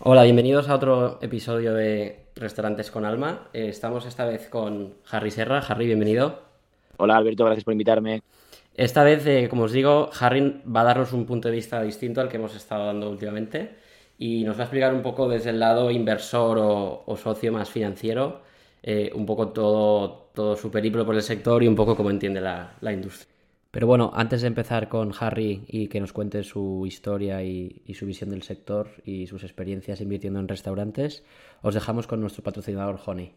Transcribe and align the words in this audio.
Hola, 0.00 0.24
bienvenidos 0.24 0.68
a 0.68 0.74
otro 0.74 1.18
episodio 1.22 1.72
de 1.72 2.26
Restaurantes 2.34 2.90
con 2.90 3.04
Alma. 3.04 3.48
Eh, 3.52 3.68
estamos 3.68 4.04
esta 4.06 4.24
vez 4.26 4.48
con 4.48 4.94
Harry 5.10 5.30
Serra. 5.30 5.60
Harry, 5.60 5.86
bienvenido. 5.86 6.42
Hola 6.96 7.16
Alberto, 7.16 7.44
gracias 7.44 7.64
por 7.64 7.72
invitarme. 7.72 8.22
Esta 8.74 9.04
vez, 9.04 9.24
eh, 9.26 9.46
como 9.48 9.62
os 9.62 9.72
digo, 9.72 10.10
Harry 10.18 10.62
va 10.66 10.80
a 10.80 10.84
darnos 10.84 11.12
un 11.12 11.24
punto 11.26 11.48
de 11.48 11.54
vista 11.54 11.80
distinto 11.80 12.20
al 12.20 12.28
que 12.28 12.36
hemos 12.36 12.56
estado 12.56 12.86
dando 12.86 13.08
últimamente 13.08 13.76
y 14.18 14.42
nos 14.42 14.56
va 14.56 14.62
a 14.62 14.64
explicar 14.64 14.92
un 14.92 15.02
poco 15.02 15.28
desde 15.28 15.50
el 15.50 15.60
lado 15.60 15.90
inversor 15.90 16.58
o, 16.60 17.16
socio 17.16 17.52
más 17.52 17.70
financiero, 17.70 18.42
eh, 18.82 19.12
un 19.14 19.24
poco 19.24 19.48
todo, 19.50 20.28
todo 20.34 20.56
su 20.56 20.72
periplo 20.72 21.06
por 21.06 21.14
el 21.14 21.22
sector 21.22 21.62
y 21.62 21.68
un 21.68 21.76
poco 21.76 21.96
cómo 21.96 22.10
entiende 22.10 22.40
la, 22.40 22.74
la 22.80 22.92
industria. 22.92 23.33
Pero 23.74 23.88
bueno, 23.88 24.12
antes 24.14 24.40
de 24.40 24.46
empezar 24.46 24.88
con 24.88 25.12
Harry 25.18 25.64
y 25.66 25.88
que 25.88 25.98
nos 25.98 26.12
cuente 26.12 26.44
su 26.44 26.84
historia 26.86 27.42
y, 27.42 27.82
su 27.92 28.06
visión 28.06 28.30
del 28.30 28.44
sector 28.44 29.02
y 29.04 29.26
sus 29.26 29.42
experiencias 29.42 30.00
invirtiendo 30.00 30.38
en 30.38 30.46
restaurantes, 30.46 31.24
os 31.60 31.74
dejamos 31.74 32.06
con 32.06 32.20
nuestro 32.20 32.44
patrocinador 32.44 33.00
Honey. 33.04 33.32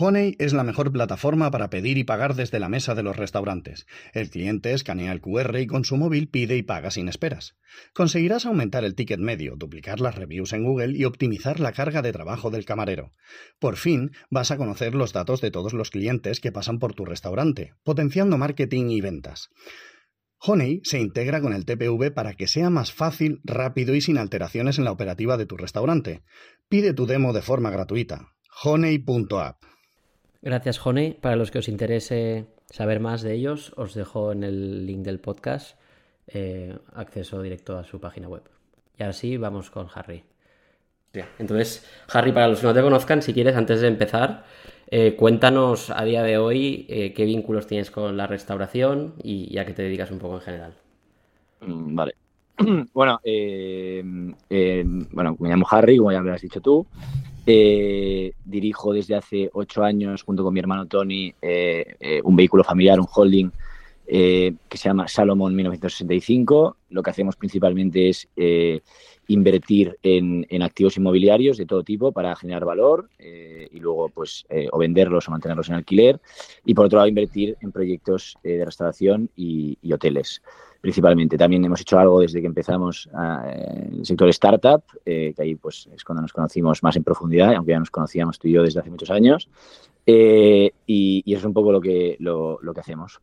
Honey 0.00 0.36
es 0.38 0.52
la 0.52 0.62
mejor 0.62 0.92
plataforma 0.92 1.50
para 1.50 1.70
pedir 1.70 1.98
y 1.98 2.04
pagar 2.04 2.34
desde 2.36 2.60
la 2.60 2.68
mesa 2.68 2.94
de 2.94 3.02
los 3.02 3.16
restaurantes. 3.16 3.86
El 4.12 4.30
cliente 4.30 4.72
escanea 4.72 5.12
el 5.12 5.20
QR 5.20 5.58
y 5.58 5.66
con 5.66 5.84
su 5.84 5.96
móvil 5.96 6.28
pide 6.28 6.56
y 6.56 6.62
paga 6.62 6.90
sin 6.90 7.08
esperas. 7.08 7.56
Conseguirás 7.94 8.46
aumentar 8.46 8.84
el 8.84 8.94
ticket 8.94 9.18
medio, 9.18 9.56
duplicar 9.56 10.00
las 10.00 10.14
reviews 10.14 10.52
en 10.52 10.62
Google 10.62 10.96
y 10.96 11.04
optimizar 11.04 11.58
la 11.58 11.72
carga 11.72 12.02
de 12.02 12.12
trabajo 12.12 12.50
del 12.50 12.64
camarero. 12.64 13.12
Por 13.58 13.76
fin 13.76 14.12
vas 14.30 14.50
a 14.50 14.56
conocer 14.56 14.94
los 14.94 15.12
datos 15.12 15.40
de 15.40 15.50
todos 15.50 15.72
los 15.72 15.90
clientes 15.90 16.40
que 16.40 16.52
pasan 16.52 16.78
por 16.78 16.94
tu 16.94 17.04
restaurante, 17.04 17.74
potenciando 17.82 18.38
marketing 18.38 18.90
y 18.90 19.00
ventas. 19.00 19.48
Honey 20.40 20.80
se 20.84 21.00
integra 21.00 21.40
con 21.40 21.52
el 21.52 21.64
TPV 21.64 22.12
para 22.12 22.34
que 22.34 22.46
sea 22.46 22.70
más 22.70 22.92
fácil, 22.92 23.40
rápido 23.42 23.96
y 23.96 24.00
sin 24.00 24.18
alteraciones 24.18 24.78
en 24.78 24.84
la 24.84 24.92
operativa 24.92 25.36
de 25.36 25.46
tu 25.46 25.56
restaurante. 25.56 26.22
Pide 26.68 26.92
tu 26.92 27.06
demo 27.06 27.32
de 27.32 27.42
forma 27.42 27.70
gratuita. 27.70 28.28
honey.app 28.62 29.77
Gracias, 30.40 30.84
Honey. 30.84 31.14
Para 31.14 31.36
los 31.36 31.50
que 31.50 31.58
os 31.58 31.68
interese 31.68 32.46
saber 32.70 33.00
más 33.00 33.22
de 33.22 33.34
ellos, 33.34 33.72
os 33.76 33.94
dejo 33.94 34.32
en 34.32 34.44
el 34.44 34.86
link 34.86 35.00
del 35.00 35.18
podcast 35.18 35.78
eh, 36.28 36.76
acceso 36.94 37.42
directo 37.42 37.76
a 37.78 37.84
su 37.84 38.00
página 38.00 38.28
web. 38.28 38.42
Y 38.98 39.02
así 39.02 39.36
vamos 39.36 39.70
con 39.70 39.88
Harry. 39.94 40.24
Entonces, 41.40 41.84
Harry, 42.12 42.30
para 42.30 42.46
los 42.46 42.60
que 42.60 42.66
no 42.66 42.74
te 42.74 42.82
conozcan, 42.82 43.22
si 43.22 43.34
quieres, 43.34 43.56
antes 43.56 43.80
de 43.80 43.88
empezar, 43.88 44.44
eh, 44.88 45.16
cuéntanos 45.16 45.90
a 45.90 46.04
día 46.04 46.22
de 46.22 46.38
hoy 46.38 46.86
eh, 46.88 47.12
qué 47.12 47.24
vínculos 47.24 47.66
tienes 47.66 47.90
con 47.90 48.16
la 48.16 48.28
restauración 48.28 49.14
y, 49.20 49.58
a 49.58 49.64
qué 49.64 49.72
te 49.72 49.82
dedicas 49.82 50.12
un 50.12 50.20
poco 50.20 50.36
en 50.36 50.40
general. 50.42 50.74
Mm, 51.60 51.94
vale. 51.96 52.14
Bueno, 52.92 53.20
bueno, 55.12 55.36
me 55.40 55.48
llamo 55.48 55.66
Harry, 55.70 55.96
como 55.96 56.12
ya 56.12 56.20
me 56.20 56.30
has 56.30 56.42
dicho 56.42 56.60
tú. 56.60 56.86
Eh, 57.46 58.32
dirijo 58.44 58.92
desde 58.92 59.14
hace 59.14 59.48
ocho 59.54 59.82
años, 59.82 60.22
junto 60.22 60.44
con 60.44 60.52
mi 60.52 60.60
hermano 60.60 60.86
Tony, 60.86 61.34
eh, 61.40 61.96
eh, 61.98 62.20
un 62.22 62.36
vehículo 62.36 62.62
familiar, 62.62 63.00
un 63.00 63.06
holding 63.10 63.50
que 64.08 64.78
se 64.78 64.88
llama 64.88 65.06
Salomon 65.06 65.54
1965. 65.54 66.76
Lo 66.90 67.02
que 67.02 67.10
hacemos 67.10 67.36
principalmente 67.36 68.08
es 68.08 68.26
invertir 69.26 69.98
en, 70.02 70.62
activos 70.62 70.96
inmobiliarios 70.96 71.58
de 71.58 71.66
todo 71.66 71.82
tipo 71.82 72.10
para 72.10 72.34
generar 72.34 72.64
valor 72.64 73.10
y 73.18 73.78
luego 73.80 74.08
pues 74.08 74.46
o 74.72 74.78
venderlos 74.78 75.28
o 75.28 75.30
mantenerlos 75.30 75.68
en 75.68 75.74
alquiler. 75.74 76.20
Y 76.64 76.72
por 76.72 76.86
otro 76.86 76.96
lado, 76.96 77.08
invertir 77.08 77.56
en 77.60 77.70
proyectos 77.70 78.38
de 78.42 78.64
restauración 78.64 79.28
y 79.36 79.76
hoteles 79.92 80.40
principalmente. 80.80 81.36
También 81.36 81.64
hemos 81.64 81.80
hecho 81.80 81.98
algo 81.98 82.20
desde 82.20 82.40
que 82.40 82.46
empezamos 82.46 83.08
en 83.12 83.98
el 83.98 84.06
sector 84.06 84.28
startup, 84.28 84.82
eh, 85.04 85.32
que 85.34 85.42
ahí 85.42 85.54
pues 85.56 85.88
es 85.94 86.04
cuando 86.04 86.22
nos 86.22 86.32
conocimos 86.32 86.82
más 86.82 86.96
en 86.96 87.04
profundidad, 87.04 87.54
aunque 87.54 87.72
ya 87.72 87.78
nos 87.78 87.90
conocíamos 87.90 88.38
tú 88.38 88.48
y 88.48 88.52
yo 88.52 88.62
desde 88.62 88.80
hace 88.80 88.90
muchos 88.90 89.10
años. 89.10 89.48
Eh, 90.06 90.70
y, 90.86 91.22
eso 91.26 91.40
es 91.40 91.44
un 91.44 91.52
poco 91.52 91.72
lo 91.72 91.80
que, 91.80 92.16
lo, 92.20 92.58
que 92.74 92.80
hacemos. 92.80 93.20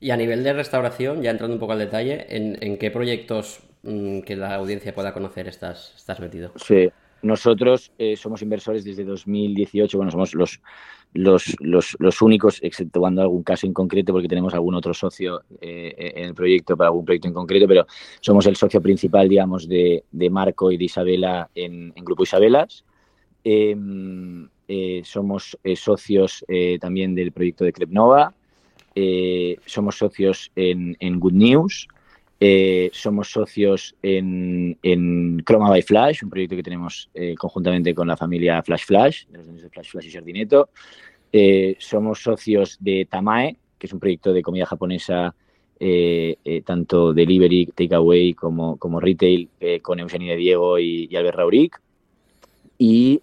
Y 0.00 0.10
a 0.10 0.16
nivel 0.16 0.44
de 0.44 0.52
restauración, 0.52 1.22
ya 1.22 1.30
entrando 1.30 1.54
un 1.54 1.60
poco 1.60 1.72
al 1.72 1.78
detalle, 1.80 2.26
¿en, 2.28 2.78
qué 2.78 2.90
proyectos 2.90 3.60
mm, 3.82 4.20
que 4.20 4.36
la 4.36 4.54
audiencia 4.54 4.94
pueda 4.94 5.12
conocer 5.12 5.48
estás, 5.48 5.92
estás 5.96 6.20
metido? 6.20 6.52
Sí, 6.56 6.88
nosotros 7.22 7.90
eh, 7.98 8.16
somos 8.16 8.42
inversores 8.42 8.84
desde 8.84 9.04
2018, 9.04 9.96
bueno, 9.96 10.12
somos 10.12 10.34
los, 10.34 10.60
los, 11.14 11.56
los, 11.58 11.96
los, 11.98 12.22
únicos, 12.22 12.60
exceptuando 12.62 13.22
algún 13.22 13.42
caso 13.42 13.66
en 13.66 13.72
concreto, 13.72 14.12
porque 14.12 14.28
tenemos 14.28 14.54
algún 14.54 14.76
otro 14.76 14.94
socio 14.94 15.42
eh, 15.60 16.12
en 16.14 16.26
el 16.26 16.34
proyecto, 16.34 16.76
para 16.76 16.88
algún 16.88 17.04
proyecto 17.04 17.26
en 17.26 17.34
concreto, 17.34 17.66
pero 17.66 17.86
somos 18.20 18.46
el 18.46 18.54
socio 18.54 18.80
principal, 18.80 19.28
digamos, 19.28 19.68
de, 19.68 20.04
de 20.12 20.30
Marco 20.30 20.70
y 20.70 20.76
de 20.76 20.84
Isabela 20.84 21.50
en, 21.54 21.92
Grupo 21.96 22.22
Isabelas. 22.22 22.84
Em, 23.42 24.48
eh, 24.68 25.00
somos 25.04 25.58
socios 25.74 26.44
también 26.80 27.14
del 27.14 27.32
proyecto 27.32 27.64
de 27.64 27.72
Crepnova. 28.98 29.62
somos 29.66 29.98
socios 29.98 30.50
en, 30.56 31.20
Good 31.20 31.32
News. 31.32 31.88
Eh, 32.40 32.90
somos 32.92 33.30
socios 33.32 33.96
en, 34.00 35.42
Chroma 35.44 35.70
by 35.70 35.82
Flash, 35.82 36.22
un 36.22 36.30
proyecto 36.30 36.54
que 36.54 36.62
tenemos 36.62 37.10
eh, 37.14 37.34
conjuntamente 37.34 37.94
con 37.94 38.06
la 38.06 38.16
familia 38.16 38.62
Flash 38.62 38.84
Flash, 38.84 39.26
de 39.26 39.38
los 39.38 39.46
de 39.62 39.68
Flash 39.68 39.90
Flash 39.90 40.06
y 40.06 40.10
Sardineto. 40.10 40.70
Eh, 41.32 41.76
somos 41.78 42.22
socios 42.22 42.76
de 42.80 43.06
Tamae, 43.10 43.56
que 43.78 43.86
es 43.86 43.92
un 43.92 43.98
proyecto 43.98 44.32
de 44.32 44.42
comida 44.42 44.66
japonesa, 44.66 45.34
tanto 46.64 47.12
delivery, 47.12 47.66
takeaway 47.66 48.34
como, 48.34 49.00
retail, 49.00 49.48
con 49.80 50.00
Eugenia 50.00 50.34
Diego 50.34 50.78
y, 50.78 51.14
Albert 51.14 51.36
Rauric. 51.36 51.80
Y 52.78 53.20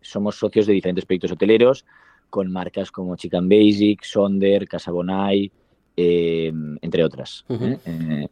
somos 0.00 0.36
socios 0.36 0.66
de 0.66 0.72
diferentes 0.72 1.04
proyectos 1.04 1.32
hoteleros 1.32 1.84
con 2.32 2.50
marcas 2.50 2.90
como 2.90 3.14
Chicken 3.14 3.46
Basic, 3.46 4.02
Sonder, 4.02 4.66
Casabonai, 4.66 5.52
eh, 5.94 6.50
entre 6.80 7.04
otras. 7.04 7.44
Eh, 7.50 8.26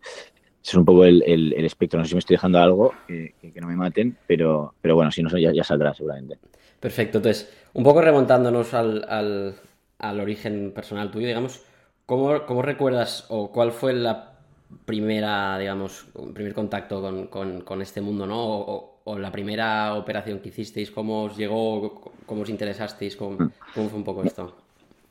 es 0.65 0.75
un 0.75 0.87
poco 0.87 1.05
el, 1.05 1.53
espectro. 1.53 1.99
No 1.99 2.05
sé 2.06 2.09
si 2.09 2.15
me 2.15 2.21
estoy 2.21 2.37
dejando 2.37 2.59
algo, 2.59 2.94
que, 3.06 3.34
no 3.60 3.66
me 3.66 3.77
maten, 3.77 4.16
pero, 4.27 4.72
pero 4.81 4.94
bueno, 4.94 5.10
si 5.10 5.22
no, 5.22 5.28
ya, 5.37 5.53
ya 5.53 5.62
saldrá 5.62 5.93
seguramente. 5.93 6.39
Perfecto. 6.81 7.19
Entonces, 7.19 7.53
un 7.75 7.84
poco 7.84 8.00
remontándonos 8.00 8.72
al, 8.72 9.55
origen 10.00 10.72
personal 10.72 11.10
tuyo, 11.10 11.27
digamos, 11.27 11.60
¿cómo, 12.06 12.47
¿cómo, 12.47 12.62
recuerdas 12.62 13.27
o 13.28 13.53
cuál 13.53 13.71
fue 13.71 13.93
la 13.93 14.39
primera, 14.87 15.59
digamos, 15.59 16.06
primer 16.33 16.55
contacto 16.55 17.28
con, 17.28 17.83
este 17.83 18.00
mundo, 18.00 18.27
¿no? 18.27 18.43
O, 18.43 18.90
la 19.06 19.33
primera 19.33 19.94
operación 19.94 20.41
que 20.41 20.50
hicisteis, 20.50 20.91
cómo 20.91 21.25
os 21.25 21.37
llegó, 21.37 22.12
cómo 22.27 22.43
os 22.43 22.49
interesasteis, 22.49 23.16
cómo, 23.16 23.33
mm. 23.33 23.50
cómo 23.75 23.88
fue 23.88 23.99
un 23.99 24.05
poco 24.05 24.25
esto? 24.25 24.55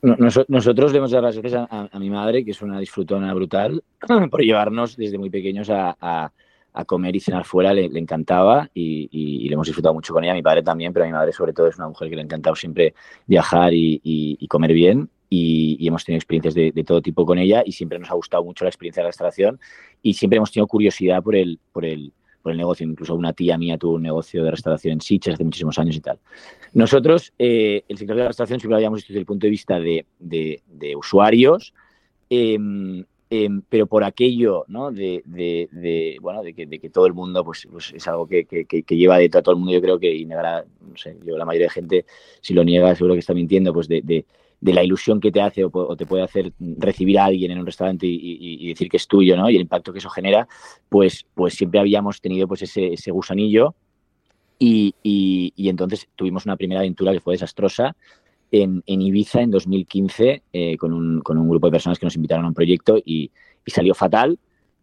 nosotros 0.02 0.92
le 0.92 0.98
hemos 0.98 1.12
dado 1.12 1.26
las 1.26 1.38
gracias 1.38 1.68
a, 1.70 2.00
mi 2.00 2.10
madre, 2.10 2.46
que 2.46 2.52
es 2.52 2.62
una 2.62 2.80
disfrutona 2.80 3.34
brutal, 3.34 3.84
por 4.32 4.42
llevarnos 4.42 4.96
desde 4.96 5.18
muy 5.18 5.30
pequeños 5.30 5.70
a, 5.70 6.32
comer 6.86 7.14
y 7.14 7.20
cenar 7.20 7.44
fuera. 7.44 7.74
Le, 7.74 7.86
encantaba 8.00 8.70
y, 8.74 9.48
le 9.50 9.54
hemos 9.54 9.68
disfrutado 9.68 9.94
mucho 9.94 10.14
con 10.14 10.24
ella. 10.24 10.34
Mi 10.34 10.42
padre 10.42 10.64
también, 10.64 10.94
pero 10.94 11.04
a 11.04 11.08
mi 11.08 11.14
madre 11.14 11.34
sobre 11.34 11.52
todo 11.52 11.68
es 11.68 11.78
una 11.78 11.90
mujer 11.90 12.10
que 12.10 12.16
le 12.16 12.22
ha 12.22 12.26
encantado 12.26 12.56
siempre 12.56 12.94
viajar 13.26 13.74
y, 13.74 14.48
comer 14.48 14.72
bien. 14.72 15.10
Y, 15.30 15.86
hemos 15.86 16.06
tenido 16.06 16.20
experiencias 16.20 16.54
de, 16.54 16.84
todo 16.86 17.02
tipo 17.02 17.26
con 17.26 17.38
ella 17.38 17.64
y 17.66 17.74
siempre 17.74 18.00
nos 18.00 18.10
ha 18.10 18.14
gustado 18.14 18.46
mucho 18.46 18.64
la 18.64 18.70
experiencia 18.70 19.02
de 19.02 19.06
la 19.06 19.10
restauración 19.10 19.60
y 20.02 20.14
siempre 20.14 20.38
hemos 20.38 20.52
tenido 20.54 20.68
curiosidad 20.68 21.22
por 21.22 21.36
el, 21.36 21.60
por 21.74 21.84
el, 21.84 22.14
el 22.52 22.58
negocio. 22.58 22.88
Incluso 22.88 23.16
una 23.16 23.34
tía 23.34 23.58
mía 23.58 23.78
tuvo 23.78 23.96
un 23.96 24.04
negocio 24.04 24.44
de 24.44 24.52
restauración 24.52 24.94
en 24.94 25.02
Sitges 25.02 25.34
hace 25.36 25.44
muchísimos 25.44 25.78
años 25.80 25.96
y 25.96 26.02
tal. 26.02 26.20
Nosotros, 26.74 27.34
eh, 27.40 27.84
el 27.88 27.98
sector 27.98 28.16
de 28.16 28.24
la 28.24 28.28
restauración 28.30 28.60
siempre 28.60 28.72
lo 28.72 28.76
habíamos 28.78 28.98
visto 28.98 29.14
desde 29.14 29.20
el 29.20 29.26
punto 29.26 29.48
de 29.48 29.52
vista 29.52 29.80
de, 29.80 30.06
de, 30.20 30.96
usuarios, 30.96 31.74
em, 32.30 33.04
em, 33.30 33.62
pero 33.70 33.88
por 33.88 34.04
aquello 34.04 34.66
¿no? 34.68 34.92
de, 34.92 35.22
de, 35.26 36.18
bueno, 36.22 36.42
que, 36.44 36.66
de 36.66 36.80
que 36.80 36.90
todo 36.90 37.06
el 37.06 37.14
mundo 37.14 37.44
pues, 37.44 37.68
pues 37.72 37.94
es 37.94 38.08
algo 38.08 38.28
que, 38.28 38.46
que, 38.46 38.96
lleva 38.96 39.18
de 39.18 39.30
todo 39.30 39.52
el 39.52 39.58
mundo, 39.58 39.72
yo 39.72 39.82
creo 39.82 40.00
que 40.00 40.14
y 40.14 40.26
negará, 40.26 40.66
no 40.82 40.98
sé, 40.98 41.18
yo 41.26 41.38
la 41.38 41.46
mayoría 41.46 41.68
de 41.68 41.74
gente, 41.74 42.06
si 42.42 42.54
lo 42.54 42.64
niega, 42.64 42.96
seguro 42.96 43.14
que 43.14 43.20
está 43.20 43.34
mintiendo, 43.34 43.74
pues 43.74 43.88
de, 43.88 44.26
de 44.62 44.74
la 44.74 44.84
ilusión 44.84 45.20
que 45.20 45.32
te 45.32 45.42
hace 45.42 45.64
o, 45.64 45.96
te 45.96 46.06
puede 46.06 46.24
hacer 46.24 46.52
recibir 46.60 47.20
a 47.20 47.26
alguien 47.26 47.52
en 47.52 47.60
un 47.60 47.66
restaurante 47.66 48.06
y, 48.08 48.68
decir 48.68 48.90
que 48.90 48.98
es 48.98 49.08
tuyo, 49.08 49.38
¿no? 49.38 49.50
Y 49.50 49.56
el 49.56 49.62
impacto 49.62 49.94
que 49.94 50.00
eso 50.00 50.10
genera, 50.10 50.48
pues, 50.90 51.26
pues 51.34 51.54
siempre 51.54 51.80
habíamos 51.80 52.20
tenido 52.22 52.48
pues 52.48 52.62
ese, 52.64 52.94
ese 52.94 53.12
gusanillo 53.12 53.76
y, 54.60 55.54
entonces 55.56 56.08
tuvimos 56.16 56.46
una 56.46 56.58
primera 56.58 56.82
aventura 56.82 57.14
que 57.14 57.22
fue 57.22 57.34
desastrosa 57.34 57.96
en, 58.52 58.84
Ibiza 58.86 59.42
en 59.42 59.52
2015 59.52 60.44
eh, 60.52 60.78
con, 60.78 60.92
un, 60.92 61.22
con, 61.22 61.38
un, 61.38 61.50
grupo 61.50 61.68
de 61.68 61.72
personas 61.72 62.00
que 62.00 62.06
nos 62.06 62.16
invitaron 62.16 62.46
a 62.46 62.50
un 62.50 62.54
proyecto 62.54 62.98
y, 63.04 63.32
salió 63.68 63.94
fatal. 63.94 64.40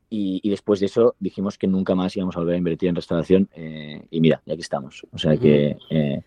Y, 0.08 0.49
después 0.49 0.79
de 0.79 0.87
eso 0.87 1.17
dijimos 1.19 1.58
que 1.58 1.67
nunca 1.67 1.94
más 1.96 2.17
íbamos 2.17 2.37
a 2.37 2.38
volver 2.38 2.55
a 2.55 2.58
invertir 2.58 2.88
en 2.88 2.94
restauración 2.94 3.49
eh, 3.55 4.06
y 4.11 4.20
mira, 4.20 4.40
ya 4.46 4.55
aquí 4.55 4.62
estamos. 4.62 5.05
O 5.12 5.19
sea 5.19 5.37
que 5.37 5.76
eh, 5.90 6.22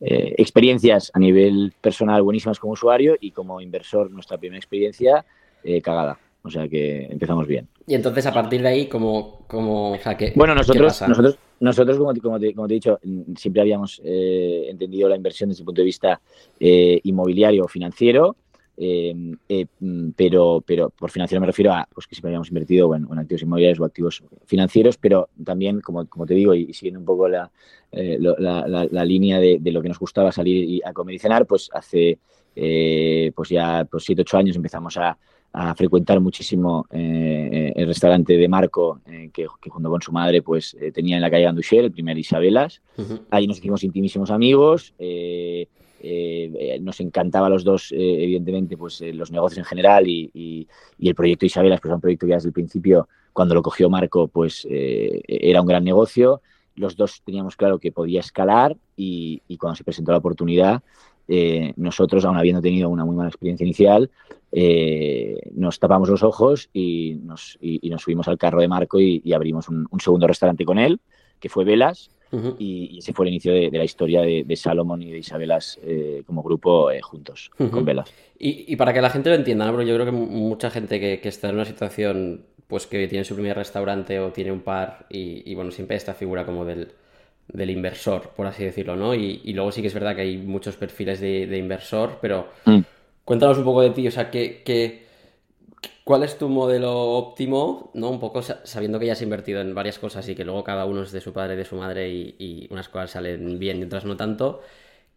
eh, 0.00 0.34
experiencias 0.38 1.10
a 1.14 1.18
nivel 1.18 1.72
personal 1.80 2.22
buenísimas 2.22 2.58
como 2.58 2.74
usuario 2.74 3.16
y 3.20 3.30
como 3.30 3.60
inversor 3.60 4.10
nuestra 4.10 4.38
primera 4.38 4.58
experiencia 4.58 5.24
eh, 5.64 5.80
cagada. 5.80 6.18
O 6.42 6.50
sea 6.50 6.68
que 6.68 7.06
empezamos 7.10 7.46
bien. 7.46 7.66
Y 7.88 7.94
entonces 7.94 8.24
a 8.24 8.32
partir 8.32 8.62
de 8.62 8.68
ahí, 8.68 8.86
como, 8.86 9.40
como 9.48 9.92
o 9.92 9.98
sea, 9.98 10.16
bueno, 10.36 10.54
nosotros, 10.54 11.02
nosotros, 11.02 11.38
nosotros 11.58 11.98
como, 11.98 12.14
como, 12.20 12.38
te, 12.38 12.50
he 12.50 12.74
dicho, 12.74 13.00
siempre 13.36 13.62
habíamos 13.62 14.00
eh, 14.04 14.66
entendido 14.68 15.08
la 15.08 15.16
inversión 15.16 15.48
desde 15.48 15.62
el 15.62 15.66
punto 15.66 15.80
de 15.80 15.86
vista 15.86 16.20
eh, 16.60 17.00
inmobiliario 17.02 17.64
o 17.64 17.68
financiero. 17.68 18.36
Eh, 18.76 19.36
pero, 20.14 20.62
pero 20.66 20.90
por 20.90 21.10
financiero 21.10 21.40
me 21.40 21.46
refiero 21.46 21.72
a 21.72 21.88
pues, 21.92 22.06
que 22.06 22.14
siempre 22.14 22.30
habíamos 22.30 22.48
invertido 22.48 22.94
en, 22.94 23.06
activos 23.18 23.42
inmobiliarios 23.42 23.80
o 23.80 23.84
activos 23.84 24.22
financieros, 24.44 24.98
pero 24.98 25.28
también, 25.44 25.80
como, 25.80 26.06
como 26.06 26.26
te 26.26 26.34
digo, 26.34 26.54
y, 26.54 26.72
siguiendo 26.72 27.00
un 27.00 27.06
poco 27.06 27.28
la, 27.28 27.50
la, 27.92 29.04
línea 29.04 29.38
de, 29.40 29.60
lo 29.64 29.82
que 29.82 29.88
nos 29.88 29.98
gustaba 29.98 30.32
salir 30.32 30.82
a 30.84 30.92
comer 30.92 31.14
y 31.14 31.18
cenar, 31.18 31.46
pues 31.46 31.70
hace 31.72 32.18
pues 32.54 33.48
ya 33.50 33.86
pues, 33.90 34.04
7, 34.04 34.22
8 34.22 34.38
años 34.38 34.56
empezamos 34.56 34.96
a, 34.96 35.18
a 35.58 35.74
frecuentar 35.74 36.20
muchísimo 36.20 36.86
eh, 36.90 37.72
el 37.74 37.86
restaurante 37.86 38.36
de 38.36 38.46
Marco, 38.46 39.00
eh, 39.06 39.30
que, 39.32 39.46
junto 39.46 39.88
con 39.88 40.02
su 40.02 40.12
madre 40.12 40.42
pues 40.42 40.76
eh, 40.78 40.92
tenía 40.92 41.16
en 41.16 41.22
la 41.22 41.30
calle 41.30 41.44
Ganduchel, 41.44 41.86
el 41.86 41.92
primer 41.92 42.18
Isabelas. 42.18 42.82
Ahí 43.30 43.46
nos 43.46 43.56
hicimos 43.56 43.82
intimísimos 43.82 44.30
amigos. 44.30 44.92
Nos 46.80 47.00
encantaba 47.00 47.46
a 47.46 47.50
los 47.50 47.64
dos, 47.64 47.92
evidentemente, 47.92 48.76
pues 48.76 49.00
los 49.00 49.30
negocios 49.30 49.58
en 49.58 49.64
general 49.64 50.06
y, 50.06 50.66
el 50.98 51.14
proyecto 51.14 51.46
Isabelas, 51.46 51.80
pues 51.80 51.90
era 51.90 51.96
un 51.96 52.00
proyecto 52.00 52.26
que 52.26 52.34
desde 52.34 52.48
el 52.48 52.52
principio, 52.52 53.08
cuando 53.32 53.54
lo 53.54 53.62
cogió 53.62 53.88
Marco, 53.90 54.28
pues 54.28 54.66
era 54.70 55.60
un 55.60 55.66
gran 55.66 55.84
negocio. 55.84 56.42
Los 56.74 56.96
dos 56.96 57.22
teníamos 57.24 57.56
claro 57.56 57.78
que 57.78 57.92
podía 57.92 58.20
escalar 58.20 58.76
y 58.96 59.40
cuando 59.58 59.76
se 59.76 59.84
presentó 59.84 60.12
la 60.12 60.18
oportunidad, 60.18 60.82
eh, 61.28 61.72
nosotros, 61.76 62.24
aún 62.24 62.36
habiendo 62.36 62.62
tenido 62.62 62.88
una 62.88 63.04
muy 63.04 63.16
mala 63.16 63.28
experiencia 63.28 63.64
inicial, 63.64 64.10
eh, 64.52 65.50
nos 65.54 65.78
tapamos 65.78 66.08
los 66.08 66.22
ojos 66.22 66.70
y 66.72 67.18
nos, 67.22 67.58
subimos 67.98 68.28
al 68.28 68.38
carro 68.38 68.60
de 68.60 68.68
Marco 68.68 69.00
y, 69.00 69.32
abrimos 69.32 69.68
un, 69.68 69.88
segundo 69.98 70.26
restaurante 70.26 70.64
con 70.64 70.78
él, 70.78 71.00
que 71.40 71.48
fue 71.48 71.64
Velas, 71.64 72.10
y, 72.58 72.98
ese 72.98 73.12
fue 73.12 73.26
el 73.26 73.32
inicio 73.32 73.52
de, 73.52 73.70
la 73.70 73.84
historia 73.84 74.22
de, 74.22 74.56
Salomón 74.56 75.02
y 75.02 75.10
de 75.10 75.18
Isabelas 75.18 75.78
eh, 75.82 76.22
como 76.26 76.42
grupo 76.42 76.90
juntos, 77.02 77.50
con 77.56 77.84
Velas. 77.84 78.12
Y, 78.38 78.76
para 78.76 78.92
que 78.92 79.00
la 79.00 79.10
gente 79.10 79.30
lo 79.30 79.36
entienda, 79.36 79.66
¿no? 79.66 79.72
Porque 79.72 79.86
yo 79.86 79.94
creo 79.94 80.06
que 80.06 80.12
mucha 80.12 80.70
gente 80.70 81.00
que, 81.00 81.28
está 81.28 81.48
en 81.48 81.54
una 81.54 81.64
situación 81.64 82.44
pues 82.66 82.86
que 82.86 83.06
tiene 83.06 83.24
su 83.24 83.34
primer 83.34 83.56
restaurante 83.56 84.18
o 84.18 84.32
tiene 84.32 84.50
un 84.50 84.60
par 84.60 85.06
y, 85.08 85.50
y 85.50 85.54
bueno, 85.54 85.70
siempre 85.70 85.96
esta 85.96 86.14
figura 86.14 86.44
como 86.44 86.64
del 86.64 86.88
del 87.48 87.70
inversor, 87.70 88.30
por 88.36 88.46
así 88.46 88.64
decirlo, 88.64 88.96
¿no? 88.96 89.14
Y, 89.14 89.52
luego 89.52 89.72
sí 89.72 89.80
que 89.80 89.88
es 89.88 89.94
verdad 89.94 90.14
que 90.14 90.22
hay 90.22 90.36
muchos 90.36 90.76
perfiles 90.76 91.20
de, 91.20 91.56
inversor, 91.56 92.18
pero 92.20 92.48
mm. 92.64 92.80
cuéntanos 93.24 93.58
un 93.58 93.64
poco 93.64 93.82
de 93.82 93.90
ti, 93.90 94.06
o 94.08 94.10
sea, 94.10 94.30
¿qué, 94.30 95.05
cuál 96.06 96.22
es 96.22 96.38
tu 96.38 96.48
modelo 96.48 96.92
óptimo, 96.94 97.90
¿no? 97.94 98.10
Un 98.10 98.20
poco 98.20 98.40
sabiendo 98.40 99.00
que 99.00 99.06
ya 99.06 99.14
has 99.14 99.22
invertido 99.22 99.60
en 99.60 99.74
varias 99.74 99.98
cosas 99.98 100.28
y 100.28 100.36
que 100.36 100.44
luego 100.44 100.62
cada 100.62 100.86
uno 100.86 101.02
es 101.02 101.10
de 101.10 101.20
su 101.20 101.32
padre 101.32 101.54
y 101.54 101.56
de 101.56 101.64
su 101.64 101.74
madre 101.74 102.08
y, 102.08 102.68
unas 102.70 102.88
cosas 102.88 103.10
salen 103.10 103.58
bien 103.58 103.80
y 103.80 103.82
otras 103.86 104.04
no 104.04 104.16
tanto. 104.16 104.62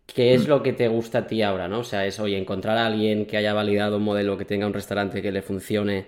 ¿Qué 0.07 0.33
es 0.33 0.47
lo 0.47 0.63
que 0.63 0.73
te 0.73 0.87
gusta 0.87 1.19
a 1.19 1.27
ti 1.27 1.43
ahora, 1.43 1.67
no? 1.67 1.81
O 1.81 1.83
sea, 1.83 2.07
es, 2.07 2.19
oye, 2.19 2.39
encontrar 2.39 2.75
a 2.79 2.87
alguien 2.87 3.27
que 3.27 3.37
haya 3.37 3.53
validado 3.53 3.97
un 3.97 4.03
modelo, 4.03 4.35
que 4.35 4.45
tenga 4.45 4.65
un 4.65 4.73
restaurante 4.73 5.21
que 5.21 5.31
le 5.31 5.43
funcione 5.43 6.07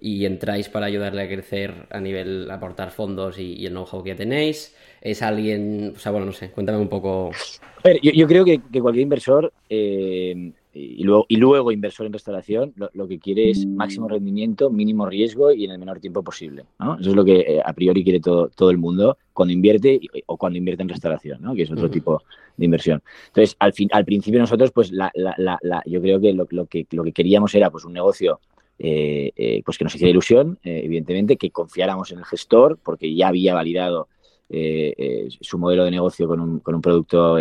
y 0.00 0.24
entráis 0.24 0.68
para 0.68 0.86
ayudarle 0.86 1.22
a 1.22 1.28
crecer 1.28 1.88
a 1.90 1.98
nivel 1.98 2.48
aportar 2.52 2.92
fondos 2.92 3.36
y, 3.36 3.54
y 3.54 3.66
el 3.66 3.72
know-how 3.72 4.04
que 4.04 4.10
ya 4.10 4.16
tenéis 4.16 4.76
es 5.00 5.22
alguien, 5.22 5.94
o 5.96 5.98
sea, 5.98 6.12
bueno, 6.12 6.26
no 6.26 6.32
sé, 6.32 6.52
cuéntame 6.52 6.78
un 6.78 6.88
poco. 6.88 7.32
A 7.82 7.88
ver, 7.88 8.00
yo, 8.00 8.28
creo 8.28 8.44
que, 8.44 8.60
cualquier 8.80 9.02
inversor 9.02 9.52
eh, 9.68 10.52
y, 10.72 11.02
luego, 11.02 11.26
y 11.28 11.36
luego 11.36 11.72
inversor 11.72 12.06
en 12.06 12.12
restauración 12.12 12.72
lo, 12.76 13.08
que 13.08 13.18
quiere 13.18 13.50
es 13.50 13.66
máximo 13.66 14.08
rendimiento, 14.08 14.70
mínimo 14.70 15.06
riesgo 15.06 15.50
y 15.52 15.64
en 15.64 15.72
el 15.72 15.78
menor 15.78 15.98
tiempo 15.98 16.22
posible. 16.22 16.64
¿no? 16.78 16.98
Eso 16.98 17.10
es 17.10 17.16
lo 17.16 17.24
que 17.24 17.40
eh, 17.40 17.62
a 17.64 17.72
priori 17.72 18.04
quiere 18.04 18.20
todo, 18.20 18.48
todo 18.48 18.70
el 18.70 18.78
mundo 18.78 19.18
cuando 19.32 19.52
invierte 19.52 20.00
o 20.26 20.36
cuando 20.36 20.58
invierte 20.58 20.82
en 20.82 20.88
restauración, 20.88 21.42
¿no? 21.42 21.54
que 21.54 21.62
es 21.62 21.70
otro 21.70 21.90
tipo 21.90 22.22
de 22.56 22.64
inversión. 22.64 23.02
Entonces, 23.28 23.56
al, 23.58 23.72
fin, 23.72 23.88
al 23.92 24.04
principio 24.04 24.38
nosotros, 24.38 24.70
pues 24.70 24.92
la, 24.92 25.10
la, 25.14 25.34
la, 25.62 25.82
yo 25.86 26.00
creo 26.00 26.20
que 26.20 26.32
lo, 26.32 26.46
que 26.46 26.86
lo 26.90 27.04
que 27.04 27.12
queríamos 27.12 27.54
era 27.54 27.70
pues 27.70 27.84
un 27.84 27.92
negocio 27.92 28.40
eh, 28.78 29.62
pues 29.64 29.76
que 29.76 29.84
nos 29.84 29.94
hiciera 29.94 30.10
ilusión, 30.10 30.58
evidentemente, 30.62 31.36
que 31.36 31.50
confiáramos 31.50 32.12
en 32.12 32.18
el 32.18 32.24
gestor, 32.24 32.78
porque 32.82 33.14
ya 33.14 33.28
había 33.28 33.54
validado 33.54 34.08
eh, 34.52 34.92
eh, 34.98 35.28
su 35.40 35.58
modelo 35.58 35.84
de 35.84 35.92
negocio 35.92 36.26
con 36.26 36.40
un, 36.40 36.58
con 36.58 36.74
un 36.74 36.80
producto 36.80 37.38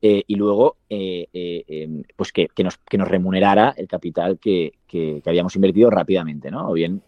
eh, 0.00 0.22
y 0.26 0.34
luego 0.36 0.76
em, 0.88 2.02
pues 2.14 2.32
que, 2.32 2.48
que, 2.48 2.64
nos, 2.64 2.78
que 2.78 2.98
nos 2.98 3.08
remunerara 3.08 3.74
el 3.76 3.88
capital 3.88 4.38
que, 4.38 4.74
que, 4.86 5.22
habíamos 5.26 5.54
invertido 5.56 5.90
rápidamente, 5.90 6.50
¿no? 6.50 6.70
O 6.70 6.72
bien, 6.72 7.02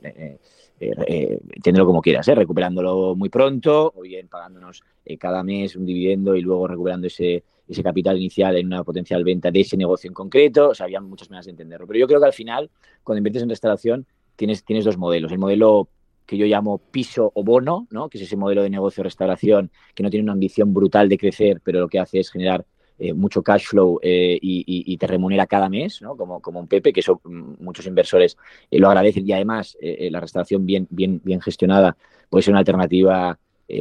entiéndelo 0.81 1.87
como 1.87 2.03
quieras, 2.03 2.27
recuperándolo 2.27 3.15
muy 3.15 3.29
pronto, 3.29 3.93
o 3.95 4.01
bien 4.03 4.29
pagándonos 4.29 4.83
cada 5.19 5.43
mes 5.43 5.77
un 5.77 5.87
dividendo 5.87 6.35
y 6.35 6.43
luego 6.43 6.67
recuperando 6.67 7.07
ese, 7.07 7.45
ese 7.71 7.83
capital 7.83 8.17
inicial 8.17 8.57
en 8.57 8.67
una 8.67 8.83
potencial 8.83 9.23
venta 9.23 9.51
de 9.51 9.61
ese 9.61 9.77
negocio 9.77 10.09
en 10.09 10.15
concreto. 10.15 10.71
O 10.71 10.75
sea, 10.75 10.85
había 10.85 11.01
muchas 11.01 11.31
maneras 11.31 11.47
de 11.47 11.53
entenderlo. 11.53 11.87
Pero 11.87 12.01
yo 12.01 12.07
creo 12.07 12.21
que 12.21 12.27
al 12.27 12.33
final, 12.33 12.71
cuando 13.05 13.19
inviertes 13.19 13.43
en 13.43 13.49
restauración, 13.49 14.07
tienes, 14.37 14.65
tienes 14.65 14.85
dos 14.85 14.99
modelos. 14.99 15.31
El 15.31 15.39
modelo 15.39 15.89
que 16.27 16.37
yo 16.37 16.47
llamo 16.47 16.79
piso 16.79 17.31
o 17.35 17.45
bono, 17.45 17.87
¿no? 17.91 18.09
que 18.09 18.19
es 18.19 18.25
ese 18.25 18.37
modelo 18.37 18.63
de 18.63 18.71
negocio 18.71 19.03
restauración 19.03 19.71
que 19.95 20.03
no 20.03 20.11
tiene 20.11 20.25
una 20.25 20.33
ambición 20.33 20.73
brutal 20.75 21.09
de 21.09 21.19
crecer, 21.19 21.61
pero 21.65 21.81
lo 21.81 21.89
que 21.89 21.99
hace 21.99 22.21
es 22.21 22.31
generar 22.31 22.65
eh, 23.03 23.15
mucho 23.15 23.43
cash 23.43 23.65
flow 23.65 23.99
eh, 24.03 24.39
y, 24.43 24.97
te 24.99 25.07
remunera 25.07 25.47
cada 25.47 25.71
mes, 25.71 26.03
¿no? 26.03 26.19
como, 26.19 26.41
como 26.43 26.61
un 26.61 26.67
Pepe, 26.67 26.93
que 26.93 27.01
eso 27.01 27.19
mm, 27.25 27.55
muchos 27.61 27.87
inversores 27.87 28.37
eh, 28.71 28.79
lo 28.79 28.89
agradecen 28.89 29.27
y 29.27 29.33
además 29.33 29.79
la 29.81 30.21
restauración 30.21 30.67
bien, 30.67 30.87
bien, 30.91 31.19
bien 31.25 31.41
gestionada 31.41 31.97
puede 32.29 32.43
ser 32.43 32.53
una 32.53 32.59
alternativa 32.59 33.39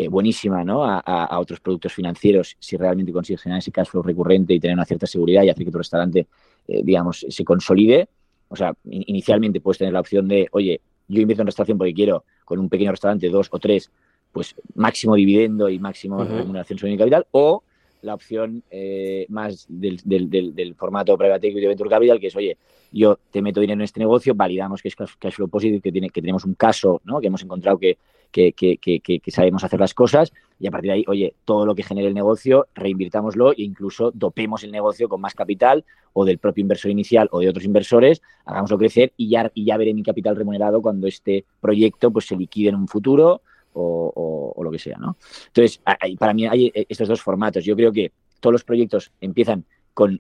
buenísima 0.10 0.64
¿no? 0.64 0.86
a, 0.86 1.40
otros 1.40 1.60
productos 1.60 1.92
financieros 1.94 2.56
si 2.60 2.78
realmente 2.78 3.12
consigues 3.12 3.42
generar 3.42 3.60
ese 3.60 3.72
cash 3.72 3.88
flow 3.88 4.04
recurrente 4.04 4.54
y 4.54 4.60
tener 4.60 4.76
una 4.76 4.86
cierta 4.86 5.06
seguridad 5.06 5.44
y 5.44 5.50
hacer 5.50 5.66
que 5.66 5.72
tu 5.72 5.80
restaurante, 5.80 6.28
digamos, 6.66 7.26
se 7.28 7.44
consolide. 7.44 8.08
O 8.48 8.56
sea, 8.56 8.74
inicialmente 8.86 9.60
puedes 9.60 9.80
tener 9.80 9.94
la 9.94 10.00
opción 10.00 10.28
de, 10.28 10.48
oye, 10.52 10.80
yo 11.08 11.22
invierto 11.22 11.42
en 11.42 11.48
restauración 11.48 11.78
porque 11.78 11.94
quiero, 11.94 12.24
con 12.46 12.60
un 12.60 12.70
pequeño 12.70 12.92
restaurante, 12.92 13.28
dos 13.30 13.50
o 13.52 13.60
tres, 13.60 13.92
pues 14.32 14.56
máximo 14.76 15.16
dividendo 15.16 15.70
y 15.70 15.80
máximo 15.80 16.24
remuneración 16.24 16.78
sobre 16.78 16.92
mi 16.92 16.98
capital, 16.98 17.26
o 17.32 17.64
la 18.02 18.14
opción 18.14 18.64
eh, 18.72 19.26
más 19.30 19.66
del, 19.70 20.00
del, 20.04 20.30
del, 20.30 20.76
formato 20.76 21.18
private 21.18 21.48
equity 21.48 21.68
venture 21.68 21.90
capital, 21.90 22.20
que 22.20 22.28
es, 22.28 22.36
oye, 22.36 22.58
yo 22.92 23.20
te 23.32 23.42
meto 23.42 23.60
dinero 23.60 23.80
en 23.80 23.84
este 23.84 24.00
negocio, 24.00 24.34
validamos 24.36 24.82
que 24.82 24.88
es 24.88 24.96
cash 24.96 25.34
flow 25.34 25.50
positive, 25.50 25.82
que, 25.82 25.92
tiene, 25.92 26.10
que 26.10 26.22
tenemos 26.22 26.46
un 26.46 26.54
caso, 26.54 27.02
¿no? 27.04 27.20
que 27.20 27.28
hemos 27.28 27.44
encontrado 27.44 27.78
que, 27.78 27.98
que, 28.32 29.22
sabemos 29.28 29.64
hacer 29.64 29.80
las 29.80 29.94
cosas 29.94 30.32
y 30.60 30.68
a 30.68 30.72
partir 30.72 30.90
de 30.90 30.96
ahí, 30.96 31.06
oye, 31.08 31.34
todo 31.46 31.66
lo 31.66 31.76
que 31.76 31.84
genere 31.84 32.08
el 32.08 32.14
negocio, 32.14 32.68
reinvirtámoslo 32.76 33.52
e 33.52 33.64
incluso 33.64 34.12
dopemos 34.14 34.64
el 34.64 34.72
negocio 34.72 35.10
con 35.10 35.22
más 35.22 35.34
capital 35.34 35.86
o 36.14 36.26
del 36.26 36.38
propio 36.38 36.62
inversor 36.62 36.92
inicial 36.92 37.28
o 37.32 37.40
de 37.40 37.50
otros 37.50 37.66
inversores, 37.66 38.22
hagámoslo 38.46 38.78
crecer 38.78 39.14
y 39.18 39.30
ya, 39.30 39.52
y 39.54 39.66
ya 39.66 39.78
veré 39.78 39.94
mi 39.94 40.04
capital 40.04 40.36
remunerado 40.36 40.82
cuando 40.82 41.08
este 41.08 41.46
proyecto 41.60 42.12
pues, 42.12 42.28
se 42.28 42.36
liquide 42.36 42.70
en 42.70 42.76
un 42.76 42.88
futuro 42.88 43.42
o, 43.74 44.62
lo 44.62 44.72
que 44.72 44.80
sea, 44.80 44.98
¿no? 44.98 45.18
Entonces, 45.48 45.82
para 46.18 46.34
mí 46.34 46.46
hay 46.46 46.72
estos 46.74 47.08
dos 47.08 47.22
formatos. 47.22 47.64
Yo 47.64 47.76
creo 47.76 47.92
que 47.92 48.12
todos 48.40 48.54
los 48.54 48.64
proyectos 48.64 49.12
empiezan 49.22 49.66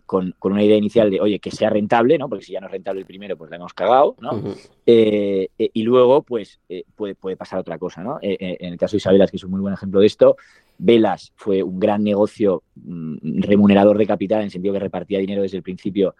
con, 0.05 0.33
una 0.41 0.63
idea 0.63 0.75
inicial 0.75 1.09
de, 1.09 1.21
oye, 1.21 1.39
que 1.39 1.51
sea 1.51 1.69
rentable, 1.69 2.17
¿no? 2.17 2.27
Porque 2.27 2.43
si 2.43 2.51
ya 2.51 2.59
no 2.59 2.67
es 2.67 2.71
rentable 2.73 2.99
el 2.99 3.05
primero, 3.05 3.37
pues 3.37 3.49
la 3.49 3.55
hemos 3.55 3.73
cagado, 3.73 4.15
¿no? 4.19 4.43
Eh, 4.85 5.47
eh, 5.57 5.69
y 5.73 5.83
luego, 5.83 6.23
pues, 6.23 6.59
eh, 6.67 6.83
puede, 6.95 7.15
puede 7.15 7.37
pasar 7.37 7.59
otra 7.59 7.77
cosa, 7.77 8.03
¿no? 8.03 8.19
en 8.21 8.73
el 8.73 8.77
caso 8.77 8.93
de 8.93 8.97
Isabelas, 8.97 9.31
que 9.31 9.37
es 9.37 9.43
un 9.43 9.51
muy 9.51 9.61
buen 9.61 9.73
ejemplo 9.73 10.01
de 10.01 10.07
esto, 10.07 10.35
Velas 10.77 11.31
fue 11.35 11.63
un 11.63 11.79
gran 11.79 12.03
negocio 12.03 12.63
mm, 12.75 13.41
remunerador 13.41 13.97
de 13.97 14.07
capital, 14.07 14.39
en 14.39 14.45
el 14.45 14.51
sentido 14.51 14.73
que 14.73 14.79
repartía 14.79 15.19
dinero 15.19 15.43
desde 15.43 15.57
el 15.57 15.63
principio 15.63 16.15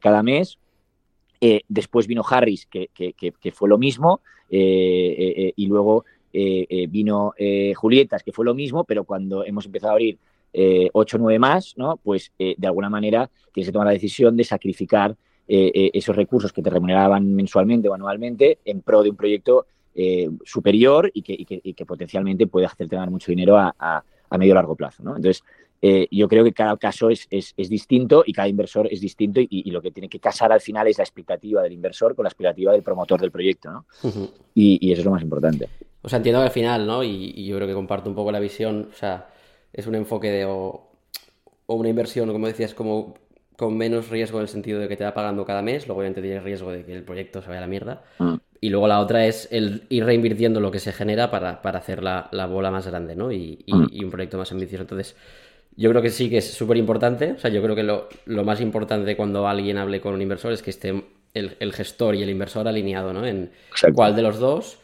cada 0.00 0.22
mes. 0.22 0.58
después 1.68 2.06
vino 2.06 2.22
Harris, 2.28 2.66
que, 2.66 2.88
que 2.94 3.52
fue 3.52 3.68
lo 3.68 3.78
mismo, 3.78 4.20
y 4.48 5.66
luego 5.66 6.04
eh, 6.04 6.04
eh, 6.06 6.20
vino 6.32 7.34
eh, 7.36 7.74
Julietas, 7.74 8.22
que 8.22 8.32
fue 8.32 8.44
lo 8.44 8.54
mismo, 8.54 8.84
pero 8.84 9.04
cuando 9.04 9.44
hemos 9.44 9.66
empezado 9.66 9.90
a 9.90 9.94
abrir 9.94 10.18
8 10.54 11.16
o 11.16 11.20
9 11.20 11.38
más, 11.38 11.74
¿no? 11.76 11.96
pues 11.96 12.30
de 12.38 12.66
alguna 12.66 12.90
manera 12.90 13.30
tienes 13.52 13.68
que 13.68 13.72
tomar 13.72 13.86
la 13.86 13.94
decisión 13.94 14.36
de 14.36 14.44
sacrificar 14.44 15.16
esos 15.46 16.14
recursos 16.14 16.52
que 16.52 16.62
te 16.62 16.68
remuneraban 16.68 17.34
mensualmente 17.34 17.88
o 17.88 17.94
anualmente 17.94 18.58
en 18.64 18.82
pro 18.82 19.02
de 19.02 19.10
un 19.10 19.16
proyecto 19.16 19.66
superior 20.44 21.10
y 21.14 21.22
que, 21.22 21.86
potencialmente 21.86 22.46
puede 22.46 22.66
hacerte 22.66 22.96
ganar 22.96 23.10
mucho 23.10 23.32
dinero 23.32 23.56
a, 23.56 23.74
a, 23.78 24.38
medio 24.38 24.52
o 24.52 24.56
largo 24.56 24.76
plazo. 24.76 25.02
¿no? 25.02 25.16
Entonces, 25.16 25.42
yo 26.10 26.28
creo 26.28 26.44
que 26.44 26.52
cada 26.52 26.76
caso 26.76 27.10
es, 27.10 27.26
es, 27.30 27.68
distinto 27.68 28.22
y 28.24 28.32
cada 28.32 28.46
inversor 28.46 28.88
es 28.90 29.00
distinto 29.00 29.40
y, 29.40 29.70
lo 29.70 29.82
que 29.82 29.90
tiene 29.90 30.08
que 30.08 30.20
casar 30.20 30.52
al 30.52 30.60
final 30.60 30.86
es 30.86 30.98
la 30.98 31.04
expectativa 31.04 31.62
del 31.62 31.72
inversor 31.72 32.14
con 32.14 32.22
la 32.22 32.28
expectativa 32.28 32.72
del 32.72 32.82
promotor 32.82 33.20
del 33.20 33.32
proyecto. 33.32 33.70
¿no? 33.70 33.86
y, 34.54 34.92
eso 34.92 35.00
es 35.00 35.04
lo 35.04 35.10
más 35.10 35.22
importante. 35.22 35.68
O 36.02 36.08
sea, 36.08 36.18
entiendo 36.18 36.40
que 36.40 36.46
al 36.46 36.50
final, 36.52 36.86
¿no? 36.86 37.02
Y, 37.04 37.44
yo 37.46 37.56
creo 37.56 37.68
que 37.68 37.74
comparto 37.74 38.08
un 38.10 38.16
poco 38.16 38.32
la 38.32 38.40
visión, 38.40 38.88
o 38.92 38.96
sea, 38.96 39.28
es 39.72 39.86
un 39.86 39.94
enfoque 39.94 40.30
de 40.30 40.44
o, 40.46 40.88
una 41.66 41.88
inversión, 41.88 42.30
como 42.32 42.46
decías, 42.46 42.74
como, 42.74 43.14
con 43.56 43.76
menos 43.76 44.08
riesgo 44.10 44.38
en 44.38 44.42
el 44.42 44.48
sentido 44.48 44.80
de 44.80 44.88
que 44.88 44.96
te 44.96 45.04
va 45.04 45.14
pagando 45.14 45.44
cada 45.44 45.62
mes, 45.62 45.86
luego 45.86 46.00
obviamente 46.00 46.20
tienes 46.22 46.42
riesgo 46.42 46.70
de 46.72 46.84
que 46.84 46.92
el 46.94 47.04
proyecto 47.04 47.40
se 47.40 47.48
vaya 47.48 47.58
a 47.58 47.62
la 47.62 47.66
mierda. 47.68 48.02
Mm. 48.18 48.34
Y 48.60 48.68
luego 48.70 48.86
la 48.88 49.00
otra 49.00 49.26
es 49.26 49.48
el 49.50 49.84
ir 49.88 50.04
reinvirtiendo 50.04 50.60
lo 50.60 50.70
que 50.70 50.78
se 50.78 50.92
genera 50.92 51.30
para, 51.30 51.62
para 51.62 51.78
hacer 51.80 52.02
la, 52.02 52.28
la 52.30 52.46
bola 52.46 52.70
más 52.70 52.86
grande, 52.86 53.16
¿no? 53.16 53.32
Y, 53.32 53.58
y- 53.66 53.74
Mm. 53.74 53.88
y 53.92 54.04
un 54.04 54.10
proyecto 54.10 54.38
más 54.38 54.52
ambicioso. 54.52 54.82
Entonces, 54.82 55.16
yo 55.76 55.90
creo 55.90 56.02
que 56.02 56.10
sí 56.10 56.28
que 56.30 56.38
es 56.38 56.52
súper 56.52 56.76
importante. 56.76 57.32
O 57.32 57.38
sea, 57.38 57.50
yo 57.50 57.62
creo 57.62 57.74
que 57.74 57.82
lo, 57.82 58.08
lo 58.26 58.44
más 58.44 58.60
importante 58.60 59.16
cuando 59.16 59.48
alguien 59.48 59.78
hable 59.78 60.00
con 60.00 60.14
un 60.14 60.22
inversor 60.22 60.52
es 60.52 60.62
que 60.62 60.70
esté 60.70 60.90
el, 61.34 61.56
el 61.58 61.72
gestor 61.72 62.14
y 62.14 62.22
el 62.22 62.30
inversor 62.30 62.68
alineado, 62.68 63.12
¿no? 63.12 63.26
En 63.26 63.50
Exacto. 63.70 63.94
cuál 63.96 64.14
de 64.16 64.22
los 64.22 64.38
dos. 64.38 64.78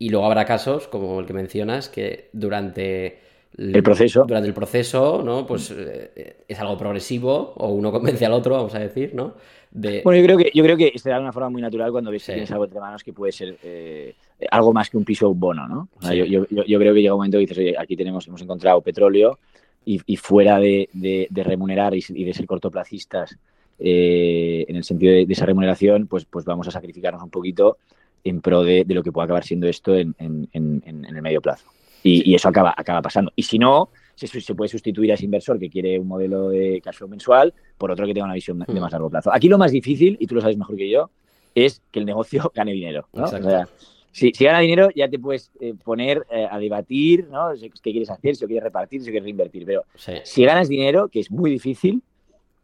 Y 0.00 0.08
luego 0.08 0.24
habrá 0.26 0.44
casos, 0.46 0.88
como 0.88 1.20
el 1.20 1.26
que 1.26 1.34
mencionas, 1.34 1.90
que 1.90 2.30
durante 2.32 3.18
El 3.58 3.82
proceso. 3.82 4.24
durante 4.26 4.48
el 4.48 4.54
proceso, 4.54 5.22
¿no? 5.22 5.46
Pues 5.46 5.70
eh, 5.76 6.36
es 6.48 6.58
algo 6.58 6.78
progresivo, 6.78 7.52
o 7.56 7.68
uno 7.68 7.92
convence 7.96 8.24
al 8.24 8.32
otro, 8.32 8.54
vamos 8.56 8.74
a 8.74 8.78
decir, 8.78 9.14
¿no? 9.14 9.34
De... 9.70 10.00
Bueno, 10.02 10.18
yo 10.18 10.24
creo 10.24 10.38
que 10.38 10.50
yo 10.54 10.64
creo 10.64 10.76
que 10.76 10.98
se 10.98 11.10
da 11.10 11.16
de 11.16 11.20
una 11.22 11.32
forma 11.34 11.50
muy 11.50 11.60
natural 11.62 11.92
cuando 11.92 12.10
ves 12.10 12.22
Sí. 12.22 12.28
que 12.28 12.32
tienes 12.32 12.50
algo 12.50 12.64
entre 12.64 12.80
manos 12.80 13.04
que 13.04 13.12
puede 13.12 13.30
ser 13.30 13.56
eh, 13.62 14.14
algo 14.50 14.72
más 14.72 14.88
que 14.90 14.96
un 14.96 15.04
piso 15.04 15.32
bono, 15.34 15.68
¿no? 15.68 15.88
O 15.98 16.02
sea, 16.02 16.12
Sí. 16.12 16.16
yo, 16.18 16.24
yo- 16.24 16.46
yo- 16.50 16.64
yo 16.64 16.78
creo 16.78 16.94
que 16.94 17.02
llega 17.02 17.12
un 17.14 17.18
momento 17.18 17.36
que 17.36 17.42
dices, 17.42 17.58
oye, 17.58 17.74
aquí 17.78 17.94
tenemos, 17.94 18.26
hemos 18.26 18.40
encontrado 18.42 18.80
petróleo 18.80 19.38
y, 19.84 20.00
y 20.06 20.16
fuera 20.16 20.58
de, 20.58 20.88
de- 20.94 21.26
de 21.30 21.44
remunerar 21.44 21.94
y, 21.94 22.02
y 22.08 22.24
de 22.24 22.32
ser 22.32 22.46
cortoplacistas 22.46 23.36
eh, 23.78 24.64
en 24.66 24.76
el 24.76 24.82
sentido 24.84 25.12
de, 25.12 25.26
de 25.26 25.32
esa 25.32 25.46
remuneración, 25.46 26.06
pues, 26.06 26.24
pues 26.24 26.44
vamos 26.44 26.66
a 26.68 26.70
sacrificarnos 26.70 27.22
un 27.22 27.30
poquito 27.30 27.76
en 28.24 28.40
pro 28.40 28.62
de, 28.62 28.84
de 28.84 28.94
lo 28.94 29.02
que 29.02 29.12
pueda 29.12 29.24
acabar 29.24 29.44
siendo 29.44 29.66
esto 29.68 29.94
en, 29.96 30.14
en- 30.18 30.48
en- 30.52 30.82
en- 30.86 31.04
el 31.04 31.22
medio 31.22 31.40
plazo. 31.40 31.66
Y, 32.02 32.30
y 32.30 32.34
eso 32.34 32.48
acaba, 32.48 32.72
acaba 32.76 33.02
pasando. 33.02 33.30
Y 33.36 33.42
si 33.42 33.58
no, 33.58 33.90
se, 34.14 34.26
se 34.26 34.54
puede 34.54 34.68
sustituir 34.68 35.10
a 35.10 35.14
ese 35.14 35.24
inversor 35.24 35.58
que 35.58 35.68
quiere 35.70 35.98
un 35.98 36.08
modelo 36.08 36.48
de 36.48 36.80
cash 36.82 36.96
flow 36.96 37.08
mensual 37.10 37.52
por 37.78 37.90
otro 37.90 38.06
que 38.06 38.14
tenga 38.14 38.24
una 38.26 38.34
visión 38.34 38.58
de 38.58 38.64
Mm. 38.72 38.78
más 38.80 38.92
largo 38.92 39.10
plazo. 39.10 39.30
Aquí 39.32 39.48
lo 39.48 39.58
más 39.58 39.72
difícil, 39.72 40.16
y 40.20 40.26
tú 40.26 40.34
lo 40.34 40.40
sabes 40.40 40.56
mejor 40.56 40.76
que 40.76 40.88
yo, 40.90 41.10
es 41.54 41.82
que 41.90 41.98
el 42.00 42.06
negocio 42.06 42.50
gane 42.54 42.72
dinero. 42.72 43.06
¿no? 43.12 43.24
O 43.24 43.26
sea, 43.28 43.68
si, 44.12 44.32
si 44.32 44.44
gana 44.44 44.60
dinero, 44.60 44.88
ya 44.94 45.08
te 45.08 45.18
puedes 45.18 45.50
eh, 45.60 45.74
poner 45.84 46.26
eh, 46.30 46.46
a 46.50 46.58
debatir 46.58 47.28
¿no? 47.30 47.50
qué 47.82 47.92
quieres 47.92 48.10
hacer, 48.10 48.34
si 48.34 48.42
lo 48.42 48.48
quieres 48.48 48.64
repartir, 48.64 49.00
si 49.00 49.06
lo 49.06 49.12
quieres 49.12 49.24
reinvertir. 49.24 49.64
Pero 49.66 49.84
Sí. 49.94 50.12
si 50.24 50.44
ganas 50.44 50.68
dinero, 50.68 51.08
que 51.08 51.20
es 51.20 51.30
muy 51.30 51.50
difícil, 51.50 52.02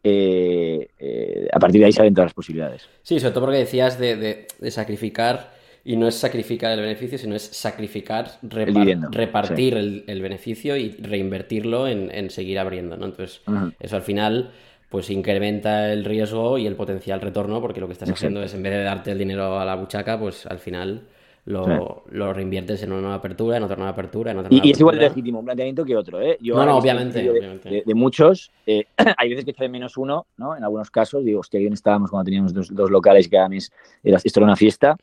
eh, 0.09 0.89
eh, 0.99 1.49
a 1.53 1.59
partir 1.59 1.81
de 1.81 1.87
ahí 1.87 1.93
salen 1.93 2.15
todas 2.15 2.27
las 2.29 2.35
posibilidades. 2.35 2.89
Sí, 3.03 3.19
sobre 3.21 3.33
todo 3.33 3.45
porque 3.45 3.59
decías 3.59 3.99
de, 3.99 4.17
de- 4.17 4.47
de 4.59 4.71
sacrificar, 4.71 5.55
y 5.85 5.97
no 5.97 6.09
es 6.09 6.17
sacrificar 6.17 6.73
el 6.73 6.81
beneficio, 6.81 7.17
sino 7.19 7.35
es 7.37 7.43
sacrificar, 7.43 8.39
repar- 8.43 8.75
repartir 9.11 9.75
el, 9.77 10.05
el 10.07 10.21
beneficio 10.23 10.77
y 10.77 10.91
reinvertirlo 10.91 11.87
en, 11.89 12.11
en 12.13 12.31
seguir 12.31 12.59
abriendo, 12.59 12.97
¿no? 12.97 13.07
Entonces, 13.07 13.41
eso 13.81 13.97
al 13.97 14.03
final 14.03 14.51
pues 14.89 15.11
incrementa 15.11 15.93
el 15.93 16.05
riesgo 16.05 16.59
y 16.59 16.67
el 16.67 16.77
potencial 16.77 17.21
retorno, 17.21 17.61
porque 17.61 17.81
lo 17.81 17.87
que 17.89 17.93
estás 17.93 18.09
haciendo 18.11 18.43
es, 18.43 18.55
en 18.55 18.63
vez 18.63 18.73
de 18.73 18.83
darte 18.85 19.11
el 19.13 19.19
dinero 19.19 19.59
a 19.59 19.65
la 19.65 19.75
buchaca, 19.75 20.19
pues 20.19 20.47
al 20.47 20.59
final 20.61 21.03
lo, 21.47 22.03
lo 22.11 22.33
reinviertes 22.33 22.83
en 22.83 22.93
una 22.93 23.00
nueva 23.00 23.15
apertura, 23.17 23.57
en 23.57 23.62
otra 23.62 23.76
nueva 23.76 23.91
apertura, 23.93 24.33
en 24.33 24.38
otra 24.38 24.49
Y, 24.53 24.57
nueva 24.57 24.67
y 24.67 24.71
es 24.73 24.81
igual 24.81 24.97
de 24.97 25.00
apertura. 25.07 25.17
legítimo 25.17 25.38
un 25.38 25.45
planteamiento 25.45 25.85
que 25.85 25.97
otro. 25.97 26.21
¿eh? 26.21 26.37
Yo 26.41 26.55
No, 26.57 26.67
no, 26.67 26.76
obviamente, 26.79 27.23
de- 27.23 27.31
obviamente. 27.31 27.69
De, 27.71 27.83
de 27.87 27.95
muchos, 27.95 28.50
eh, 28.67 28.85
hay 29.17 29.29
veces 29.31 29.45
que 29.45 29.53
echo 29.53 29.62
de 29.62 29.69
menos 29.69 29.97
uno, 29.97 30.26
¿no? 30.37 30.57
En 30.57 30.65
algunos 30.65 30.91
casos, 30.91 31.25
digo, 31.25 31.41
hostia, 31.41 31.61
bien 31.61 31.73
estábamos 31.73 32.11
cuando 32.11 32.25
teníamos 32.25 32.53
dos, 32.53 32.75
dos 32.75 32.91
locales 32.91 33.26
y 33.26 33.31
cada 33.31 33.49
mes 33.49 33.71
era, 34.03 34.19
esto 34.23 34.41
era 34.41 34.45
una 34.45 34.57
fiesta. 34.57 34.97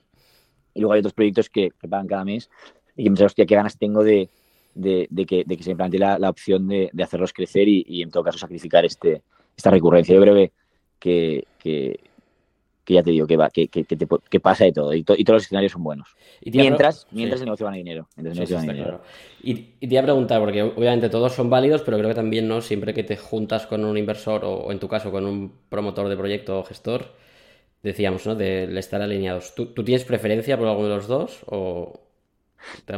Y 0.74 0.82
luego 0.82 0.94
hay 0.94 1.00
otros 1.00 1.14
proyectos 1.14 1.50
que, 1.50 1.70
que 1.80 1.88
pagan 1.88 2.08
cada 2.08 2.26
mes 2.26 2.50
y 2.98 3.04
que 3.06 3.10
me 3.10 3.24
hostia, 3.24 3.46
qué 3.46 3.56
ganas 3.56 3.78
tengo 3.78 4.04
de, 4.04 4.30
de, 4.76 5.08
de 5.10 5.26
que, 5.26 5.44
de 5.46 5.56
que 5.56 5.64
se 5.64 5.70
me 5.70 5.76
plantee 5.78 6.00
la, 6.00 6.20
la 6.20 6.30
opción 6.30 6.68
de, 6.68 6.90
de 6.92 7.04
hacerlos 7.04 7.32
crecer 7.32 7.68
y, 7.68 7.86
y, 7.88 8.02
en 8.02 8.12
todo 8.12 8.24
caso 8.24 8.38
sacrificar 8.38 8.84
este, 8.84 9.22
esta 9.56 9.70
recurrencia. 9.70 10.14
Yo 10.16 10.22
creo 10.22 10.36
que, 10.36 10.52
que, 11.60 12.00
que, 12.84 12.94
ya 12.96 13.04
te 13.04 13.12
digo 13.12 13.26
que, 13.28 13.38
va, 13.38 13.50
que, 13.50 13.68
que, 13.68 13.86
que 13.86 13.96
te- 13.96 14.08
que 14.30 14.40
pasa 14.40 14.66
de 14.66 14.74
todo 14.74 14.94
y, 14.94 15.04
to- 15.04 15.16
y 15.18 15.24
todos 15.24 15.38
los 15.38 15.44
escenarios 15.44 15.72
son 15.72 15.84
buenos. 15.84 16.10
Y 16.42 16.52
pre- 16.52 16.62
Mientras, 16.62 17.02
sí. 17.02 17.16
mientras 17.16 17.42
el 17.42 17.46
negocio 17.46 17.66
gana 17.66 17.78
dinero. 17.78 18.08
Mientras 18.16 18.38
Sí, 18.38 18.46
sí, 18.56 18.62
dinero. 18.62 18.84
claro. 18.84 19.02
Y, 19.44 19.52
y 19.80 19.88
te 19.88 19.94
iba 19.96 20.02
a 20.02 20.04
preguntar, 20.04 20.40
porque 20.42 20.62
obviamente 20.62 21.10
todos 21.10 21.34
son 21.34 21.50
válidos, 21.50 21.82
pero 21.82 21.98
creo 21.98 22.10
que 22.10 22.16
también, 22.16 22.48
¿no? 22.48 22.62
Siempre 22.62 22.94
que 22.94 23.04
te 23.04 23.18
juntas 23.18 23.68
con 23.68 23.84
un 23.86 23.98
inversor 23.98 24.44
o, 24.46 24.54
o 24.54 24.72
en 24.72 24.80
tu 24.80 24.88
caso 24.88 25.12
con 25.12 25.26
un 25.26 25.52
promotor 25.70 26.10
de 26.10 26.18
proyecto 26.18 26.60
o 26.60 26.64
gestor, 26.64 27.14
decíamos, 27.84 28.26
¿no? 28.28 28.36
De 28.36 28.78
estar 28.80 29.02
alineados. 29.02 29.56
¿Tú, 29.56 29.68
tú 29.68 29.84
tienes 29.84 30.06
preferencia 30.06 30.58
por 30.58 30.68
alguno 30.68 30.90
de 30.90 30.96
los 30.96 31.08
dos 31.08 31.42
o 31.48 32.00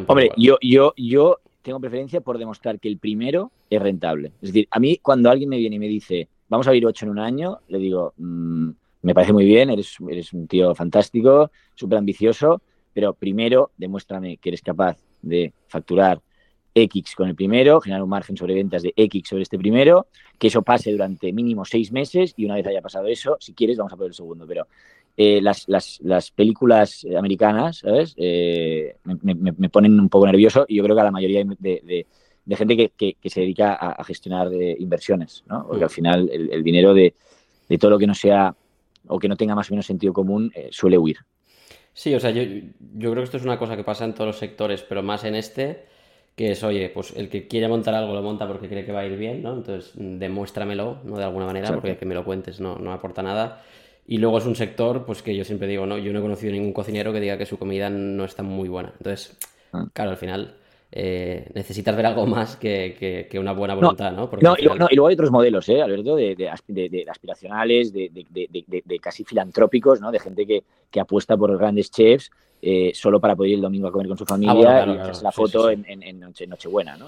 Hombre, 0.07 0.29
yo, 0.37 0.57
yo, 0.61 0.93
yo 0.97 1.39
tengo 1.61 1.79
preferencia 1.79 2.21
por 2.21 2.37
demostrar 2.37 2.79
que 2.79 2.87
el 2.87 2.97
primero 2.97 3.51
es 3.69 3.81
rentable. 3.81 4.27
Es 4.41 4.49
decir, 4.49 4.67
a 4.69 4.79
mí 4.79 4.97
cuando 5.01 5.29
alguien 5.29 5.49
me 5.49 5.57
viene 5.57 5.77
y 5.77 5.79
me 5.79 5.87
dice, 5.87 6.27
vamos 6.47 6.67
a 6.67 6.69
abrir 6.69 6.85
ocho 6.85 7.05
en 7.05 7.11
un 7.11 7.19
año, 7.19 7.59
le 7.67 7.79
digo, 7.79 8.13
"Mm, 8.17 8.69
me 9.05 9.13
parece 9.13 9.33
muy 9.33 9.45
bien, 9.45 9.69
eres, 9.69 9.95
eres 10.09 10.33
un 10.33 10.47
tío 10.47 10.73
fantástico, 10.75 11.51
súper 11.75 11.97
ambicioso, 11.99 12.61
pero 12.93 13.13
primero 13.13 13.71
demuéstrame 13.77 14.37
que 14.37 14.49
eres 14.49 14.61
capaz 14.61 14.97
de 15.21 15.53
facturar 15.67 16.21
X 16.73 17.13
con 17.15 17.29
el 17.29 17.35
primero, 17.35 17.79
generar 17.79 18.03
un 18.03 18.09
margen 18.09 18.35
sobre 18.35 18.53
ventas 18.55 18.83
de 18.83 18.93
X 18.95 19.23
sobre 19.29 19.43
este 19.43 19.57
primero, 19.57 20.07
que 20.39 20.47
eso 20.47 20.61
pase 20.61 20.91
durante 20.91 21.31
mínimo 21.31 21.63
seis 21.65 21.91
meses 21.91 22.33
y 22.35 22.45
una 22.45 22.55
vez 22.55 22.67
haya 22.67 22.81
pasado 22.81 23.07
eso, 23.07 23.37
si 23.39 23.53
quieres, 23.53 23.77
vamos 23.77 23.93
a 23.93 23.97
por 23.97 24.07
el 24.07 24.13
segundo. 24.13 24.45
Pero 24.47 24.67
eh, 25.15 25.39
las, 25.41 25.69
las, 25.69 25.99
las 26.01 26.31
películas 26.31 27.05
americanas, 27.17 27.77
¿sabes? 27.77 28.13
Eh, 28.17 28.95
me, 29.21 29.35
me- 29.35 29.53
me 29.53 29.69
ponen 29.69 29.97
un 29.99 30.09
poco 30.09 30.25
nervioso 30.25 30.65
y 30.67 30.75
yo 30.75 30.83
creo 30.83 30.95
que 30.95 31.01
a 31.01 31.05
la 31.05 31.11
mayoría 31.11 31.43
de, 31.45 31.55
de- 31.83 32.07
de 32.45 32.55
gente 32.55 32.75
que, 32.75 32.89
que- 32.89 33.13
que 33.21 33.29
se 33.29 33.39
dedica 33.41 33.73
a, 33.73 33.91
a 33.93 34.03
gestionar 34.03 34.51
eh, 34.53 34.75
inversiones, 34.79 35.43
¿no? 35.47 35.65
Porque 35.67 35.83
al 35.85 35.89
final 35.89 36.29
el, 36.31 36.51
el 36.51 36.63
dinero 36.63 36.93
de, 36.93 37.13
de 37.69 37.77
todo 37.77 37.91
lo 37.91 37.97
que 37.99 38.07
no 38.07 38.13
sea 38.15 38.53
o 39.07 39.19
que 39.19 39.27
no 39.27 39.35
tenga 39.35 39.55
más 39.55 39.69
o 39.69 39.73
menos 39.73 39.85
sentido 39.85 40.13
común 40.13 40.51
eh, 40.55 40.69
suele 40.71 40.97
huir. 40.97 41.17
Sí, 41.93 42.13
o 42.13 42.19
sea, 42.19 42.31
yo, 42.31 42.41
yo 42.43 43.11
creo 43.11 43.15
que 43.15 43.23
esto 43.23 43.37
es 43.37 43.43
una 43.45 43.57
cosa 43.57 43.77
que 43.77 43.83
pasa 43.83 44.03
en 44.05 44.13
todos 44.13 44.27
los 44.27 44.37
sectores, 44.37 44.81
pero 44.83 45.01
más 45.01 45.23
en 45.23 45.35
este, 45.35 45.85
que 46.35 46.51
es, 46.51 46.63
oye, 46.63 46.89
pues 46.89 47.13
el 47.15 47.29
que 47.29 47.47
quiere 47.47 47.67
montar 47.69 47.93
algo 47.95 48.13
lo 48.13 48.21
monta 48.21 48.47
porque 48.47 48.67
cree 48.67 48.85
que 48.85 48.91
va 48.91 48.99
a 49.01 49.05
ir 49.05 49.17
bien, 49.17 49.41
¿no? 49.41 49.53
Entonces, 49.53 49.91
demuéstramelo, 49.95 50.99
¿no? 51.05 51.17
De 51.17 51.23
alguna 51.23 51.45
manera, 51.45 51.67
Exacto. 51.67 51.81
porque 51.81 51.97
que 51.97 52.05
me 52.05 52.15
lo 52.15 52.25
cuentes 52.25 52.59
no, 52.59 52.77
no 52.77 52.91
aporta 52.91 53.23
nada. 53.23 53.63
Y 54.07 54.17
luego 54.17 54.37
es 54.37 54.45
un 54.45 54.55
sector, 54.55 55.05
pues 55.05 55.21
que 55.23 55.35
yo 55.35 55.43
siempre 55.45 55.67
digo, 55.67 55.85
no, 55.85 55.97
yo 55.97 56.11
no 56.11 56.19
he 56.19 56.21
conocido 56.21 56.51
ningún 56.51 56.73
cocinero 56.73 57.13
que 57.13 57.19
diga 57.21 57.37
que 57.37 57.45
su 57.45 57.57
comida 57.57 57.89
no 57.89 58.25
está 58.25 58.43
muy 58.43 58.67
buena. 58.69 58.91
Entonces, 58.97 59.37
Ah. 59.71 59.87
claro, 59.93 60.11
al 60.11 60.17
final 60.17 60.55
eh, 60.97 61.49
necesitas 61.53 61.93
ver 61.95 62.05
algo 62.05 62.25
más 62.25 62.55
que, 62.55 62.95
que- 62.97 63.27
que 63.29 63.37
una 63.37 63.51
buena 63.51 63.75
voluntad, 63.75 64.11
¿no? 64.13 64.29
No, 64.41 64.55
y, 64.57 64.61
luego- 64.63 64.73
final- 64.75 64.79
no, 64.79 64.87
y 64.89 64.95
luego 64.95 65.07
hay 65.09 65.13
otros 65.13 65.29
modelos, 65.31 65.67
¿eh, 65.69 65.81
Alberto? 65.81 66.15
De, 66.15 66.35
de 66.35 66.49
de- 66.67 66.89
de 66.89 67.05
aspiracionales, 67.09 67.91
de 67.93 68.99
casi 69.01 69.23
filantrópicos, 69.25 69.99
¿no? 69.99 70.09
De 70.11 70.19
gente 70.19 70.45
que, 70.47 70.63
que 70.89 70.99
apuesta 71.01 71.35
por 71.35 71.55
grandes 71.57 71.91
chefs 71.91 72.31
eh, 72.67 72.91
solo 72.95 73.19
para 73.19 73.35
poder 73.35 73.51
ir 73.51 73.55
el 73.57 73.61
domingo 73.61 73.87
a 73.87 73.91
comer 73.91 74.07
con 74.07 74.17
su 74.17 74.25
familia 74.25 74.53
bueno, 74.55 74.69
claro, 74.71 74.91
y 74.91 74.95
claro. 74.95 75.11
la 75.21 75.31
Sí, 75.31 75.35
foto 75.35 75.69
sí, 75.69 75.75
sí. 75.75 75.83
En, 75.87 76.01
en- 76.01 76.03
en 76.09 76.19
Noche- 76.19 76.47
Nochebuena, 76.47 76.97
¿no? 76.97 77.05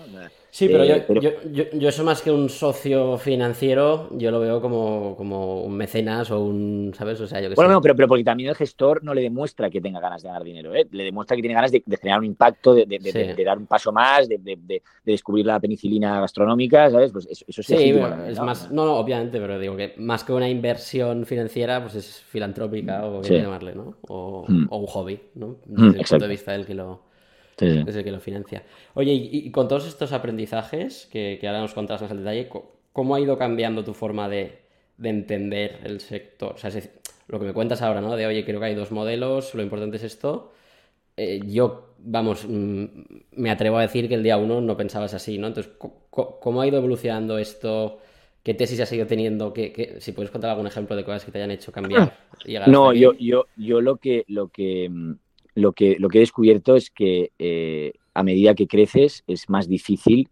Sí, 0.51 0.67
pero, 0.67 0.83
Eh, 0.83 0.87
yo, 0.87 0.95
pero- 1.07 1.21
Yo, 1.21 1.63
yo, 1.73 2.03
más 2.03 2.21
que 2.21 2.31
un 2.31 2.47
socio 2.49 3.17
financiero, 3.17 4.07
yo 4.17 4.29
lo 4.31 4.39
veo 4.39 4.61
como, 4.61 5.15
como 5.17 5.63
un 5.63 5.73
mecenas 5.75 6.29
o 6.31 6.39
un, 6.43 6.93
¿sabes? 6.95 7.19
O 7.21 7.27
sea, 7.27 7.41
yo 7.41 7.49
que 7.49 7.55
Bueno, 7.55 7.69
sé. 7.69 7.73
no, 7.73 7.81
pero, 7.81 7.95
pero 7.95 8.07
porque 8.07 8.23
también 8.23 8.49
el 8.49 8.55
gestor 8.55 9.03
no 9.03 9.13
le 9.13 9.21
demuestra 9.21 9.69
que 9.69 9.81
tenga 9.81 9.99
ganas 9.99 10.21
de 10.21 10.27
ganar 10.29 10.43
dinero, 10.43 10.75
¿eh? 10.75 10.87
Le 10.91 11.03
demuestra 11.03 11.35
que 11.35 11.41
tiene 11.41 11.55
ganas 11.55 11.71
de, 11.71 11.81
de 11.85 11.97
generar 11.97 12.19
un 12.19 12.25
impacto, 12.25 12.73
de, 12.75 12.85
de- 12.85 13.43
dar 13.43 13.57
un 13.57 13.65
paso 13.67 13.91
más, 13.91 14.27
de, 14.27 14.37
de- 14.37 14.57
de- 14.57 14.81
de 15.05 15.11
descubrir 15.11 15.45
la 15.45 15.59
penicilina 15.59 16.19
gastronómica, 16.21 16.89
¿sabes? 16.91 17.11
Pues 17.11 17.27
eso, 17.29 17.45
eso 17.47 17.61
es 17.61 17.67
Sí, 17.67 17.91
bueno, 17.93 18.09
también, 18.09 18.31
es 18.31 18.37
¿no? 18.37 18.45
más, 18.45 18.71
no, 18.71 18.85
no, 18.85 18.95
obviamente, 18.97 19.39
pero 19.39 19.57
digo 19.59 19.75
que 19.75 19.93
más 19.97 20.23
que 20.23 20.33
una 20.33 20.49
inversión 20.49 21.25
financiera, 21.25 21.81
pues 21.81 21.95
es 21.95 22.21
filantrópica 22.27 23.05
o 23.05 23.21
como 23.21 23.23
llamarle, 23.23 23.73
¿no? 23.75 23.95
O, 24.07 24.45
Mm. 24.47 24.67
o 24.69 24.77
un 24.77 24.87
hobby, 24.87 25.19
¿no? 25.35 25.46
Mm, 25.75 25.91
Desde 25.91 25.97
el 25.97 26.05
punto 26.05 26.25
de 26.25 26.29
vista 26.31 26.51
del 26.51 26.65
que 26.65 26.73
lo, 26.75 27.01
Sí, 27.57 27.67
sí. 27.73 27.85
desde 27.85 27.99
el 27.99 28.05
que 28.05 28.11
lo 28.11 28.19
financia. 28.19 28.63
Oye, 28.93 29.13
y, 29.13 29.47
y 29.47 29.51
con 29.51 29.67
todos 29.67 29.87
estos 29.87 30.11
aprendizajes 30.13 31.07
que, 31.11 31.37
que 31.39 31.47
ahora 31.47 31.61
nos 31.61 31.73
contarás 31.73 32.01
más 32.03 32.11
al 32.11 32.19
detalle, 32.19 32.49
¿cómo 32.93 33.15
ha 33.15 33.19
ido 33.19 33.37
cambiando 33.37 33.83
tu 33.83 33.93
forma 33.93 34.29
de, 34.29 34.59
de 34.97 35.09
entender 35.09 35.79
el 35.83 35.99
sector? 36.01 36.53
O 36.55 36.57
sea, 36.57 36.69
es 36.69 36.75
decir, 36.75 36.91
lo 37.27 37.39
que 37.39 37.45
me 37.45 37.53
cuentas 37.53 37.81
ahora, 37.81 38.01
¿no? 38.01 38.15
De, 38.15 38.25
oye, 38.27 38.45
creo 38.45 38.59
que 38.59 38.67
hay 38.67 38.75
dos 38.75 38.91
modelos, 38.91 39.53
lo 39.55 39.63
importante 39.63 39.97
es 39.97 40.03
esto. 40.03 40.51
Eh, 41.17 41.41
yo, 41.47 41.95
vamos, 41.99 42.45
mm, 42.47 42.85
me 43.33 43.49
atrevo 43.51 43.77
a 43.77 43.81
decir 43.81 44.07
que 44.07 44.15
el 44.15 44.23
día 44.23 44.37
uno 44.37 44.61
no 44.61 44.77
pensabas 44.77 45.13
así, 45.13 45.37
¿no? 45.37 45.47
Entonces, 45.47 45.73
¿cómo 46.11 46.61
ha 46.61 46.67
ido 46.67 46.77
evolucionando 46.77 47.37
esto? 47.39 47.99
¿Qué 48.43 48.53
tesis 48.53 48.79
has 48.81 48.91
ido 48.93 49.07
teniendo? 49.07 49.53
¿Qué, 49.53 49.73
qué- 49.73 49.99
si 50.01 50.11
puedes 50.11 50.31
contar 50.31 50.51
algún 50.51 50.67
ejemplo 50.67 50.95
de 50.95 51.03
cosas 51.03 51.25
que 51.25 51.31
te 51.31 51.39
hayan 51.39 51.51
hecho 51.51 51.71
cambiar. 51.71 52.13
llegar 52.45 52.69
No, 52.69 52.93
yo, 52.93 53.13
yo, 53.19 53.45
yo 53.55 53.81
lo 53.81 53.97
que 53.97 54.23
lo 54.27 54.49
que 54.49 54.89
mm, 54.89 55.13
lo 55.57 55.73
que 55.73 55.97
lo 55.99 56.09
que 56.09 56.19
he 56.19 56.21
descubierto 56.21 56.75
es 56.75 56.91
que 56.91 57.31
eh, 57.39 57.93
a 58.13 58.23
medida 58.23 58.55
que 58.55 58.67
creces 58.67 59.23
es 59.27 59.49
más 59.49 59.67
difícil 59.67 60.29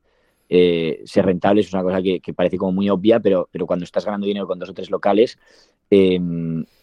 eh, 0.50 1.02
ser 1.06 1.26
rentable. 1.26 1.62
Es 1.62 1.74
una 1.74 1.84
cosa 1.84 2.02
que, 2.02 2.22
parece 2.36 2.58
como 2.58 2.72
muy 2.74 2.90
obvia, 2.90 3.20
pero, 3.20 3.50
pero 3.52 3.66
cuando 3.68 3.86
estás 3.86 4.06
ganando 4.06 4.28
dinero 4.28 4.48
con 4.48 4.60
dos 4.60 4.70
o 4.70 4.74
tres 4.74 4.90
locales, 4.92 5.38
eh, 5.90 6.20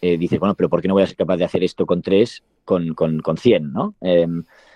eh, 0.01 0.17
dices, 0.17 0.39
bueno, 0.39 0.55
pero 0.55 0.69
¿por 0.69 0.81
qué 0.81 0.87
no 0.87 0.93
voy 0.95 1.03
a 1.03 1.07
ser 1.07 1.17
capaz 1.17 1.37
de 1.37 1.45
hacer 1.45 1.63
esto 1.63 1.85
con 1.85 2.01
tres, 2.01 2.43
con, 2.65 2.93
con, 2.93 3.19
con 3.19 3.37
100, 3.37 3.71
¿no? 3.73 3.95
Eh, 4.01 4.27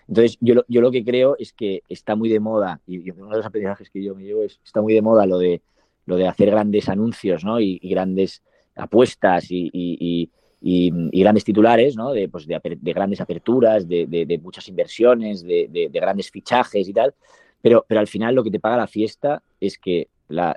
entonces, 0.07 0.37
yo, 0.39 0.55
lo- 0.55 0.65
yo 0.67 0.81
lo 0.81 0.91
que 0.91 1.03
creo 1.03 1.35
es 1.37 1.51
que 1.53 1.83
está 1.89 2.15
muy 2.15 2.29
de 2.29 2.39
moda, 2.39 2.81
y, 2.87 3.05
y 3.07 3.11
uno 3.11 3.29
de 3.29 3.37
los 3.37 3.45
aprendizajes 3.45 3.89
que 3.89 4.03
yo 4.03 4.15
me 4.15 4.23
llevo 4.23 4.43
es, 4.43 4.59
está 4.63 4.81
muy 4.81 4.93
de 4.93 5.01
moda 5.01 5.25
lo 5.25 5.37
de, 5.37 5.61
lo 6.05 6.15
de 6.15 6.27
hacer 6.27 6.49
grandes 6.51 6.87
anuncios, 6.89 7.43
¿no? 7.43 7.59
Y, 7.59 7.79
y 7.81 7.89
grandes 7.89 8.41
apuestas 8.75 9.47
y, 9.49 10.31
grandes 10.61 11.43
titulares, 11.43 11.95
¿no? 11.95 12.11
de, 12.11 12.29
pues 12.29 12.47
de, 12.47 12.59
grandes 12.93 13.21
aperturas, 13.21 13.87
de, 13.87 14.39
muchas 14.41 14.67
inversiones, 14.67 15.43
de, 15.43 15.89
grandes 15.93 16.31
fichajes 16.31 16.87
y 16.87 16.93
tal. 16.93 17.13
Pero, 17.61 17.85
pero 17.87 17.99
al 17.99 18.07
final 18.07 18.35
lo 18.35 18.43
que 18.43 18.51
te 18.51 18.59
paga 18.59 18.77
la 18.77 18.87
fiesta 18.87 19.41
es 19.59 19.77
que 19.77 20.07
la, 20.29 20.55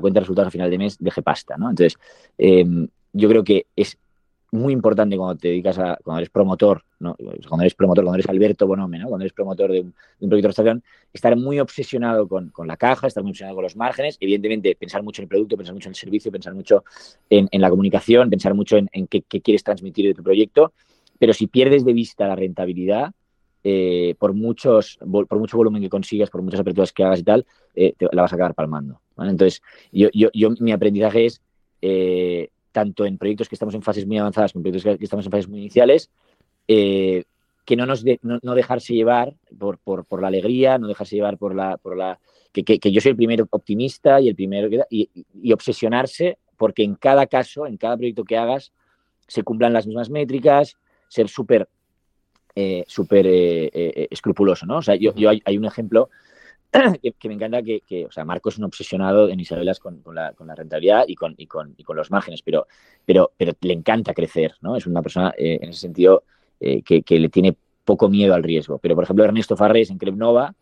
cuenta 0.00 0.18
de 0.18 0.20
resultados 0.20 0.46
al 0.46 0.52
final 0.52 0.70
de 0.70 0.78
mes 0.78 0.96
deje 0.98 1.22
pasta. 1.22 1.56
¿no? 1.56 1.70
Entonces, 1.70 1.98
em, 2.38 2.88
yo 3.12 3.28
creo 3.28 3.44
que 3.44 3.66
es 3.76 3.98
muy 4.52 4.72
importante 4.72 5.16
cuando 5.16 5.36
te 5.36 5.48
dedicas 5.48 5.78
a, 5.78 5.98
cuando 6.02 6.18
eres 6.18 6.30
promotor, 6.30 6.82
cuando 6.98 7.60
eres 7.60 7.74
promotor, 7.74 8.04
cuando 8.04 8.16
eres 8.16 8.28
Alberto 8.28 8.66
Bonome, 8.66 8.98
¿no? 8.98 9.08
cuando 9.08 9.24
eres 9.24 9.32
promotor 9.32 9.70
de 9.70 9.80
un, 9.80 9.94
proyecto 10.18 10.36
de 10.36 10.48
restauración, 10.48 10.82
estar 11.12 11.36
muy 11.36 11.60
obsesionado 11.60 12.26
con, 12.26 12.52
la 12.66 12.76
caja, 12.76 13.06
estar 13.06 13.22
muy 13.22 13.30
obsesionado 13.30 13.56
con 13.56 13.64
los 13.64 13.76
márgenes, 13.76 14.16
evidentemente 14.20 14.74
pensar 14.74 15.02
mucho 15.02 15.22
en 15.22 15.24
el 15.24 15.28
producto, 15.28 15.56
pensar 15.56 15.74
mucho 15.74 15.88
en 15.88 15.92
el 15.92 15.96
servicio, 15.96 16.32
pensar 16.32 16.54
mucho 16.54 16.84
en, 17.28 17.48
la 17.52 17.70
comunicación, 17.70 18.28
pensar 18.28 18.54
mucho 18.54 18.76
en, 18.76 19.06
qué, 19.06 19.22
quieres 19.22 19.62
transmitir 19.62 20.06
de 20.06 20.14
tu 20.14 20.22
proyecto, 20.22 20.72
pero 21.18 21.32
si 21.32 21.46
pierdes 21.46 21.84
de 21.84 21.92
vista 21.92 22.26
la 22.26 22.34
rentabilidad, 22.34 23.12
eh, 23.62 24.14
por, 24.18 24.32
muchos, 24.32 24.98
por 25.10 25.38
mucho 25.38 25.58
volumen 25.58 25.82
que 25.82 25.90
consigas, 25.90 26.30
por 26.30 26.42
muchas 26.42 26.60
aperturas 26.60 26.92
que 26.92 27.04
hagas 27.04 27.20
y 27.20 27.24
tal, 27.24 27.46
eh, 27.74 27.92
te, 27.96 28.08
la 28.10 28.22
vas 28.22 28.32
a 28.32 28.36
acabar 28.36 28.54
palmando. 28.54 29.00
Entonces, 29.18 29.62
yo, 29.92 30.08
yo, 30.12 30.30
yo, 30.32 30.50
mi 30.58 30.72
aprendizaje 30.72 31.26
es... 31.26 31.42
Eh, 31.82 32.48
tanto 32.72 33.04
en 33.04 33.18
proyectos 33.18 33.48
que 33.48 33.54
estamos 33.54 33.74
en 33.74 33.82
fases 33.82 34.06
muy 34.06 34.18
avanzadas 34.18 34.52
como 34.52 34.60
en 34.60 34.72
proyectos 34.72 34.98
que 34.98 35.04
estamos 35.04 35.26
en 35.26 35.32
fases 35.32 35.48
muy 35.48 35.58
iniciales, 35.58 36.10
eh, 36.68 37.24
que 37.64 37.76
no 37.76 37.86
nos 37.86 38.04
no, 38.22 38.54
dejarse 38.54 38.94
llevar 38.94 39.34
por, 39.58 39.78
por, 39.78 40.20
la 40.20 40.28
alegría, 40.28 40.78
no 40.78 40.88
dejarse 40.88 41.16
llevar 41.16 41.38
por 41.38 41.54
la, 41.54 41.76
por 41.76 41.96
la 41.96 42.18
que, 42.52 42.64
que, 42.64 42.90
yo 42.90 43.00
soy 43.00 43.10
el 43.10 43.16
primero 43.16 43.46
optimista 43.50 44.20
y 44.20 44.28
el 44.28 44.34
primero 44.34 44.68
y, 44.90 45.08
y, 45.40 45.52
obsesionarse 45.52 46.38
porque 46.56 46.82
en 46.82 46.94
cada 46.94 47.26
caso, 47.26 47.66
en 47.66 47.76
cada 47.76 47.96
proyecto 47.96 48.24
que 48.24 48.36
hagas, 48.36 48.72
se 49.26 49.42
cumplan 49.42 49.72
las 49.72 49.86
mismas 49.86 50.10
métricas, 50.10 50.76
ser 51.08 51.28
súper 51.28 51.68
eh, 52.56 52.84
súper 52.88 53.26
eh, 53.28 54.08
escrupuloso, 54.10 54.66
¿no? 54.66 54.78
O 54.78 54.82
sea, 54.82 54.96
yo, 54.96 55.14
yo 55.14 55.30
hay, 55.30 55.56
un 55.56 55.64
ejemplo 55.64 56.10
que, 56.70 57.28
me 57.28 57.34
encanta 57.34 57.62
que, 57.62 58.06
o 58.06 58.12
sea, 58.12 58.24
Marco 58.24 58.48
es 58.48 58.58
un 58.58 58.64
obsesionado 58.64 59.28
en 59.28 59.40
Isabelas 59.40 59.80
con, 59.80 60.02
la, 60.14 60.32
rentabilidad 60.54 61.04
y 61.08 61.16
con, 61.16 61.34
y 61.36 61.46
con, 61.46 61.74
los 61.94 62.10
márgenes, 62.10 62.42
pero, 62.42 62.68
pero, 63.04 63.32
pero 63.36 63.52
le 63.60 63.72
encanta 63.72 64.14
crecer, 64.14 64.54
¿no? 64.60 64.76
Es 64.76 64.86
una 64.86 65.02
persona 65.02 65.34
eh, 65.36 65.58
en 65.60 65.70
ese 65.70 65.80
sentido 65.80 66.22
eh, 66.60 66.82
que, 66.82 67.18
le 67.18 67.28
tiene 67.28 67.56
poco 67.84 68.08
miedo 68.08 68.34
al 68.34 68.44
riesgo. 68.44 68.78
Pero, 68.78 68.94
por 68.94 69.04
ejemplo, 69.04 69.24
Ernesto 69.24 69.56
Farrés 69.56 69.90
en 69.90 69.98
Crepnova 69.98 70.54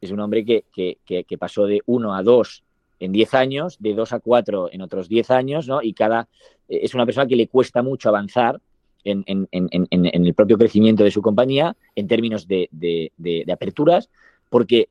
es 0.00 0.10
un 0.12 0.20
hombre 0.20 0.44
que, 0.44 1.36
pasó 1.38 1.66
de 1.66 1.82
1 1.84 2.14
a 2.14 2.22
2 2.22 2.62
en 3.00 3.12
10 3.12 3.34
años, 3.34 3.76
de 3.80 3.94
2 3.94 4.12
a 4.12 4.20
4 4.20 4.68
en 4.72 4.82
otros 4.82 5.08
10 5.08 5.30
años, 5.32 5.66
¿no? 5.66 5.82
Y 5.82 5.94
cada 5.94 6.28
eh, 6.68 6.80
es 6.82 6.94
una 6.94 7.06
persona 7.06 7.26
que 7.26 7.36
le 7.36 7.48
cuesta 7.48 7.82
mucho 7.82 8.08
avanzar 8.08 8.60
en, 9.02 9.24
el 9.52 10.34
propio 10.34 10.58
crecimiento 10.58 11.04
de 11.04 11.12
su 11.12 11.22
compañía 11.22 11.76
en 11.94 12.08
términos 12.08 12.48
de, 12.48 12.68
de 12.72 13.52
aperturas, 13.52 14.10
porque 14.50 14.88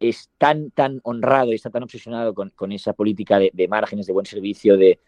es 0.00 0.30
tan, 0.38 0.70
tan 0.70 1.00
honrado 1.02 1.52
y 1.52 1.56
está 1.56 1.70
tan 1.70 1.82
obsesionado 1.82 2.34
con, 2.34 2.72
esa 2.72 2.92
política 2.92 3.38
de, 3.38 3.68
márgenes, 3.68 4.06
de 4.06 4.12
buen 4.12 4.26
servicio, 4.26 4.76
de, 4.76 4.98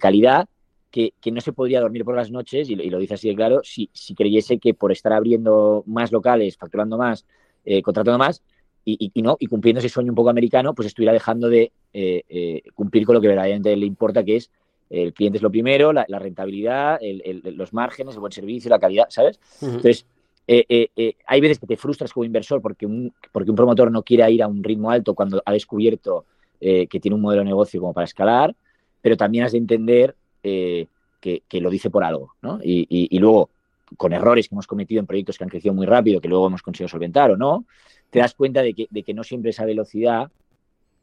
calidad, 0.00 0.48
que, 0.90 1.12
no 1.30 1.40
se 1.40 1.52
podría 1.52 1.80
dormir 1.80 2.04
por 2.04 2.16
las 2.16 2.30
noches, 2.30 2.68
y, 2.70 2.76
lo 2.76 2.98
dice 2.98 3.14
así 3.14 3.28
de 3.28 3.34
claro, 3.34 3.60
si, 3.62 3.88
creyese 4.16 4.58
que 4.58 4.74
por 4.74 4.92
estar 4.92 5.12
abriendo 5.12 5.82
más 5.86 6.12
locales, 6.12 6.56
facturando 6.56 6.96
más, 6.96 7.26
eh, 7.64 7.82
contratando 7.82 8.18
más, 8.18 8.42
y, 8.84 9.12
no, 9.22 9.36
y 9.38 9.46
cumpliendo 9.46 9.78
ese 9.78 9.88
sueño 9.88 10.10
un 10.10 10.16
poco 10.16 10.30
americano, 10.30 10.74
pues 10.74 10.86
estuviera 10.86 11.12
dejando 11.12 11.48
de 11.48 11.70
eh, 11.92 12.24
eh, 12.28 12.62
cumplir 12.74 13.06
con 13.06 13.14
lo 13.14 13.20
que 13.20 13.28
verdaderamente 13.28 13.76
le 13.76 13.86
importa, 13.86 14.24
que 14.24 14.36
es 14.36 14.50
el 14.90 15.14
cliente 15.14 15.38
es 15.38 15.42
lo 15.42 15.50
primero, 15.50 15.92
la, 15.92 16.04
rentabilidad, 16.18 17.00
los 17.44 17.72
márgenes, 17.72 18.14
el 18.14 18.20
buen 18.20 18.32
servicio, 18.32 18.68
la 18.68 18.78
calidad, 18.78 19.06
¿sabes? 19.08 19.40
Entonces, 19.62 20.04
eh, 20.46 20.64
eh, 20.68 20.88
eh, 20.96 21.14
hay 21.26 21.40
veces 21.40 21.58
que 21.58 21.66
te 21.66 21.76
frustras 21.76 22.12
como 22.12 22.24
inversor 22.24 22.60
porque 22.60 22.84
un, 22.84 23.12
porque 23.30 23.50
un 23.50 23.56
promotor 23.56 23.90
no 23.92 24.02
quiere 24.02 24.28
ir 24.30 24.42
a 24.42 24.48
un 24.48 24.62
ritmo 24.62 24.90
alto 24.90 25.14
cuando 25.14 25.42
ha 25.44 25.52
descubierto 25.52 26.26
que 26.60 27.00
tiene 27.00 27.16
un 27.16 27.20
modelo 27.20 27.40
de 27.40 27.46
negocio 27.46 27.80
como 27.80 27.92
para 27.92 28.04
escalar, 28.04 28.54
pero 29.00 29.16
también 29.16 29.44
has 29.44 29.50
de 29.50 29.58
entender 29.58 30.14
que, 30.40 31.40
lo 31.54 31.70
dice 31.70 31.90
por 31.90 32.04
algo, 32.04 32.36
¿no? 32.40 32.60
Y, 32.62 33.18
luego, 33.18 33.50
con 33.96 34.12
errores 34.12 34.48
que 34.48 34.54
hemos 34.54 34.68
cometido 34.68 35.00
en 35.00 35.06
proyectos 35.08 35.36
que 35.36 35.42
han 35.42 35.50
crecido 35.50 35.74
muy 35.74 35.86
rápido, 35.86 36.20
que 36.20 36.28
luego 36.28 36.46
hemos 36.46 36.62
conseguido 36.62 36.86
solventar 36.86 37.32
o 37.32 37.36
no, 37.36 37.64
te 38.10 38.20
das 38.20 38.34
cuenta 38.34 38.62
de 38.62 38.74
que, 38.74 38.86
de 38.88 39.02
que 39.02 39.12
no 39.12 39.24
siempre 39.24 39.50
esa 39.50 39.64
velocidad 39.64 40.30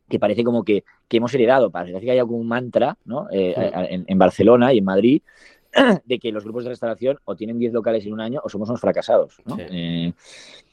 que 0.07 0.17
parece 0.17 0.45
como 0.45 0.63
que, 0.63 0.85
hemos 1.09 1.33
heredado, 1.33 1.71
parece 1.71 1.99
que 1.99 2.11
hay 2.11 2.19
algún 2.19 2.47
mantra 2.47 2.97
¿no? 3.03 3.27
en, 3.29 4.05
en, 4.07 4.17
Barcelona 4.17 4.71
y 4.71 4.77
en 4.77 4.85
Madrid 4.85 5.21
de 6.05 6.19
que 6.19 6.31
los 6.31 6.43
grupos 6.43 6.63
de 6.63 6.71
restauración 6.71 7.19
o 7.25 7.35
tienen 7.35 7.59
10 7.59 7.73
locales 7.73 8.05
en 8.05 8.13
un 8.13 8.21
año 8.21 8.41
o 8.43 8.49
somos 8.49 8.69
unos 8.69 8.81
fracasados. 8.81 9.37
Eh, 9.57 10.11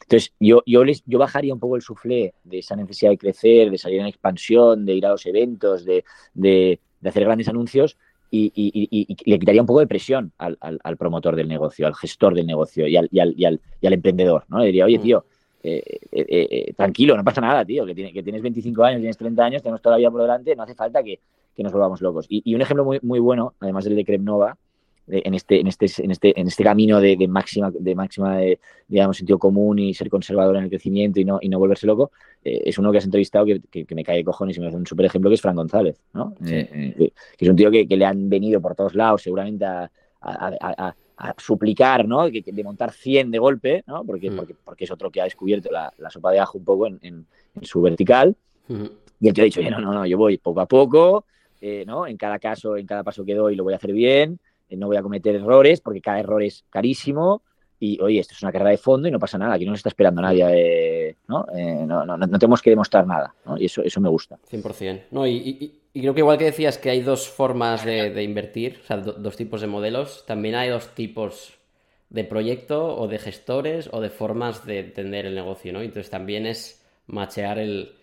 entonces, 0.03 0.33
yo, 0.41 0.63
yo, 0.67 0.85
les, 0.85 1.03
yo 1.07 1.19
bajaría 1.19 1.53
un 1.53 1.61
poco 1.61 1.77
el 1.77 1.83
suflé 1.83 2.35
de 2.45 2.59
esa 2.59 2.77
necesidad 2.77 3.11
de 3.11 3.19
crecer, 3.19 3.71
de 3.71 3.79
salir 3.79 4.01
en 4.01 4.07
expansión, 4.07 4.87
de 4.87 4.95
ir 4.95 5.07
a 5.07 5.11
los 5.11 5.27
eventos, 5.27 5.85
de, 5.85 6.05
de, 6.35 6.81
hacer 7.05 7.25
grandes 7.25 7.49
anuncios 7.49 7.97
y, 8.31 9.07
le 9.25 9.39
quitaría 9.39 9.61
un 9.61 9.67
poco 9.67 9.81
de 9.81 9.87
presión 9.87 10.33
al, 10.39 10.59
al, 10.61 10.97
promotor 10.97 11.37
del 11.37 11.49
negocio, 11.49 11.87
al 11.87 11.95
gestor 11.95 12.35
del 12.35 12.47
negocio 12.47 12.87
y 12.87 12.97
al, 12.97 13.09
y 13.11 13.21
al, 13.21 13.35
y 13.37 13.87
al 13.87 13.93
emprendedor. 13.93 14.45
¿no? 14.49 14.59
Le 14.59 14.67
diría, 14.67 14.85
oye, 14.85 14.99
mm. 14.99 15.03
tío, 15.03 15.25
eh, 15.63 15.83
eh, 16.13 16.75
tranquilo, 16.77 17.17
no 17.17 17.25
pasa 17.25 17.41
nada, 17.41 17.65
tío, 17.65 17.87
que, 17.87 17.95
tiene, 17.95 18.13
que, 18.13 18.23
tienes 18.23 18.43
25 18.43 18.85
años, 18.85 19.01
tienes 19.01 19.17
30 19.17 19.45
años, 19.45 19.63
tenemos 19.63 19.81
toda 19.81 19.95
la 19.95 19.99
vida 19.99 20.11
por 20.11 20.23
delante, 20.23 20.55
no 20.57 20.63
hace 20.63 20.75
falta 20.75 21.03
que, 21.03 21.21
que 21.57 21.63
nos 21.63 21.73
volvamos 21.73 22.01
locos. 22.01 22.27
Y, 22.29 22.55
un 22.55 22.61
ejemplo 22.61 22.85
muy, 22.85 23.01
muy 23.03 23.19
bueno, 23.19 23.55
además 23.61 23.85
del 23.85 23.97
de 23.97 24.05
Cremnova, 24.05 24.57
en 25.09 25.35
este, 25.35 25.61
en 25.61 25.67
este, 25.69 25.87
en 25.99 26.11
este, 26.11 26.41
en 26.41 26.49
este 26.49 26.65
camino 26.65 27.01
de, 27.01 27.29
máxima, 27.29 27.71
de 27.71 27.95
máxima 27.95 28.41
digamos, 28.89 29.17
sentido 29.17 29.39
común 29.39 29.79
y 29.79 29.95
ser 29.95 30.09
conservador 30.09 30.57
en 30.57 30.65
el 30.65 30.69
crecimiento 30.69 31.21
y 31.21 31.25
no, 31.25 31.39
y 31.41 31.49
no 31.49 31.59
volverse 31.59 31.87
loco, 31.87 32.13
eh, 32.45 32.63
es 32.67 32.79
uno 32.79 32.93
que 32.93 32.99
has 32.99 33.05
entrevistado 33.05 33.45
que, 33.45 33.85
que, 33.85 33.95
me 33.95 34.05
cae 34.05 34.19
de 34.19 34.25
cojones 34.25 34.57
y 34.57 34.61
me 34.61 34.69
hace 34.69 34.77
un 34.77 34.87
súper 34.87 35.07
ejemplo 35.07 35.31
que 35.31 35.35
es 35.35 35.41
Fran 35.41 35.57
González, 35.57 36.01
¿no? 36.13 36.35
Eh, 36.47 36.95
eh, 36.99 37.13
que 37.37 37.45
es 37.45 37.51
un 37.51 37.57
tío 37.57 37.71
que, 37.71 37.87
le 37.89 38.05
han 38.05 38.29
venido 38.29 38.61
por 38.61 38.75
todos 38.75 38.95
lados 38.95 39.23
seguramente 39.23 39.65
a, 39.65 39.91
suplicar, 41.39 42.07
¿no? 42.07 42.29
De, 42.29 42.65
montar 42.65 42.93
100 42.93 43.31
de 43.31 43.39
golpe, 43.39 43.85
¿no? 43.87 44.05
Porque, 44.05 44.31
mm. 44.31 44.37
porque, 44.37 44.55
porque 44.65 44.85
es 44.85 44.91
otro 44.91 45.11
que 45.11 45.21
ha 45.21 45.25
descubierto 45.25 45.71
la, 45.71 45.93
sopa 46.11 46.31
de 46.31 46.41
ajo 46.41 46.59
un 46.59 46.65
poco 46.65 46.87
en, 46.87 46.99
en, 47.03 47.27
su 47.63 47.81
vertical. 47.81 48.37
Y 49.19 49.29
el 49.29 49.35
tío 49.35 49.43
ha 49.43 49.47
dicho, 49.47 49.63
no, 49.63 49.81
no, 49.81 49.93
no, 49.95 50.07
yo 50.07 50.19
voy 50.19 50.37
poco 50.39 50.61
a 50.61 50.67
poco, 50.67 51.25
¿no? 51.87 52.07
En 52.07 52.17
cada 52.17 52.39
caso, 52.39 52.77
en 52.77 52.87
cada 52.87 53.03
paso 53.03 53.25
que 53.25 53.35
doy 53.35 53.57
lo 53.57 53.65
voy 53.65 53.73
a 53.73 53.77
hacer 53.77 53.93
bien, 53.93 54.39
eh, 54.39 54.56
no 54.71 54.87
voy 54.87 54.97
a 54.97 55.03
cometer 55.03 55.35
errores 55.35 55.81
porque 55.81 56.01
cada 56.01 56.21
error 56.21 56.43
es 56.43 56.65
carísimo 56.71 57.43
y 57.79 58.01
oye, 58.01 58.21
esto 58.21 58.35
es 58.35 58.43
una 58.43 58.53
carrera 58.53 58.71
de 58.71 58.79
fondo 58.79 59.07
y 59.07 59.11
no 59.11 59.19
pasa 59.19 59.39
nada, 59.39 59.55
aquí 59.55 59.65
no 59.65 59.73
nos 59.73 59.81
está 59.81 59.91
esperando 59.91 60.23
nadie, 60.23 60.45
eh, 60.49 61.17
¿no? 61.29 61.47
Eh, 61.55 61.85
no, 61.87 62.07
no, 62.07 62.17
no, 62.17 62.39
tenemos 62.39 62.63
que 62.63 62.71
demostrar 62.71 63.07
nada, 63.07 63.35
¿no? 63.45 63.59
Y 63.59 63.67
eso, 63.67 63.83
eso 63.83 64.01
me 64.01 64.09
gusta. 64.09 64.39
100%. 64.51 65.05
No, 65.11 65.27
y, 65.27 65.81
y, 65.93 66.01
creo 66.01 66.15
que 66.15 66.21
igual 66.21 66.39
que 66.39 66.45
decías 66.47 66.79
que 66.79 66.91
hay 66.91 67.03
dos 67.03 67.29
formas 67.29 67.85
de, 67.85 68.23
invertir, 68.23 68.81
o 68.83 68.87
sea, 68.87 68.97
dos 68.99 69.37
tipos 69.37 69.61
de 69.61 69.67
modelos, 69.67 70.25
también 70.27 70.55
hay 70.55 70.71
dos 70.71 70.95
tipos 70.95 71.59
de 72.09 72.25
proyecto 72.25 72.97
o 72.97 73.09
de 73.09 73.19
gestores 73.19 73.91
o 73.93 74.01
de 74.01 74.11
formas 74.11 74.65
de 74.65 74.79
entender 74.81 75.27
el 75.27 75.35
negocio, 75.35 75.73
¿no? 75.73 75.81
Entonces 75.83 76.11
también 76.11 76.47
es 76.47 76.83
machear 77.07 77.59
el, 77.59 77.95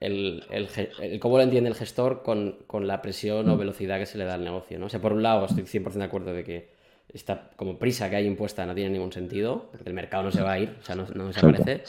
el, 0.00 0.44
el, 0.50 1.20
cómo 1.20 1.36
lo 1.36 1.42
entiende 1.42 1.68
el 1.68 1.76
gestor 1.76 2.22
con, 2.22 2.56
la 2.86 3.02
presión 3.02 3.48
o 3.48 3.54
mm. 3.54 3.58
velocidad 3.58 3.98
que 3.98 4.06
se 4.06 4.16
le 4.16 4.24
da 4.24 4.34
al 4.34 4.44
negocio. 4.44 4.78
¿no? 4.78 4.86
O 4.86 4.88
sea, 4.88 5.00
por 5.00 5.12
un 5.12 5.22
lado, 5.22 5.44
estoy 5.44 5.64
100% 5.64 5.92
de 5.92 6.04
acuerdo 6.04 6.32
de 6.32 6.42
que 6.42 6.68
esta 7.12 7.50
como 7.56 7.78
prisa 7.78 8.08
que 8.08 8.16
hay 8.16 8.26
impuesta 8.26 8.64
no 8.64 8.74
tiene 8.74 8.90
ningún 8.90 9.12
sentido, 9.12 9.68
porque 9.70 9.88
el 9.88 9.94
mercado 9.94 10.22
no 10.22 10.32
se 10.32 10.42
va 10.42 10.52
a 10.52 10.58
ir, 10.58 10.76
o 10.80 10.84
sea, 10.84 10.94
no, 10.94 11.06
no 11.14 11.26
desaparece. 11.26 11.82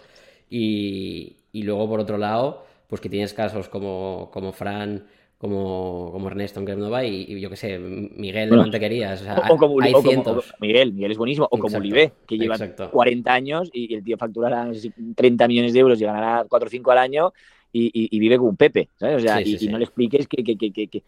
Y, 0.50 1.38
y, 1.54 1.64
luego, 1.64 1.88
por 1.88 2.00
otro 2.02 2.18
lado, 2.18 2.66
pues 2.88 3.00
que 3.00 3.08
tienes 3.08 3.34
casos 3.34 3.70
como, 3.70 4.30
como 4.34 4.52
Fran, 4.52 5.06
como, 5.38 6.10
como 6.12 6.28
Ernesto 6.28 6.60
en 6.60 6.66
Gremnova 6.66 7.06
y, 7.06 7.26
y, 7.30 7.40
yo 7.40 7.50
qué 7.50 7.56
sé, 7.56 7.80
Miguel 7.80 8.50
de 8.50 8.58
Mantequerías. 8.58 9.22
O, 9.22 9.24
sea, 9.24 9.42
o, 9.50 9.58
como, 9.58 9.82
hay 9.82 9.94
cientos. 10.02 10.54
Miguel, 10.60 10.94
Miguel 10.94 11.12
es 11.12 11.18
buenísimo. 11.18 11.48
O 11.50 11.58
como 11.58 11.78
Olivé, 11.78 12.12
que 12.28 12.38
lleva 12.38 12.58
40 12.58 13.34
años 13.34 13.70
y 13.72 13.94
el 13.96 14.04
tío 14.04 14.18
facturará 14.18 14.70
30 15.16 15.48
millones 15.48 15.74
de 15.74 15.80
euros 15.80 16.02
y 16.02 16.04
ganará 16.04 16.46
4 16.50 16.68
o 16.68 16.70
5 16.70 16.92
al 16.92 16.98
año 16.98 17.34
y, 17.74 18.20
vive 18.20 18.38
como 18.38 18.50
un 18.50 18.58
Pepe, 18.58 18.90
¿sabes? 18.98 19.18
O 19.18 19.20
sea, 19.20 19.42
y, 19.42 19.68
no 19.68 19.78
le 19.78 19.86
expliques 19.86 20.28
que, 20.28 20.44
que, 20.44 20.58
que, 20.58 20.72
que, 20.72 21.04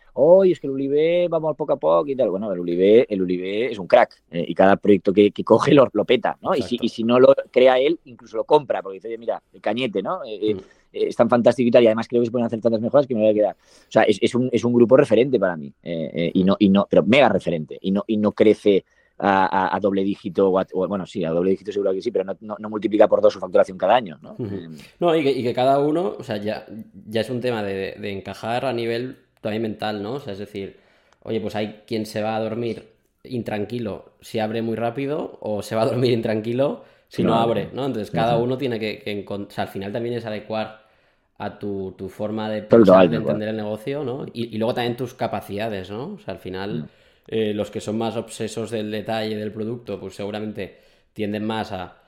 es 0.46 0.60
que 0.60 0.68
el 0.68 0.72
Ulibe 0.72 1.28
vamos 1.28 1.56
poco 1.56 1.74
a 1.74 1.78
poco 1.78 2.10
y 2.10 2.16
tal. 2.16 2.30
Bueno, 2.30 2.52
el 2.52 2.60
Ulibe, 2.60 3.06
el 3.10 3.22
Ulibe 3.22 3.72
es 3.72 3.80
un 3.80 3.88
crack 3.88 4.24
eh, 4.32 4.46
y 4.48 4.54
cada 4.54 4.78
proyecto 4.78 5.14
que, 5.14 5.32
coge 5.44 5.74
lo, 5.74 5.90
lo 5.94 6.06
peta, 6.06 6.38
¿no? 6.42 6.56
Y 6.56 6.62
si, 6.62 6.78
y 6.82 6.90
si 6.90 7.04
no 7.04 7.20
lo 7.20 7.36
crea 7.52 7.80
él, 7.80 8.00
incluso 8.06 8.38
lo 8.38 8.46
compra, 8.46 8.82
porque 8.82 9.00
dice, 9.00 9.18
mira, 9.18 9.42
el 9.54 9.62
cañete, 9.62 10.02
¿no? 10.02 10.24
Eh, 10.24 10.40
eh, 10.42 10.56
mm. 10.56 10.60
es 10.94 11.16
tan 11.16 11.30
fantástico 11.30 11.68
y 11.68 11.72
tal, 11.72 11.84
y 11.84 11.88
además 11.88 12.08
creo 12.08 12.22
que 12.22 12.28
se 12.28 12.32
pueden 12.32 12.48
hacer 12.48 12.62
tantas 12.62 12.82
mejoras 12.82 13.08
que 13.08 13.16
me 13.16 13.22
voy 13.22 13.30
a 13.32 13.34
quedar. 13.34 13.56
O 13.56 13.92
sea, 13.92 14.04
es, 14.04 14.20
es, 14.22 14.34
un, 14.36 14.50
es 14.52 14.64
un 14.64 14.74
grupo 14.74 14.96
referente 14.98 15.40
para 15.40 15.58
mí, 15.58 15.74
y 15.84 16.44
no, 16.44 16.56
y 16.60 16.70
no, 16.70 16.88
pero 16.90 17.04
mega 17.04 17.30
referente, 17.30 17.78
y 17.82 17.92
no, 17.92 18.04
y 18.08 18.18
no 18.18 18.32
crece 18.32 18.86
a, 19.20 19.78
doble 19.82 20.04
dígito, 20.04 20.52
o, 20.52 20.88
bueno, 20.88 21.06
sí, 21.06 21.24
a 21.24 21.32
doble 21.32 21.52
dígito 21.52 21.72
seguro 21.72 21.94
que 21.94 22.02
sí, 22.02 22.12
pero 22.12 22.26
no, 22.42 22.56
no, 22.60 22.70
multiplica 22.70 23.08
por 23.08 23.22
dos 23.22 23.34
su 23.34 23.40
facturación 23.40 23.78
cada 23.78 23.96
año, 23.96 24.20
¿no? 24.22 24.36
No, 25.00 25.16
y 25.16 25.24
que, 25.24 25.32
y 25.32 25.44
que, 25.44 25.54
cada 25.54 25.80
uno, 25.80 26.16
o 26.18 26.24
sea, 26.24 26.38
ya, 26.38 26.66
ya 27.08 27.22
es 27.22 27.30
un 27.30 27.42
tema 27.42 27.64
de, 27.64 27.96
de, 28.00 28.12
encajar 28.12 28.66
a 28.66 28.74
nivel 28.74 29.18
también 29.42 29.62
mental, 29.62 30.02
¿no? 30.02 30.14
O 30.14 30.20
sea, 30.20 30.34
es 30.34 30.40
decir, 30.40 30.78
oye, 31.24 31.40
pues 31.40 31.56
hay 31.56 31.84
quien 31.86 32.06
se 32.06 32.22
va 32.22 32.36
a 32.36 32.40
dormir 32.40 32.94
intranquilo 33.24 34.14
si 34.22 34.40
abre 34.40 34.62
muy 34.62 34.76
rápido 34.76 35.38
o 35.40 35.62
se 35.62 35.76
va 35.76 35.84
a 35.84 35.86
dormir 35.86 36.12
intranquilo 36.12 36.84
si 37.08 37.24
no, 37.24 37.36
abre, 37.36 37.70
¿no? 37.74 37.86
Entonces 37.86 38.10
cada 38.10 38.38
uno 38.38 38.58
tiene 38.58 38.80
que, 38.80 39.04
encontrar, 39.06 39.52
o 39.52 39.54
sea, 39.54 39.64
al 39.66 39.70
final 39.70 39.92
también 39.92 40.16
es 40.16 40.26
adecuar 40.26 40.84
a 41.38 41.60
tu, 41.60 41.94
forma 42.10 42.50
de 42.50 42.64
pensar, 42.64 43.08
de 43.08 43.18
entender 43.18 43.50
el 43.50 43.58
negocio, 43.58 44.04
¿no? 44.04 44.26
Y, 44.34 44.58
luego 44.58 44.74
también 44.74 44.98
tus 44.98 45.14
capacidades, 45.14 45.92
¿no? 45.92 46.14
O 46.14 46.20
sea, 46.20 46.34
al 46.34 46.40
final. 46.40 46.90
Eh, 47.28 47.54
los 47.54 47.72
que 47.72 47.82
son 47.82 47.98
más 47.98 48.16
obsesos 48.18 48.72
del 48.72 48.92
detalle 48.92 49.38
del 49.38 49.52
producto, 49.52 50.00
pues 50.00 50.16
seguramente 50.16 50.80
tienden 51.14 51.46
más 51.46 51.72
a, 51.72 52.00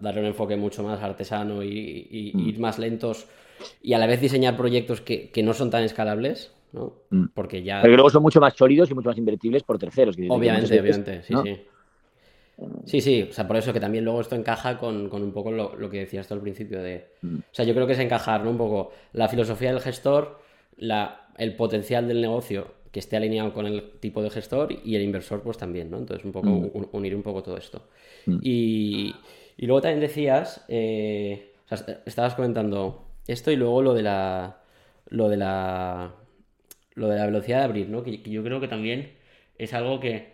darle 0.00 0.20
un 0.20 0.26
enfoque 0.26 0.56
mucho 0.56 0.82
más 0.82 1.02
artesano 1.02 1.62
y, 1.62 2.32
mm. 2.34 2.38
ir 2.48 2.58
más 2.60 2.78
lentos 2.78 3.26
y 3.82 3.94
a 3.94 3.98
la 3.98 4.06
vez 4.06 4.20
diseñar 4.20 4.56
proyectos 4.56 5.00
que, 5.00 5.30
que 5.30 5.42
no 5.42 5.54
son 5.54 5.70
tan 5.70 5.82
escalables, 5.82 6.52
¿no? 6.72 6.94
Mm. 7.10 7.26
Porque 7.34 7.62
ya... 7.62 7.82
Pero 7.82 7.94
luego 7.94 8.10
son 8.10 8.22
mucho 8.22 8.40
más 8.40 8.54
sólidos 8.54 8.90
y 8.90 8.94
mucho 8.94 9.08
más 9.08 9.18
invertibles 9.18 9.62
por 9.64 9.78
terceros. 9.78 10.16
obviamente, 10.28 10.80
obviamente, 10.80 11.22
sí, 11.22 11.34
sí. 11.42 11.60
Sí, 12.84 13.00
sí, 13.00 13.26
o 13.28 13.32
sea, 13.32 13.48
por 13.48 13.56
eso 13.56 13.72
que 13.72 13.80
también 13.80 14.04
luego 14.04 14.20
esto 14.20 14.36
encaja 14.36 14.78
con, 14.78 15.12
un 15.12 15.32
poco 15.32 15.50
lo, 15.50 15.90
que 15.90 16.00
decías 16.00 16.28
tú 16.28 16.34
al 16.34 16.40
principio 16.40 16.80
de... 16.80 17.08
Mm. 17.22 17.38
O 17.38 17.54
sea, 17.54 17.64
yo 17.64 17.74
creo 17.74 17.86
que 17.86 17.94
es 17.94 17.98
encajar, 17.98 18.44
¿no? 18.44 18.50
Un 18.50 18.58
poco 18.58 18.92
la 19.12 19.28
filosofía 19.28 19.72
del 19.72 19.80
gestor, 19.80 20.38
la, 20.76 21.28
el 21.38 21.56
potencial 21.56 22.06
del 22.06 22.20
negocio 22.20 22.81
que 22.92 23.00
esté 23.00 23.16
alineado 23.16 23.52
con 23.52 23.66
el 23.66 23.98
tipo 23.98 24.22
de 24.22 24.30
gestor 24.30 24.68
y 24.84 24.94
el 24.94 25.02
inversor 25.02 25.42
pues 25.42 25.58
también, 25.58 25.90
¿no? 25.90 25.98
Entonces 25.98 26.24
un 26.24 26.32
poco 26.32 26.48
mm. 26.48 26.88
unir 26.92 27.16
un 27.16 27.22
poco 27.22 27.42
todo 27.42 27.56
esto. 27.56 27.88
Y, 28.42 29.14
y, 29.56 29.66
luego 29.66 29.80
también 29.80 30.00
decías, 30.00 30.64
eh, 30.68 31.54
o 31.70 31.76
sea, 31.76 32.02
estabas 32.06 32.34
comentando 32.34 33.06
esto 33.26 33.50
y 33.50 33.56
luego 33.56 33.82
lo 33.82 33.94
de 33.94 34.02
la... 34.02 34.58
Lo 35.08 35.28
de 35.28 35.36
la 35.36 36.14
lo 36.94 37.08
de 37.08 37.16
la 37.16 37.26
velocidad 37.26 37.58
de 37.58 37.64
abrir, 37.64 37.88
¿no? 37.88 38.02
Que, 38.02 38.18
yo 38.18 38.42
creo 38.42 38.60
que 38.60 38.68
también 38.68 39.12
es 39.58 39.72
algo 39.74 40.00
que, 40.00 40.32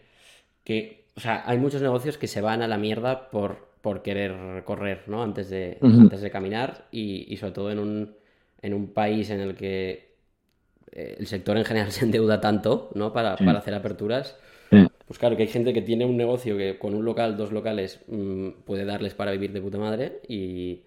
que, 0.65 1.05
o 1.17 1.21
sea, 1.21 1.43
hay 1.47 1.59
muchos 1.59 1.83
negocios 1.83 2.19
que 2.19 2.27
se 2.27 2.41
van 2.41 2.63
a 2.63 2.69
la 2.69 2.79
mierda 2.79 3.31
por, 3.31 3.69
por 3.81 4.03
querer 4.03 4.65
correr, 4.65 5.05
¿no? 5.07 5.23
Antes 5.23 5.51
de, 5.51 5.79
antes 5.81 6.21
de 6.21 6.31
caminar 6.31 6.87
y, 6.91 7.37
sobre 7.37 7.53
todo 7.53 7.71
en 7.71 7.79
un, 7.79 8.17
en 8.63 8.75
un 8.75 8.93
país 8.93 9.31
en 9.31 9.41
el 9.41 9.55
que 9.55 10.08
el 10.93 11.27
sector 11.27 11.57
en 11.57 11.65
general 11.65 11.93
se 11.93 12.05
endeuda 12.05 12.41
tanto, 12.41 12.91
¿no? 12.95 13.13
Para, 13.13 13.35
hacer 13.35 13.75
aperturas. 13.75 14.37
Pues 14.71 15.19
claro, 15.19 15.39
que 15.39 15.45
hay 15.45 15.49
gente 15.49 15.73
que 15.73 15.81
tiene 15.81 16.05
un 16.05 16.19
negocio 16.19 16.59
que 16.59 16.79
con 16.79 16.95
un 16.95 17.07
local, 17.07 17.39
dos 17.39 17.51
locales, 17.51 18.01
mm, 18.09 18.51
puede 18.67 18.85
darles 18.85 19.15
para 19.15 19.33
vivir 19.33 19.55
de 19.55 19.63
puta 19.63 19.79
madre 19.79 20.21
y, 20.29 20.83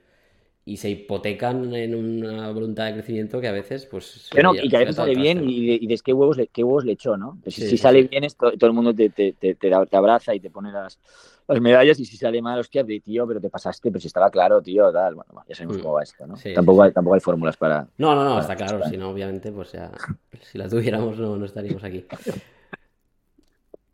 y 0.63 0.77
se 0.77 0.91
hipotecan 0.91 1.73
en 1.73 1.95
una 1.95 2.51
voluntad 2.51 2.85
de 2.85 2.93
crecimiento 2.93 3.41
que 3.41 3.47
a 3.47 3.51
veces, 3.51 3.87
pues. 3.87 4.29
Bueno, 4.31 4.53
y 4.53 4.69
que 4.69 4.75
a 4.75 4.79
veces 4.79 4.95
sale 4.95 5.15
bien 5.15 5.49
y, 5.49 5.87
de, 5.87 5.99
qué 6.03 6.13
huevos, 6.13 6.37
le, 6.37 6.47
qué 6.47 6.63
huevos 6.63 6.85
le 6.85 6.91
echó, 6.91 7.17
¿no? 7.17 7.39
si, 7.47 7.77
sale 7.77 8.03
bien, 8.03 8.25
todo, 8.37 8.67
el 8.67 8.73
mundo 8.73 8.93
te, 8.93 9.09
te, 9.09 9.33
te, 9.33 9.55
te, 9.55 9.73
abraza 9.73 10.35
y 10.35 10.39
te 10.39 10.51
pone 10.51 10.71
las, 10.71 10.99
las 11.53 11.61
medallas, 11.61 11.99
y 11.99 12.05
si 12.05 12.17
sale 12.17 12.41
mal, 12.41 12.59
hostia, 12.59 12.83
tío, 12.83 13.27
pero 13.27 13.39
te 13.39 13.49
pasaste, 13.49 13.89
pero 13.91 13.99
si 13.99 14.07
estaba 14.07 14.29
claro, 14.29 14.61
tío, 14.61 14.91
tal. 14.91 15.15
Bueno, 15.15 15.43
ya 15.47 15.55
sabemos 15.55 15.77
mm. 15.77 15.81
cómo 15.81 15.93
va 15.95 16.03
esto, 16.03 16.27
¿no? 16.27 16.35
tampoco, 16.55 16.83
hay, 16.83 16.91
tampoco 16.91 17.15
hay 17.15 17.19
fórmulas 17.19 17.57
para. 17.57 17.87
No, 17.97 18.15
no, 18.15 18.23
no, 18.23 18.39
está 18.39 18.55
claro, 18.55 18.81
si 18.89 18.97
no, 18.97 19.09
obviamente, 19.09 19.51
pues 19.51 19.71
ya. 19.71 19.91
si 20.41 20.57
la 20.57 20.67
tuviéramos, 20.67 21.17
no, 21.17 21.35
no 21.35 21.45
estaríamos 21.45 21.83
aquí. 21.83 22.05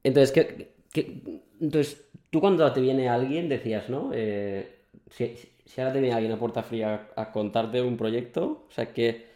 Entonces, 0.04 0.32
¿qué, 0.32 0.76
qué, 0.92 1.42
entonces, 1.60 2.06
tú 2.30 2.40
cuando 2.40 2.72
te 2.72 2.82
viene 2.82 3.10
alguien 3.10 3.50
decías, 3.50 3.90
¿no? 3.90 4.12
Eh, 4.14 4.86
si, 5.10 5.36
si 5.66 5.82
ahora 5.82 5.94
tenía 5.94 6.16
alguien 6.16 6.34
a 6.34 6.40
puerta 6.40 6.64
fría 6.64 7.10
a 7.16 7.32
contarte 7.32 7.82
un 7.82 7.98
proyecto, 7.98 8.66
o 8.68 8.72
sea 8.72 8.94
que 8.94 9.28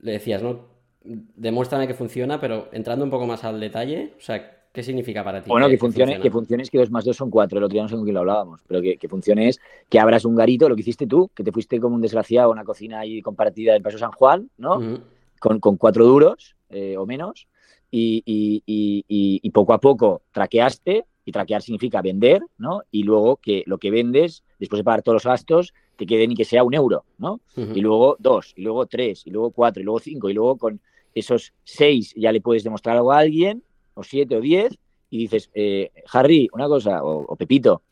le 0.00 0.12
decías, 0.12 0.42
¿no? 0.42 0.66
Demuéstrame 1.02 1.86
que 1.86 1.94
funciona, 1.94 2.40
pero 2.40 2.68
entrando 2.72 3.04
un 3.04 3.10
poco 3.10 3.26
más 3.26 3.44
al 3.44 3.60
detalle, 3.60 4.14
o 4.18 4.20
sea, 4.20 4.57
¿qué 4.72 4.82
significa 4.82 5.24
para 5.24 5.42
ti? 5.42 5.48
Bueno, 5.48 5.68
que, 5.68 5.78
funcione, 5.78 6.20
que 6.20 6.30
funcione 6.30 6.62
es 6.62 6.70
que 6.70 6.78
dos 6.78 6.90
más 6.90 7.04
dos 7.04 7.16
son 7.16 7.30
cuatro, 7.30 7.58
el 7.58 7.64
otro 7.64 7.74
día 7.74 7.82
no 7.82 7.88
sé 7.88 7.94
con 7.94 8.04
quién 8.04 8.14
lo 8.14 8.20
hablábamos, 8.20 8.60
pero 8.66 8.80
que, 8.80 8.96
que, 8.96 9.08
funcione 9.08 9.48
es 9.48 9.60
que 9.88 9.98
abras 9.98 10.24
un 10.24 10.34
garito, 10.34 10.68
lo 10.68 10.74
que 10.74 10.82
hiciste 10.82 11.06
tú, 11.06 11.30
que 11.34 11.44
te 11.44 11.52
fuiste 11.52 11.80
como 11.80 11.94
un 11.94 12.00
desgraciado 12.00 12.48
a 12.48 12.52
una 12.52 12.64
cocina 12.64 13.00
ahí 13.00 13.22
compartida 13.22 13.76
en 13.76 13.82
Paso 13.82 13.98
San 13.98 14.12
Juan, 14.12 14.50
¿no? 14.58 15.00
con, 15.40 15.60
con, 15.60 15.76
cuatro 15.76 16.04
duros 16.04 16.56
eh, 16.70 16.96
o 16.96 17.06
menos, 17.06 17.48
y, 17.90 18.22
y, 18.26 18.62
y, 18.66 19.40
y 19.42 19.50
poco 19.50 19.72
a 19.72 19.80
poco 19.80 20.22
traqueaste 20.32 21.04
y 21.24 21.32
traquear 21.32 21.60
significa 21.60 22.00
vender, 22.00 22.42
¿no? 22.56 22.80
Y 22.90 23.02
luego 23.02 23.36
que 23.36 23.62
lo 23.66 23.76
que 23.76 23.90
vendes, 23.90 24.44
después 24.58 24.78
de 24.80 24.84
pagar 24.84 25.02
todos 25.02 25.16
los 25.16 25.24
gastos, 25.24 25.74
te 25.96 26.06
quede 26.06 26.26
ni 26.26 26.34
que 26.34 26.46
sea 26.46 26.64
un 26.64 26.72
euro, 26.72 27.04
¿no? 27.18 27.40
Y 27.54 27.80
luego 27.80 28.16
dos, 28.18 28.54
y 28.56 28.62
luego 28.62 28.86
tres, 28.86 29.26
y 29.26 29.30
luego 29.30 29.50
cuatro, 29.50 29.82
y 29.82 29.84
luego 29.84 29.98
cinco, 29.98 30.30
y 30.30 30.32
luego 30.32 30.56
con 30.56 30.80
esos 31.14 31.52
seis 31.64 32.14
ya 32.16 32.32
le 32.32 32.40
puedes 32.40 32.64
demostrar 32.64 32.96
algo 32.96 33.12
a 33.12 33.18
alguien, 33.18 33.62
o 33.98 34.02
siete 34.02 34.36
o 34.36 34.40
diez, 34.40 34.78
y 35.10 35.18
dices, 35.18 35.50
eh, 35.54 35.90
Harry, 36.12 36.48
una 36.52 36.68
cosa, 36.68 37.02
o, 37.02 37.34
Pepito, 37.36 37.82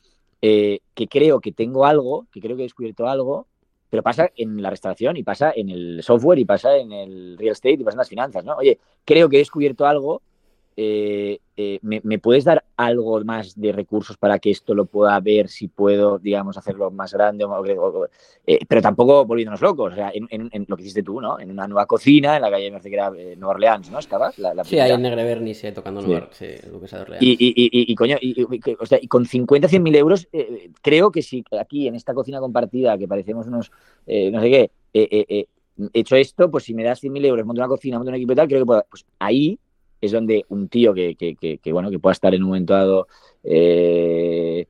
eh, 0.40 0.80
que 0.94 1.08
creo 1.08 1.40
que 1.40 1.52
tengo 1.52 1.84
algo, 1.84 2.26
que 2.30 2.40
creo 2.40 2.56
que 2.56 2.62
he 2.62 2.66
descubierto 2.66 3.08
algo, 3.08 3.46
pero 3.88 4.02
pasa 4.02 4.30
en 4.36 4.60
la 4.60 4.70
restauración 4.70 5.16
y 5.16 5.22
pasa 5.22 5.52
en 5.54 5.70
el 5.70 6.02
software 6.02 6.38
y 6.38 6.44
pasa 6.44 6.76
en 6.76 6.92
el 6.92 7.38
real 7.38 7.52
estate 7.52 7.74
y 7.74 7.84
pasa 7.84 7.94
en 7.94 7.98
las 7.98 8.08
finanzas, 8.08 8.44
¿no? 8.44 8.56
Oye, 8.56 8.78
creo 9.04 9.28
que 9.28 9.36
he 9.36 9.38
descubierto 9.38 9.86
algo 9.86 10.22
eh, 10.78 11.38
eh, 11.56 11.78
¿me, 11.80 12.18
puedes 12.18 12.44
dar 12.44 12.62
algo 12.76 13.24
más 13.24 13.58
de 13.58 13.72
recursos 13.72 14.18
para 14.18 14.38
que 14.38 14.50
esto 14.50 14.74
lo 14.74 14.84
pueda 14.84 15.18
ver 15.20 15.48
si 15.48 15.68
puedo, 15.68 16.18
digamos, 16.18 16.58
hacerlo 16.58 16.90
más 16.90 17.14
grande? 17.14 17.46
Eh, 18.46 18.58
pero 18.68 18.82
tampoco 18.82 19.24
volviéndonos 19.24 19.62
locos, 19.62 19.94
o 19.94 19.96
sea, 19.96 20.12
en, 20.14 20.66
lo 20.68 20.76
que 20.76 20.82
hiciste 20.82 21.02
tú, 21.02 21.18
¿no? 21.18 21.40
En 21.40 21.50
una 21.50 21.66
nueva 21.66 21.86
cocina 21.86 22.36
en 22.36 22.42
la 22.42 22.50
calle, 22.50 22.70
me 22.70 22.80
que 22.82 22.92
era 22.92 23.08
Nueva 23.10 23.54
Orleans, 23.54 23.90
¿no? 23.90 23.98
¿Estabas? 23.98 24.38
La, 24.38 24.64
sí, 24.64 24.78
ahí 24.78 24.90
en 24.90 25.00
Negreverni, 25.00 25.54
sí, 25.54 25.72
tocando 25.72 26.02
Nueva 26.02 26.28
sí. 26.32 26.46
sí, 26.60 26.68
de 26.68 27.00
Orleans. 27.00 27.22
Y, 27.22 27.36
y, 27.38 27.92
y, 27.92 27.94
coño, 27.94 28.18
o 28.78 28.86
sea, 28.86 28.98
y 29.00 29.08
con 29.08 29.24
50, 29.24 29.68
100 29.68 29.82
mil 29.82 29.94
euros, 29.94 30.28
creo 30.82 31.10
que 31.10 31.22
si 31.22 31.42
aquí 31.58 31.88
en 31.88 31.94
esta 31.94 32.12
cocina 32.12 32.38
compartida, 32.38 32.98
que 32.98 33.08
parecemos 33.08 33.46
unos, 33.46 33.70
no 34.06 34.40
sé 34.42 34.50
qué, 34.50 34.70
he 34.92 35.46
hecho 35.94 36.16
esto, 36.16 36.50
pues 36.50 36.64
si 36.64 36.74
me 36.74 36.84
das 36.84 37.00
100 37.00 37.12
mil 37.14 37.24
euros, 37.24 37.46
monto 37.46 37.62
una 37.62 37.68
cocina, 37.68 37.96
monto 37.96 38.10
un 38.10 38.16
equipo 38.16 38.32
y 38.32 38.36
tal, 38.36 38.46
creo 38.46 38.60
que 38.60 38.66
puedo, 38.66 38.86
pues 38.90 39.06
ahí 39.18 39.58
es 40.00 40.12
donde 40.12 40.44
un 40.48 40.68
tío 40.68 40.94
que, 40.94 41.14
que, 41.16 41.37
que, 41.37 41.72
bueno, 41.72 41.90
que 41.90 41.98
pueda 41.98 42.12
estar 42.12 42.35
en 42.35 42.42
un 42.42 42.48
momento 42.48 42.74
dado 42.74 43.09
eh, 43.42 44.66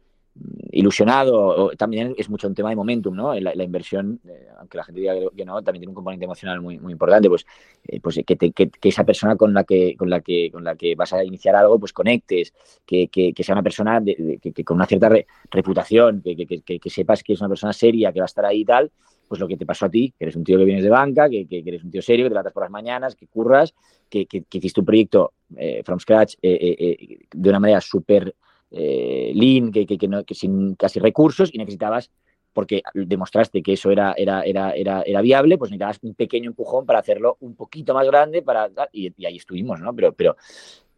ilusionado, 0.72 1.70
también 1.76 2.14
es 2.18 2.28
mucho 2.28 2.48
un 2.48 2.54
tema 2.54 2.70
de 2.70 2.76
momentum, 2.76 3.14
¿no? 3.14 3.34
La, 3.40 3.54
la 3.54 3.64
inversión, 3.64 4.20
eh, 4.28 4.48
aunque 4.58 4.76
la 4.76 4.84
gente 4.84 5.00
diga 5.00 5.14
que 5.34 5.44
no, 5.44 5.62
también 5.62 5.80
tiene 5.80 5.90
un 5.90 5.94
componente 5.94 6.24
emocional 6.24 6.60
muy, 6.60 6.78
muy 6.78 6.92
importante, 6.92 7.28
pues, 7.28 7.46
eh, 7.86 8.00
pues 8.00 8.20
que, 8.26 8.36
que, 8.36 8.70
esa 8.82 9.04
persona 9.04 9.36
con 9.36 9.54
la 9.54 9.64
que, 9.64 9.96
con 9.96 10.10
la 10.10 10.20
que, 10.20 10.50
con 10.50 10.64
la 10.64 10.76
que 10.76 10.94
vas 10.94 11.12
a 11.12 11.24
iniciar 11.24 11.56
algo, 11.56 11.78
pues 11.78 11.92
conectes, 11.92 12.52
que, 12.84 13.08
sea 13.38 13.54
una 13.54 13.62
persona 13.62 14.00
de, 14.00 14.38
con 14.64 14.76
una 14.76 14.86
cierta 14.86 15.10
reputación, 15.50 16.22
que, 16.22 16.90
sepas 16.90 17.22
que 17.22 17.32
es 17.32 17.40
una 17.40 17.48
persona 17.48 17.72
seria, 17.72 18.12
que 18.12 18.20
va 18.20 18.24
a 18.24 18.26
estar 18.26 18.44
ahí 18.44 18.60
y 18.60 18.64
tal, 18.64 18.90
pues 19.28 19.40
lo 19.40 19.48
que 19.48 19.56
te 19.56 19.66
pasó 19.66 19.86
a 19.86 19.88
ti, 19.88 20.12
que 20.16 20.24
eres 20.26 20.36
un 20.36 20.44
tío 20.44 20.58
que 20.58 20.64
vienes 20.64 20.84
de 20.84 20.90
banca, 20.90 21.28
que, 21.28 21.46
eres 21.50 21.82
un 21.82 21.90
tío 21.90 22.02
serio, 22.02 22.26
que 22.26 22.30
te 22.30 22.34
levantas 22.34 22.52
por 22.52 22.62
las 22.62 22.70
mañanas, 22.70 23.14
que 23.14 23.26
curras, 23.26 23.74
que, 24.10 24.26
hiciste 24.30 24.80
un 24.80 24.86
proyecto 24.86 25.32
eh, 25.56 25.82
from 25.84 25.98
scratch 25.98 26.34
eh, 26.42 27.18
de 27.32 27.48
una 27.48 27.60
manera 27.60 27.80
súper 27.80 28.34
lean, 28.70 29.70
que, 29.70 30.08
no, 30.08 30.22
sin 30.30 30.74
casi 30.74 30.98
recursos 31.00 31.50
y 31.52 31.58
necesitabas, 31.58 32.10
porque 32.52 32.82
demostraste 32.94 33.62
que 33.62 33.74
eso 33.74 33.90
era, 33.90 34.14
era, 34.16 34.42
era, 34.42 34.70
era, 34.72 35.02
era 35.02 35.20
viable, 35.20 35.58
pues 35.58 35.70
necesitabas 35.70 35.98
un 36.02 36.14
pequeño 36.14 36.50
empujón 36.50 36.86
para 36.86 37.00
hacerlo 37.00 37.36
un 37.40 37.54
poquito 37.54 37.94
más 37.94 38.06
grande 38.06 38.42
para, 38.42 38.70
y, 38.92 39.12
y 39.16 39.26
ahí 39.26 39.36
estuvimos, 39.36 39.80
¿no? 39.80 39.94
Pero, 39.94 40.12
pero, 40.12 40.36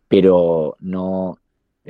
pero 0.09 0.77
no, 0.81 1.39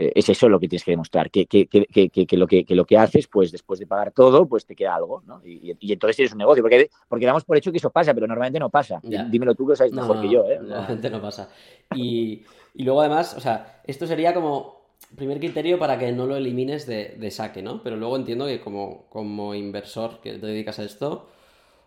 eh, 0.00 0.12
es 0.14 0.28
eso 0.28 0.48
lo 0.48 0.60
que 0.60 0.68
tienes 0.68 0.84
que 0.84 0.92
demostrar, 0.92 1.28
que, 1.28 1.46
que, 1.46 1.66
que, 1.66 2.36
lo 2.36 2.46
que, 2.46 2.64
lo 2.68 2.84
que 2.84 2.96
haces, 2.96 3.26
pues 3.26 3.50
después 3.50 3.80
de 3.80 3.86
pagar 3.88 4.12
todo, 4.12 4.46
pues 4.46 4.64
te 4.64 4.76
queda 4.76 4.94
algo, 4.94 5.24
¿no? 5.26 5.40
Y, 5.44 5.74
entonces 5.92 6.14
tienes 6.14 6.30
un 6.30 6.38
negocio, 6.38 6.62
porque, 6.62 6.88
porque 7.08 7.26
damos 7.26 7.44
por 7.44 7.56
hecho 7.56 7.72
que 7.72 7.78
eso 7.78 7.90
pasa, 7.90 8.14
pero 8.14 8.28
normalmente 8.28 8.60
no 8.60 8.70
pasa. 8.70 9.00
Dímelo 9.02 9.56
tú 9.56 9.66
que 9.66 9.70
lo 9.72 9.76
sabes 9.76 9.92
mejor 9.92 10.20
que 10.20 10.28
yo, 10.28 10.48
¿eh? 10.48 10.58
Normalmente 10.62 11.10
no 11.10 11.20
pasa. 11.20 11.50
Y, 11.96 12.44
luego 12.74 13.00
además, 13.00 13.34
o 13.34 13.40
sea, 13.40 13.82
esto 13.84 14.06
sería 14.06 14.32
como 14.32 14.77
primer 15.16 15.38
criterio 15.38 15.78
para 15.78 15.98
que 15.98 16.12
no 16.12 16.26
lo 16.26 16.36
elimines 16.36 16.86
de, 16.86 17.30
saque, 17.30 17.62
¿no? 17.62 17.82
Pero 17.82 17.96
luego 17.96 18.16
entiendo 18.16 18.46
que 18.46 18.60
como, 18.60 19.06
como 19.08 19.54
inversor 19.54 20.20
que 20.20 20.32
te 20.38 20.46
dedicas 20.46 20.78
a 20.78 20.84
esto, 20.84 21.28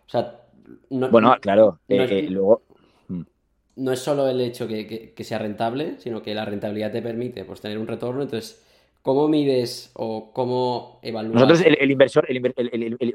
o 0.06 0.10
sea... 0.10 0.40
bueno, 0.90 1.36
claro, 1.40 1.78
eh, 1.88 2.26
luego 2.28 2.62
no 3.76 3.92
es 3.92 4.00
solo 4.00 4.28
el 4.28 4.40
hecho 4.40 4.68
que, 4.68 5.14
sea 5.20 5.38
rentable, 5.38 5.94
sino 5.98 6.22
que 6.22 6.34
la 6.34 6.44
rentabilidad 6.44 6.92
te 6.92 7.02
permite 7.02 7.44
pues, 7.44 7.60
tener 7.60 7.78
un 7.78 7.86
retorno. 7.86 8.22
Entonces, 8.22 8.62
¿cómo 9.02 9.28
mides 9.28 9.90
o 9.94 10.32
cómo 10.32 10.98
evalúas? 11.02 11.34
Nosotros, 11.34 11.62
el, 11.64 11.90
inversor, 11.90 12.26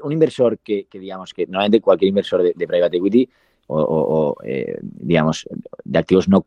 un 0.02 0.12
inversor 0.12 0.58
que, 0.58 0.86
digamos, 0.92 1.32
que 1.32 1.46
normalmente 1.46 1.80
cualquier 1.80 2.08
inversor 2.08 2.42
de, 2.42 2.66
private 2.66 2.96
equity 2.96 3.28
o, 3.68 4.36
eh, 4.44 4.78
digamos, 4.82 5.46
de 5.84 5.98
activos 5.98 6.28
no 6.28 6.44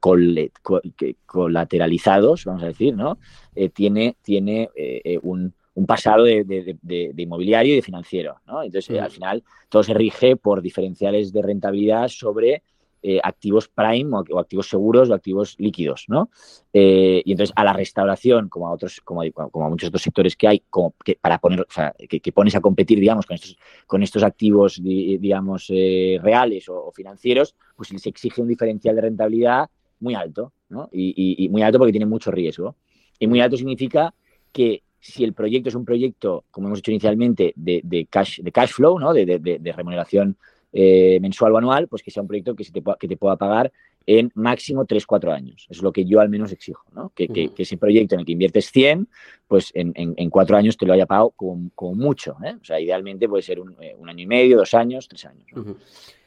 colateralizados, 1.25 2.45
vamos 2.45 2.63
a 2.63 2.67
decir, 2.67 2.95
¿no? 2.95 3.17
Eh, 3.55 3.69
tiene 3.69 4.15
tiene 4.21 4.69
eh, 4.75 5.19
un, 5.21 5.53
pasado 5.87 6.23
de, 6.23 7.13
inmobiliario 7.17 7.73
y 7.73 7.77
de 7.77 7.81
financiero, 7.81 8.37
¿no? 8.45 8.63
Entonces, 8.63 8.99
al 8.99 9.11
final, 9.11 9.43
todo 9.69 9.83
se 9.83 9.93
rige 9.93 10.35
por 10.35 10.61
diferenciales 10.61 11.31
de 11.33 11.41
rentabilidad 11.41 12.07
sobre 12.07 12.63
eh, 13.03 13.19
activos 13.23 13.67
prime 13.67 14.15
o, 14.29 14.39
activos 14.39 14.69
seguros 14.69 15.09
o 15.09 15.15
activos 15.15 15.55
líquidos, 15.57 16.05
¿no? 16.07 16.29
Eh, 16.71 17.23
y 17.25 17.31
entonces 17.31 17.51
a 17.55 17.63
la 17.63 17.73
restauración, 17.73 18.47
como 18.47 18.67
a 18.67 18.71
otros, 18.73 19.01
como, 19.03 19.23
a 19.23 19.69
muchos 19.69 19.89
otros 19.89 20.03
sectores 20.03 20.35
que 20.35 20.47
hay, 20.47 20.63
que 21.03 21.15
para 21.15 21.39
poner, 21.39 21.61
o 21.61 21.65
sea, 21.67 21.95
que, 21.97 22.31
pones 22.31 22.53
a 22.55 22.61
competir, 22.61 22.99
digamos, 22.99 23.25
con 23.25 23.33
estos, 23.33 23.57
con 23.87 24.03
estos 24.03 24.21
activos, 24.21 24.79
digamos, 24.83 25.65
eh, 25.69 26.19
reales 26.21 26.69
o, 26.69 26.91
financieros, 26.91 27.55
pues 27.75 27.89
se 27.89 28.09
exige 28.09 28.39
un 28.39 28.47
diferencial 28.47 28.95
de 28.95 29.01
rentabilidad 29.01 29.67
muy 29.99 30.13
alto, 30.13 30.53
¿no? 30.69 30.87
Y, 30.91 31.49
muy 31.49 31.63
alto 31.63 31.79
porque 31.79 31.93
tiene 31.93 32.05
mucho 32.05 32.29
riesgo. 32.29 32.75
Y 33.17 33.25
muy 33.25 33.41
alto 33.41 33.57
significa 33.57 34.13
que 34.51 34.83
si 34.99 35.23
el 35.23 35.33
proyecto 35.33 35.69
es 35.69 35.75
un 35.75 35.85
proyecto, 35.85 36.45
como 36.51 36.67
hemos 36.67 36.77
dicho 36.79 36.91
inicialmente, 36.91 37.53
de, 37.55 38.07
cash, 38.11 38.41
de 38.41 38.51
cash 38.51 38.73
flow, 38.73 38.99
¿no? 38.99 39.11
de 39.11 39.73
remuneración 39.75 40.37
eh, 40.73 41.19
mensual 41.21 41.53
o 41.53 41.57
anual, 41.57 41.87
pues 41.87 42.01
que 42.03 42.11
sea 42.11 42.21
un 42.21 42.27
proyecto 42.27 42.55
que, 42.55 42.63
se 42.63 42.71
te, 42.71 42.81
que 42.99 43.07
te 43.07 43.17
pueda 43.17 43.35
pagar 43.35 43.71
en 44.05 44.31
máximo 44.33 44.85
3-4 44.85 45.33
años. 45.33 45.67
es 45.69 45.81
lo 45.81 45.91
que 45.91 46.05
yo 46.05 46.19
al 46.19 46.29
menos 46.29 46.51
exijo, 46.51 46.83
¿no? 46.93 47.11
Que, 47.15 47.27
que, 47.27 47.51
ese 47.57 47.77
proyecto 47.77 48.15
en 48.15 48.21
el 48.21 48.25
que 48.25 48.31
inviertes 48.31 48.71
100, 48.71 49.07
pues 49.47 49.71
en, 49.73 49.93
en, 49.95 50.29
4 50.29 50.57
años 50.57 50.77
te 50.77 50.85
lo 50.85 50.93
haya 50.93 51.05
pagado 51.05 51.31
como, 51.31 51.95
mucho. 51.95 52.35
¿eh? 52.43 52.55
O 52.59 52.63
sea, 52.63 52.79
idealmente 52.79 53.29
puede 53.29 53.43
ser 53.43 53.59
un, 53.59 53.75
eh, 53.79 53.95
un, 53.97 54.09
año 54.09 54.23
y 54.23 54.27
medio, 54.27 54.57
dos 54.57 54.73
años, 54.73 55.07
tres 55.07 55.25
años. 55.25 55.45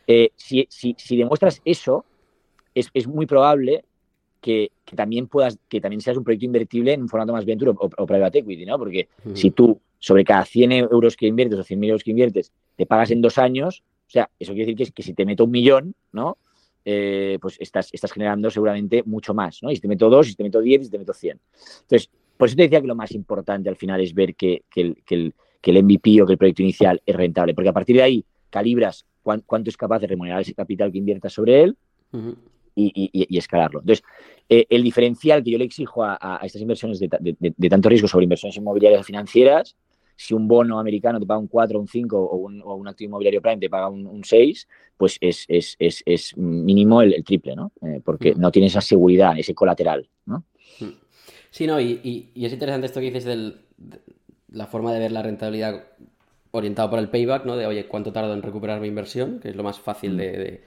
Eh, 0.07 0.31
si, 0.37 0.67
si, 0.69 0.95
si, 0.99 1.17
demuestras 1.17 1.61
eso, 1.65 2.05
es, 2.75 2.91
es 2.95 3.07
muy 3.07 3.27
probable 3.27 3.85
que, 4.41 4.71
que, 4.85 4.95
también 4.95 5.27
puedas, 5.27 5.59
que 5.69 5.81
también 5.81 6.01
seas 6.01 6.17
un 6.17 6.25
proyecto 6.25 6.47
invertible 6.47 6.93
en 6.93 7.03
un 7.03 7.09
formato 7.09 7.33
más 7.33 7.45
venture 7.45 7.71
o, 7.71 7.91
o, 7.97 8.07
private 8.07 8.41
equity, 8.41 8.67
¿no? 8.67 8.79
Porque 8.79 9.09
si 9.33 9.51
tú 9.51 9.81
sobre 9.99 10.23
cada 10.23 10.45
100 10.45 10.73
euros 10.73 11.17
que 11.17 11.27
inviertes 11.27 11.59
o 11.59 11.65
100.000 11.65 11.87
euros 11.87 12.05
que 12.05 12.11
inviertes, 12.11 12.53
te 12.77 12.85
pagas 12.85 13.11
en 13.11 13.23
dos 13.23 13.39
años, 13.39 13.83
sea, 14.15 14.31
eso 14.39 14.53
quiere 14.53 14.73
decir 14.73 14.87
que, 14.87 14.93
que 14.93 15.03
si 15.03 15.15
te 15.15 15.27
meto 15.27 15.45
un 15.45 15.51
millón, 15.51 15.95
¿no? 16.13 16.39
Eh, 16.87 17.39
pues 17.41 17.57
estás, 17.61 17.89
estás 17.93 18.13
generando 18.13 18.51
seguramente 18.51 19.03
mucho 19.05 19.33
más, 19.33 19.63
¿no? 19.63 19.71
Y 19.71 19.77
si 19.77 19.81
te 19.81 19.89
meto 19.89 20.11
dos, 20.11 20.27
si 20.27 20.35
te 20.35 20.43
meto 20.43 20.61
diez, 20.61 20.83
y 20.83 20.85
si 20.85 20.91
te 20.91 20.99
meto 20.99 21.15
cien. 21.15 21.41
Entonces, 21.81 22.11
por 22.37 22.49
eso 22.49 22.57
te 22.57 22.63
decía 22.65 22.81
que 22.83 22.87
lo 22.87 22.95
más 22.95 23.13
importante 23.13 23.71
al 23.71 23.77
final 23.77 24.03
es 24.03 24.13
ver 24.13 24.35
que, 24.35 24.65
el, 24.77 24.97
que, 25.07 25.33
el, 25.63 25.83
MVP 25.83 26.21
o 26.21 26.27
que 26.27 26.33
el 26.33 26.39
proyecto 26.39 26.63
inicial 26.63 27.01
es 27.07 27.17
rentable, 27.17 27.55
porque 27.55 27.71
a 27.71 27.73
partir 27.73 27.97
de 27.97 28.03
ahí 28.03 28.25
calibras 28.51 29.07
cuánto 29.23 29.71
es 29.71 29.77
capaz 29.79 30.01
de 30.01 30.09
remunerar 30.09 30.43
ese 30.43 30.53
capital 30.53 30.93
que 30.93 30.99
inviertas 30.99 31.33
sobre 31.33 31.63
él 31.63 31.77
y, 32.75 33.39
escalarlo. 33.39 33.81
Entonces, 33.81 34.05
eh, 34.51 34.67
el 34.69 34.83
diferencial 34.83 35.43
que 35.43 35.53
yo 35.53 35.59
le 35.59 35.65
exijo 35.65 36.05
a, 36.05 36.39
estas 36.43 36.61
inversiones 36.61 36.99
de, 36.99 37.09
de, 37.39 37.69
tanto 37.71 37.89
riesgo 37.89 38.09
sobre 38.09 38.25
inversiones 38.25 38.59
inmobiliarias 38.59 39.07
financieras 39.07 39.75
si 40.17 40.35
un 40.35 40.47
bono 40.47 40.79
americano 40.79 41.19
te 41.19 41.27
paga 41.27 41.41
un 41.41 41.49
4, 41.49 41.79
un 41.79 41.89
5 41.89 42.17
o 42.17 42.37
un, 42.37 42.63
o 42.63 42.75
un 42.75 42.89
activo 42.89 43.09
inmobiliario 43.09 43.43
prime 43.43 43.59
te 43.59 43.71
paga 43.71 43.89
un, 43.89 44.23
6, 44.25 44.69
pues 44.97 45.19
es, 45.21 45.45
es, 45.49 45.77
es, 45.79 46.03
es 46.07 46.37
mínimo 46.37 47.03
el, 47.03 47.25
triple, 47.25 47.57
¿no? 47.57 47.73
Eh, 47.83 48.01
porque 48.05 48.35
mm. 48.35 48.41
no 48.41 48.51
tiene 48.51 48.69
esa 48.69 48.81
seguridad, 48.81 49.39
ese 49.39 49.55
colateral, 49.55 50.09
¿no? 50.27 50.45
Mm. 50.81 50.91
Sí, 51.51 51.67
no, 51.67 51.81
y, 51.81 52.31
y, 52.35 52.45
es 52.45 52.53
interesante 52.53 52.87
esto 52.87 53.01
que 53.01 53.11
dices 53.11 53.25
de 53.25 53.55
la 54.49 54.67
forma 54.67 54.93
de 54.93 55.01
ver 55.01 55.13
la 55.13 55.23
rentabilidad 55.23 55.85
orientado 56.51 56.91
por 56.91 56.99
el 56.99 57.09
payback, 57.09 57.45
¿no? 57.45 57.57
De, 57.57 57.67
oye, 57.67 57.87
¿cuánto 57.87 58.13
tardo 58.13 58.33
en 58.33 58.43
recuperar 58.43 58.81
mi 58.81 58.89
inversión? 58.89 59.41
Que 59.41 59.51
es 59.51 59.57
lo 59.57 59.63
más 59.63 59.81
fácil 59.81 60.15
mm. 60.15 60.17
de, 60.17 60.65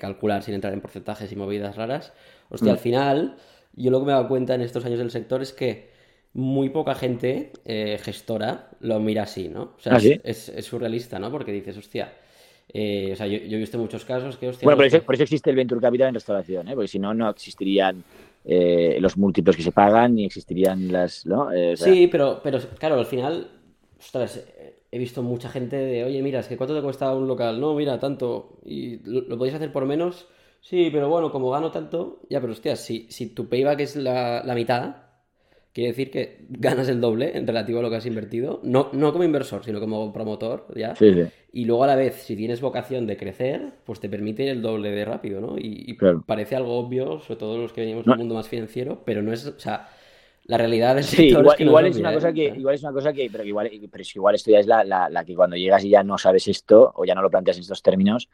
calcular 0.00 0.42
sin 0.42 0.54
entrar 0.54 0.72
en 0.72 0.80
porcentajes 0.80 1.30
y 1.30 1.36
movidas 1.36 1.76
raras. 1.76 2.12
Hostia, 2.48 2.72
al 2.72 2.78
final, 2.78 3.36
yo 3.74 3.90
lo 3.90 4.00
que 4.00 4.06
me 4.06 4.12
he 4.12 4.14
dado 4.14 4.26
cuenta 4.26 4.54
en 4.54 4.62
estos 4.62 4.84
años 4.84 4.98
del 4.98 5.10
sector 5.12 5.42
es 5.42 5.52
que 5.52 5.95
muy 6.36 6.68
poca 6.68 6.94
gente 6.94 7.50
eh, 7.64 7.98
gestora 7.98 8.68
lo 8.80 9.00
mira 9.00 9.22
así, 9.22 9.48
¿no? 9.48 9.72
O 9.78 9.80
sea, 9.80 9.94
¿Ah, 9.94 10.00
es, 10.22 10.52
surrealista, 10.60 11.18
¿no? 11.18 11.30
Porque 11.30 11.50
dices, 11.50 11.76
hostia. 11.78 12.12
Eh, 12.68 13.10
o 13.12 13.16
sea, 13.16 13.26
yo, 13.26 13.38
he 13.38 13.56
visto 13.56 13.78
muchos 13.78 14.04
casos 14.04 14.36
que, 14.36 14.48
hostia. 14.48 14.66
Bueno, 14.66 14.76
por 14.76 15.14
eso, 15.14 15.22
existe 15.22 15.48
el 15.48 15.56
Venture 15.56 15.80
Capital 15.80 16.08
en 16.08 16.14
restauración, 16.14 16.68
¿eh? 16.68 16.74
Porque 16.74 16.88
si 16.88 16.98
no, 16.98 17.14
no 17.14 17.30
existirían 17.30 18.04
eh, 18.44 18.98
los 19.00 19.16
múltiplos 19.16 19.56
que 19.56 19.62
se 19.62 19.72
pagan 19.72 20.14
ni 20.14 20.26
existirían 20.26 20.92
las. 20.92 21.24
¿no? 21.24 21.48
Sí, 21.74 22.06
pero, 22.08 22.40
pero 22.42 22.58
claro, 22.78 22.96
al 22.96 23.06
final, 23.06 23.48
ostras, 23.98 24.44
he 24.90 24.98
visto 24.98 25.22
mucha 25.22 25.48
gente 25.48 25.76
de, 25.76 26.04
oye, 26.04 26.20
mira, 26.20 26.40
es 26.40 26.48
que 26.48 26.58
cuánto 26.58 26.76
te 26.76 26.82
cuesta 26.82 27.14
un 27.14 27.26
local. 27.26 27.58
No, 27.58 27.74
mira, 27.74 27.98
tanto. 27.98 28.58
Y 28.62 28.98
lo, 29.04 29.38
podéis 29.38 29.54
hacer 29.54 29.72
por 29.72 29.86
menos. 29.86 30.26
Sí, 30.60 30.90
pero 30.92 31.08
bueno, 31.08 31.32
como 31.32 31.50
gano 31.50 31.70
tanto, 31.70 32.20
ya, 32.28 32.42
pero 32.42 32.52
hostia, 32.52 32.76
si, 32.76 33.06
si 33.08 33.28
tu 33.28 33.48
payback 33.48 33.80
es 33.80 33.96
la, 33.96 34.42
la 34.44 34.54
mitad, 34.54 35.05
Quiere 35.76 35.90
decir 35.90 36.10
que 36.10 36.38
ganas 36.48 36.88
el 36.88 37.02
doble 37.02 37.36
en 37.36 37.46
relativo 37.46 37.80
a 37.80 37.82
lo 37.82 37.90
que 37.90 37.96
has 37.96 38.06
invertido, 38.06 38.60
no, 38.62 38.88
no 38.94 39.12
como 39.12 39.24
inversor, 39.24 39.62
sino 39.62 39.78
como 39.78 40.10
promotor, 40.10 40.68
¿ya? 40.74 40.94
Y 41.52 41.66
luego 41.66 41.84
a 41.84 41.86
la 41.86 41.96
vez, 41.96 42.14
si 42.14 42.34
tienes 42.34 42.62
vocación 42.62 43.06
de 43.06 43.18
crecer, 43.18 43.72
pues 43.84 44.00
te 44.00 44.08
permite 44.08 44.48
el 44.48 44.62
doble 44.62 44.90
de 44.90 45.04
rápido, 45.04 45.38
¿no? 45.38 45.56
Y, 45.58 45.94
parece 46.24 46.56
algo 46.56 46.78
obvio, 46.78 47.20
sobre 47.20 47.38
todo 47.38 47.58
los 47.58 47.74
que 47.74 47.82
venimos 47.82 48.06
del 48.06 48.16
mundo 48.16 48.36
más 48.36 48.48
financiero, 48.48 49.02
pero 49.04 49.20
no 49.20 49.34
es, 49.34 49.44
o 49.44 49.60
sea, 49.60 49.86
la 50.44 50.56
realidad 50.56 50.94
del 50.94 51.04
sector 51.04 51.40
igual, 51.40 51.56
es, 51.56 51.60
igual 51.60 51.86
es 51.88 51.96
una 51.98 52.14
cosa 52.14 52.32
que, 52.32 52.44
igual 52.56 52.74
es 52.74 52.82
una 52.82 52.92
cosa 52.92 53.12
que, 53.12 53.28
pero 53.30 53.44
igual, 53.44 53.70
pero 53.92 54.04
igual 54.14 54.34
esto 54.34 54.50
ya 54.50 54.60
es 54.60 54.66
la, 54.66 54.82
la, 54.82 55.10
la, 55.10 55.26
que 55.26 55.34
cuando 55.34 55.56
llegas 55.56 55.84
y 55.84 55.90
ya 55.90 56.02
no 56.02 56.16
sabes 56.16 56.48
esto, 56.48 56.90
o 56.94 57.04
ya 57.04 57.14
no 57.14 57.20
lo 57.20 57.28
planteas 57.28 57.58
en 57.58 57.64
estos 57.64 57.82
términos, 57.82 58.30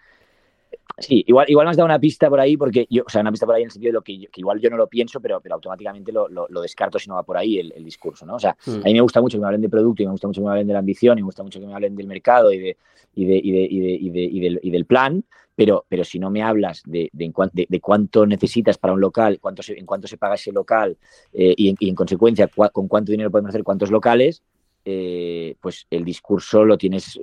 Sí, 0.98 1.24
igual, 1.26 1.46
igual 1.48 1.66
me 1.66 1.70
has 1.70 1.76
dado 1.76 1.86
una 1.86 1.98
pista 1.98 2.28
por 2.28 2.38
ahí, 2.38 2.56
porque 2.56 2.86
yo, 2.90 3.02
o 3.06 3.08
sea, 3.08 3.22
una 3.22 3.30
pista 3.30 3.46
por 3.46 3.54
ahí 3.54 3.62
en 3.62 3.66
el 3.66 3.72
sentido 3.72 3.90
de 3.90 3.94
lo 3.94 4.02
que, 4.02 4.28
igual 4.36 4.60
yo 4.60 4.70
no 4.70 4.76
lo 4.76 4.88
pienso, 4.88 5.20
pero, 5.20 5.40
pero 5.40 5.54
automáticamente 5.54 6.12
lo, 6.12 6.28
lo, 6.28 6.60
descarto 6.60 6.98
si 6.98 7.08
no 7.08 7.14
va 7.14 7.22
por 7.22 7.36
ahí 7.36 7.58
el, 7.58 7.84
discurso, 7.84 8.26
¿no? 8.26 8.36
O 8.36 8.38
sea, 8.38 8.56
hmm. 8.66 8.80
a 8.80 8.84
mí 8.84 8.94
me 8.94 9.00
gusta 9.00 9.20
mucho 9.20 9.36
que 9.36 9.40
me 9.40 9.46
hablen 9.46 9.62
de 9.62 9.68
producto 9.68 10.02
y 10.02 10.06
me 10.06 10.12
gusta 10.12 10.26
mucho 10.26 10.40
que 10.40 10.44
me 10.44 10.50
hablen 10.50 10.66
de 10.66 10.72
la 10.74 10.78
ambición 10.78 11.18
y 11.18 11.22
me 11.22 11.26
gusta 11.26 11.42
mucho 11.42 11.60
que 11.60 11.66
me 11.66 11.74
hablen 11.74 11.96
del 11.96 12.06
mercado 12.06 12.52
y, 12.52 12.58
de, 12.58 12.76
y, 13.14 13.24
de, 13.24 13.36
y, 13.36 13.50
de, 13.50 13.62
y, 13.62 14.10
de, 14.10 14.20
y, 14.22 14.40
del, 14.40 14.60
y 14.62 14.70
del 14.70 14.84
plan, 14.84 15.24
pero, 15.56 15.84
pero 15.88 16.04
si 16.04 16.18
no 16.18 16.30
me 16.30 16.42
hablas 16.42 16.82
de, 16.84 17.10
de, 17.12 17.32
de, 17.68 17.80
cuánto 17.80 18.26
necesitas 18.26 18.78
para 18.78 18.94
un 18.94 19.00
local, 19.00 19.38
cuánto 19.40 19.62
en 19.68 19.86
cuánto 19.86 20.06
se 20.06 20.18
paga 20.18 20.34
ese 20.34 20.52
local 20.52 20.96
eh, 21.32 21.54
y, 21.56 21.70
en, 21.70 21.76
y, 21.80 21.88
en, 21.88 21.94
consecuencia 21.94 22.48
con 22.48 22.86
cuánto 22.86 23.12
dinero 23.12 23.30
podemos 23.30 23.48
hacer 23.48 23.64
cuántos 23.64 23.90
locales, 23.90 24.42
eh, 24.84 25.54
pues 25.60 25.86
el 25.90 26.04
discurso 26.04 26.64
lo 26.64 26.76
tienes 26.76 27.18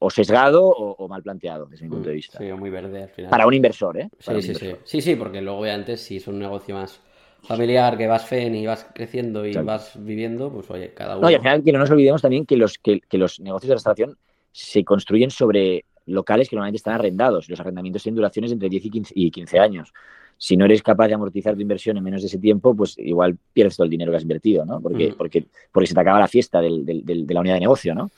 o 0.00 0.10
sesgado 0.10 0.64
o, 0.64 1.08
mal 1.08 1.22
planteado 1.22 1.66
desde 1.66 1.84
mi 1.84 1.90
punto 1.90 2.08
de 2.08 2.14
mm, 2.14 2.16
vista. 2.16 2.38
Sí, 2.38 2.44
muy 2.52 2.70
verde 2.70 3.04
al 3.04 3.08
final. 3.08 3.30
Para 3.30 3.46
un 3.46 3.54
inversor, 3.54 3.98
¿eh? 3.98 4.08
sí, 4.18 4.42
sí, 4.42 4.54
sí. 4.54 4.72
Sí, 4.84 5.00
sí, 5.00 5.16
porque 5.16 5.40
luego 5.40 5.64
antes 5.64 6.00
si 6.00 6.18
es 6.18 6.28
un 6.28 6.38
negocio 6.38 6.74
más 6.74 7.00
familiar, 7.42 7.96
que 7.96 8.06
vas 8.06 8.26
fen 8.26 8.54
y 8.54 8.66
vas 8.66 8.86
creciendo 8.94 9.46
y 9.46 9.54
vas 9.54 9.92
viviendo, 9.98 10.52
pues 10.52 10.70
oye, 10.70 10.92
cada 10.94 11.16
uno... 11.16 11.26
No, 11.26 11.30
y 11.30 11.34
al 11.34 11.40
final 11.40 11.64
que 11.64 11.72
no 11.72 11.78
nos 11.78 11.90
olvidemos 11.90 12.22
también 12.22 12.46
que 12.46 12.56
los, 12.56 12.78
que, 12.78 13.00
los 13.12 13.40
negocios 13.40 13.68
de 13.68 13.74
restauración 13.74 14.16
se 14.52 14.84
construyen 14.84 15.30
sobre 15.30 15.84
locales 16.06 16.48
que 16.48 16.56
normalmente 16.56 16.78
están 16.78 16.94
arrendados. 16.94 17.48
Los 17.48 17.60
arrendamientos 17.60 18.02
tienen 18.02 18.16
duraciones 18.16 18.52
entre 18.52 18.68
10 18.68 18.84
y 18.86 18.90
15, 18.90 19.12
y 19.16 19.30
15 19.30 19.58
años. 19.58 19.92
Si 20.36 20.56
no 20.56 20.64
eres 20.64 20.82
capaz 20.82 21.08
de 21.08 21.14
amortizar 21.14 21.54
tu 21.54 21.60
inversión 21.60 21.96
en 21.96 22.04
menos 22.04 22.22
de 22.22 22.28
ese 22.28 22.38
tiempo, 22.38 22.74
pues 22.74 22.96
igual 22.98 23.36
pierdes 23.52 23.76
todo 23.76 23.84
el 23.84 23.90
dinero 23.90 24.12
que 24.12 24.16
has 24.16 24.22
invertido, 24.22 24.64
¿no? 24.64 24.80
Porque, 24.80 25.14
porque, 25.16 25.46
porque 25.72 25.86
se 25.88 25.94
te 25.94 26.00
acaba 26.00 26.20
la 26.20 26.28
fiesta 26.28 26.60
del, 26.60 26.84
de 26.84 27.34
la 27.34 27.40
unidad 27.40 27.54
de 27.54 27.60
negocio, 27.60 27.94
¿no? 27.94 28.10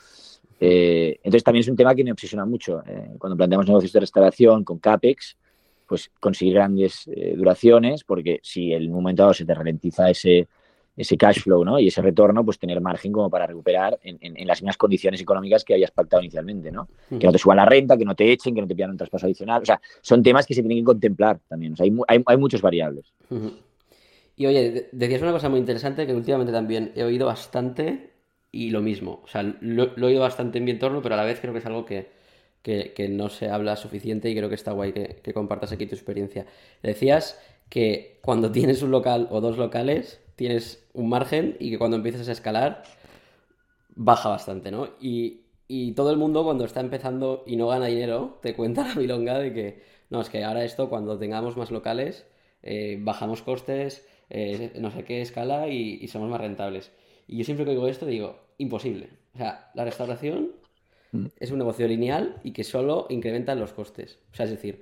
Eh, 0.61 1.19
entonces 1.23 1.43
también 1.43 1.63
es 1.63 1.69
un 1.69 1.77
tema 1.77 1.95
que 1.95 2.05
me 2.05 2.13
obsesiona 2.13 2.45
mucho. 2.45 2.83
Eh, 2.87 3.13
cuando 3.19 3.37
planteamos 3.37 3.67
negocios 3.67 3.93
de 3.93 4.01
restauración 4.01 4.63
con 4.63 4.79
CAPEX, 4.79 5.37
pues 5.87 6.11
conseguir 6.21 6.55
grandes 6.55 7.09
eh, 7.09 7.35
duraciones, 7.37 8.05
porque 8.05 8.39
si 8.43 8.73
en 8.73 8.87
un 8.89 8.93
momento 8.93 9.23
dado 9.23 9.35
se 9.35 9.45
te 9.45 9.55
ralentiza 9.55 10.11
ese, 10.11 10.47
ese 10.97 11.17
cash 11.17 11.41
flow 11.41 11.65
¿no? 11.65 11.81
y 11.81 11.89
ese 11.89 12.03
retorno, 12.03 12.45
pues 12.45 12.59
tener 12.59 12.81
margen 12.81 13.11
como 13.11 13.31
para 13.31 13.47
recuperar 13.47 13.99
en, 14.03 14.19
en, 14.21 14.47
las 14.47 14.61
mismas 14.61 14.77
condiciones 14.77 15.21
económicas 15.21 15.65
que 15.65 15.75
habías 15.75 15.91
pactado 15.91 16.23
inicialmente. 16.23 16.71
¿no? 16.71 16.89
Que 17.09 17.27
no 17.27 17.33
te 17.33 17.39
suban 17.39 17.57
la 17.57 17.65
renta, 17.65 17.97
que 17.97 18.05
no 18.05 18.15
te 18.15 18.31
echen, 18.31 18.55
que 18.55 18.61
no 18.61 18.69
te 18.69 18.75
pidan 18.75 18.91
un 18.91 18.99
traspaso 18.99 19.27
adicional. 19.27 19.63
O 19.63 19.67
sea, 19.67 19.81
son 20.03 20.23
temas 20.23 20.47
que 20.47 20.55
se 20.55 20.61
tienen 20.61 20.79
que 20.79 20.85
contemplar 20.85 21.41
también. 21.49 21.73
O 21.73 21.77
sea, 21.77 21.85
hay, 21.85 21.97
hay, 22.07 22.23
hay 22.25 22.37
muchas 22.37 22.61
variables. 22.61 23.13
Y 24.37 24.47
oye, 24.47 24.89
decías 24.93 25.23
una 25.23 25.33
cosa 25.33 25.49
muy 25.49 25.59
interesante 25.59 26.07
que 26.07 26.15
últimamente 26.15 26.53
también 26.53 26.93
he 26.95 27.03
oído 27.03 27.27
bastante 27.27 28.10
y 28.53 28.71
lo 28.71 28.83
mismo. 28.83 29.21
O 29.25 29.29
sea, 29.29 29.43
lo, 29.43 29.97
he 29.97 30.05
oído 30.05 30.21
bastante 30.21 30.59
en 30.59 30.65
mi 30.65 30.73
entorno, 30.73 31.03
pero 31.03 31.15
a 31.15 31.19
la 31.19 31.25
vez 31.25 31.41
creo 31.41 31.53
que 31.53 31.61
es 31.61 31.67
algo 31.67 31.85
que, 31.85 32.11
no 33.11 33.29
se 33.29 33.49
habla 33.49 33.77
suficiente 33.77 34.31
y 34.31 34.37
creo 34.37 34.49
que 34.49 34.55
está 34.55 34.73
guay 34.73 34.93
que, 34.93 35.33
compartas 35.33 35.73
aquí 35.73 35.87
tu 35.87 35.95
experiencia. 35.95 36.47
Decías 36.83 37.41
que 37.69 38.19
cuando 38.23 38.51
tienes 38.53 38.83
un 38.83 38.91
local 38.91 39.29
o 39.31 39.41
dos 39.41 39.59
locales, 39.59 40.21
tienes 40.37 40.87
un 40.93 41.09
margen 41.09 41.57
y 41.61 41.71
que 41.71 41.79
cuando 41.79 41.97
empiezas 41.97 42.29
a 42.29 42.33
escalar, 42.33 42.83
baja 43.95 44.29
bastante, 44.29 44.71
¿no? 44.71 44.89
Y, 45.01 45.41
todo 45.95 46.11
el 46.11 46.17
mundo 46.17 46.43
cuando 46.43 46.65
está 46.65 46.81
empezando 46.81 47.45
y 47.47 47.57
no 47.57 47.69
gana 47.69 47.87
dinero, 47.87 48.39
te 48.43 48.55
cuenta 48.57 48.87
la 48.89 48.95
milonga 48.95 49.39
de 49.39 49.53
que, 49.53 49.83
no, 50.11 50.21
es 50.21 50.29
que 50.29 50.43
ahora 50.45 50.65
esto, 50.65 50.89
cuando 50.89 51.19
tengamos 51.19 51.57
más 51.57 51.71
locales, 51.71 52.27
eh, 52.63 52.99
bajamos 53.01 53.43
costes, 53.43 54.07
eh, 54.31 54.73
no 54.81 54.91
sé 54.91 55.05
qué 55.05 55.23
escala 55.23 55.69
y 55.69 56.07
somos 56.09 56.29
más 56.29 56.41
rentables. 56.41 56.91
Y 57.31 57.37
yo 57.37 57.45
siempre 57.45 57.65
que 57.65 57.71
digo 57.71 57.87
esto 57.87 58.07
digo, 58.07 58.41
imposible. 58.59 59.09
O 59.35 59.39
sea, 59.39 59.71
la 59.75 59.85
restauración 59.85 60.51
mm. 61.13 61.27
es 61.39 61.53
un 61.53 61.59
negocio 61.59 61.87
lineal 61.87 62.41
y 62.43 62.53
que 62.53 62.65
solo 62.65 63.07
incrementa 63.09 63.55
los 63.55 63.73
costes. 63.73 64.19
O 64.33 64.35
sea, 64.35 64.47
es 64.47 64.51
decir, 64.51 64.81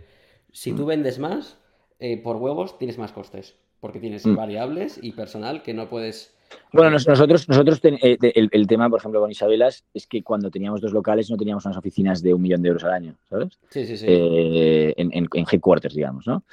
si 0.50 0.72
tú 0.72 0.84
mm. 0.84 0.86
vendes 0.86 1.18
más, 1.18 1.58
eh, 1.98 2.16
por 2.16 2.36
huevos 2.36 2.78
tienes 2.78 2.96
más 2.96 3.12
costes, 3.12 3.54
porque 3.80 4.00
tienes 4.00 4.24
mm. 4.24 4.34
variables 4.34 4.98
y 5.02 5.12
personal 5.12 5.62
que 5.62 5.74
no 5.74 5.90
puedes 5.90 6.34
Bueno, 6.72 6.92
nosotros, 6.92 7.46
nosotros 7.50 7.80
eh, 7.82 8.16
el, 8.18 8.66
tema, 8.66 8.88
por 8.88 9.00
ejemplo, 9.00 9.20
con 9.20 9.30
Isabelas, 9.30 9.84
es 9.92 10.06
que 10.06 10.22
cuando 10.22 10.50
teníamos 10.50 10.80
dos 10.80 10.94
locales 10.94 11.30
no 11.30 11.36
teníamos 11.36 11.66
unas 11.66 11.76
oficinas 11.76 12.22
de 12.22 12.32
un 12.32 12.40
millón 12.40 12.62
de 12.62 12.68
euros 12.68 12.84
al 12.84 12.92
año, 12.92 13.14
¿sabes? 13.28 13.58
Sí, 13.68 13.84
sí, 13.84 13.98
sí. 13.98 14.06
Eh, 14.08 14.94
en, 14.96 15.28
headquarters, 15.52 15.94
digamos, 15.94 16.26
¿no? 16.26 16.44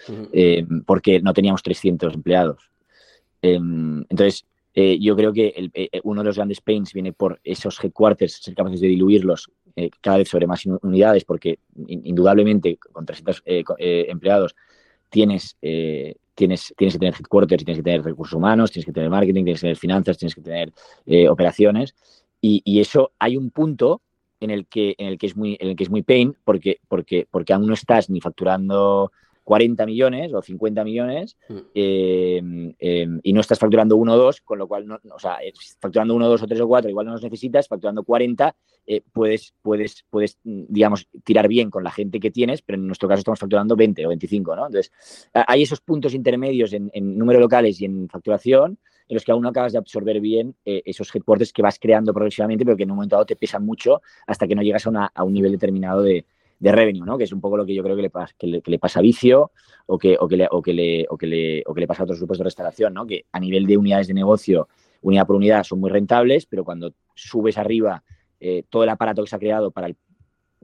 Porque 0.86 1.22
no 1.22 1.34
teníamos 1.34 1.64
300 1.64 2.16
empleados. 2.16 2.70
entonces, 3.42 4.46
yo 4.76 5.16
creo 5.16 5.32
que 5.32 5.72
uno 6.04 6.22
de 6.22 6.26
los 6.26 6.36
grandes 6.36 6.60
pains 6.60 6.92
viene 6.92 7.14
por 7.14 7.40
esos 7.44 7.82
headquarters, 7.82 8.42
ser 8.44 8.54
capaces 8.54 8.82
de 8.82 8.88
diluirlos 8.88 9.50
cada 10.02 10.18
vez 10.18 10.28
sobre 10.28 10.48
más 10.48 10.66
unidades, 10.66 11.24
porque 11.24 11.60
indudablemente 11.88 12.78
con 12.78 13.06
300 13.06 13.44
empleados 13.46 14.56
tienes 15.10 15.58
tienes, 16.36 16.74
tienes 16.78 16.94
que 16.94 17.00
tener 17.00 17.16
headquarters, 17.16 17.64
tienes 17.64 17.80
que 17.80 17.84
tener 17.84 18.04
recursos 18.04 18.36
humanos, 18.36 18.72
tienes 18.72 18.86
que 18.86 18.92
tener 18.92 19.10
marketing, 19.10 19.46
tienes 19.46 19.62
que 19.62 19.66
tener 19.66 19.78
finanzas, 19.78 20.18
tienes 20.18 20.36
que 20.36 20.42
tener 20.42 20.72
eh, 21.06 21.28
operaciones. 21.28 21.96
Y, 22.42 22.80
eso 22.80 23.12
hay 23.18 23.38
un 23.38 23.50
punto 23.50 24.04
en 24.40 24.52
el 24.52 24.68
que, 24.68 24.94
en 25.00 25.08
el 25.08 25.18
que, 25.18 25.26
es, 25.26 25.36
muy, 25.36 25.58
en 25.60 25.70
el 25.70 25.76
que 25.76 25.84
es 25.84 25.90
muy 25.90 26.04
pain 26.04 26.38
porque, 26.44 26.80
porque, 26.88 27.28
porque 27.32 27.54
aún 27.54 27.66
no 27.66 27.74
estás 27.74 28.08
ni 28.12 28.22
facturando 28.22 29.12
40 29.46 29.86
millones 29.86 30.34
o 30.34 30.42
50 30.42 30.84
millones 30.84 31.38
mm. 31.48 31.58
em, 31.76 32.76
em, 32.80 33.20
y 33.24 33.32
no 33.32 33.40
estás 33.40 33.60
facturando 33.60 33.96
uno 33.96 34.14
o 34.14 34.18
dos, 34.18 34.42
con 34.42 34.58
lo 34.58 34.68
cual, 34.68 34.88
no, 34.88 35.00
o 35.14 35.20
sea, 35.20 35.38
facturando 35.80 36.16
uno, 36.16 36.28
dos 36.28 36.42
o 36.42 36.48
tres 36.48 36.60
o 36.60 36.68
cuatro, 36.68 36.90
igual 36.90 37.06
no 37.06 37.14
los 37.14 37.24
necesitas, 37.24 37.68
facturando 37.68 38.04
40, 38.04 38.56
eh, 38.88 39.02
puedes, 39.14 39.54
puedes, 39.62 40.04
puedes, 40.10 40.40
digamos, 40.44 41.08
tirar 41.24 41.48
bien 41.48 41.70
con 41.70 41.84
la 41.84 41.92
gente 41.92 42.20
que 42.20 42.32
tienes, 42.32 42.64
pero 42.64 42.80
en 42.80 42.88
nuestro 42.88 43.08
caso 43.08 43.20
estamos 43.20 43.40
facturando 43.40 43.76
20 43.76 44.06
o 44.06 44.10
25, 44.10 44.56
¿no? 44.56 44.66
Entonces, 44.66 44.92
hay 45.34 45.62
esos 45.62 45.80
puntos 45.80 46.16
intermedios 46.16 46.74
en, 46.74 46.90
número 46.94 47.38
de 47.38 47.44
locales 47.44 47.80
y 47.80 47.86
en 47.86 48.10
facturación 48.10 48.80
en 49.08 49.14
los 49.14 49.24
que 49.24 49.32
aún 49.32 49.44
no 49.44 49.50
acabas 49.50 49.74
de 49.74 49.78
absorber 49.78 50.20
bien 50.20 50.56
eh, 50.66 50.82
esos 50.86 51.14
headquarters 51.14 51.54
que 51.54 51.62
vas 51.62 51.78
creando 51.78 52.12
progresivamente, 52.12 52.66
pero 52.66 52.76
que 52.76 52.84
en 52.84 52.90
un 52.90 52.98
momento 52.98 53.16
dado 53.16 53.28
te 53.28 53.36
pesan 53.36 53.64
mucho 53.64 54.02
hasta 54.26 54.48
que 54.48 54.56
no 54.56 54.64
llegas 54.64 54.88
a 54.88 55.24
un 55.24 55.34
nivel 55.34 55.52
determinado 55.52 56.02
de, 56.02 56.26
de 56.60 56.72
revenue, 56.72 57.06
¿no? 57.06 57.18
Que 57.18 57.26
es 57.26 57.34
un 57.34 57.42
poco 57.42 57.58
lo 57.58 57.66
que 57.66 57.74
yo 57.74 57.84
creo 57.84 57.96
que 57.96 58.04
le, 58.04 58.10
pasa, 58.10 58.34
que 58.38 58.62
le, 58.64 58.80
pasa 58.80 59.00
a 59.00 59.02
Vicio 59.02 59.52
o 59.86 59.98
que, 59.98 60.18
o 60.20 60.28
que, 60.28 60.38
le, 60.38 60.48
o, 60.50 60.62
que 60.62 60.74
le, 60.74 61.06
o, 61.10 61.18
que 61.18 61.28
le, 61.28 61.64
o 61.66 61.74
que 61.74 61.82
le 61.82 61.88
pasa 61.88 62.04
a 62.04 62.06
otros 62.06 62.20
grupos 62.20 62.38
de 62.38 62.44
restauración, 62.44 62.94
¿no? 62.94 63.06
Que 63.06 63.26
a 63.32 63.40
nivel 63.40 63.66
de 63.66 63.78
unidades 63.78 64.08
de 64.08 64.14
negocio, 64.14 64.68
unidad 65.02 65.28
por 65.28 65.36
unidad, 65.36 65.64
son 65.64 65.80
muy 65.80 65.90
rentables, 65.90 66.46
pero 66.46 66.64
cuando 66.64 66.94
subes 67.14 67.58
arriba 67.58 68.04
eh, 68.40 68.64
todo 68.70 68.84
el 68.84 68.90
aparato 68.90 69.24
que 69.24 69.30
se 69.30 69.36
ha 69.36 69.40
creado 69.40 69.72
para 69.72 69.88
el 69.88 69.96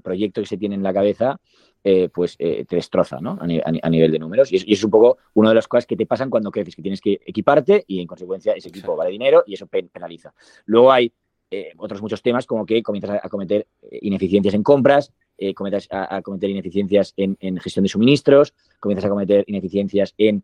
proyecto 0.04 0.41
que 0.41 0.47
se 0.47 0.58
tiene 0.58 0.75
en 0.75 0.84
la 0.84 0.93
cabeza, 0.93 1.39
eh, 1.84 2.10
pues 2.13 2.36
eh, 2.38 2.63
te 2.65 2.75
destroza 2.75 3.19
¿no? 3.19 3.39
a, 3.41 3.89
nivel 3.89 4.12
de 4.12 4.19
números. 4.19 4.51
Y, 4.51 4.71
es 4.71 4.84
un 4.84 4.91
poco 4.91 5.17
una 5.34 5.49
de 5.49 5.56
las 5.56 5.67
cosas 5.67 5.86
que 5.86 5.95
te 5.95 6.06
pasan 6.06 6.30
cuando 6.30 6.51
creces, 6.51 6.75
que 6.75 6.82
tienes 6.82 7.01
que 7.01 7.19
equiparte 7.25 7.84
y 7.88 7.99
en 7.99 8.08
consecuencia 8.08 8.54
ese 8.54 8.69
equipo 8.69 8.95
vale 8.95 9.12
dinero 9.12 9.43
y 9.47 9.56
eso 9.56 9.67
penaliza. 9.67 10.34
Luego 10.65 10.91
hay 10.91 11.12
otros 11.77 12.01
muchos 12.01 12.21
temas 12.21 12.45
como 12.45 12.65
que 12.65 12.82
comienzas 12.82 13.19
a 13.21 13.27
cometer 13.27 13.67
ineficiencias 13.99 14.54
en 14.54 14.63
compras, 14.63 15.12
eh, 15.41 15.56
cometas 15.56 15.88
a, 15.89 16.21
cometer 16.21 16.51
ineficiencias 16.51 17.13
en, 17.17 17.36
gestión 17.58 17.82
de 17.82 17.89
suministros, 17.89 18.54
comienzas 18.80 19.06
a 19.06 19.10
cometer 19.10 19.43
ineficiencias 19.47 20.13
en 20.19 20.43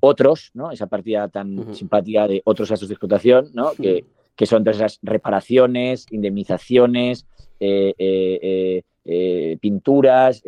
otros, 0.00 0.50
¿no? 0.54 0.70
Esa 0.70 0.86
partida 0.86 1.28
tan 1.28 1.74
simpática 1.74 2.26
de 2.26 2.40
otros 2.44 2.70
gastos 2.70 2.88
de 2.88 2.94
explotación, 2.94 3.50
¿no? 3.52 3.72
que, 3.72 4.06
son 4.46 4.64
todas 4.64 4.78
esas 4.78 5.00
reparaciones, 5.02 6.06
indemnizaciones, 6.10 7.26
eh, 7.60 8.82
eh, 9.04 9.58
pinturas, 9.60 10.42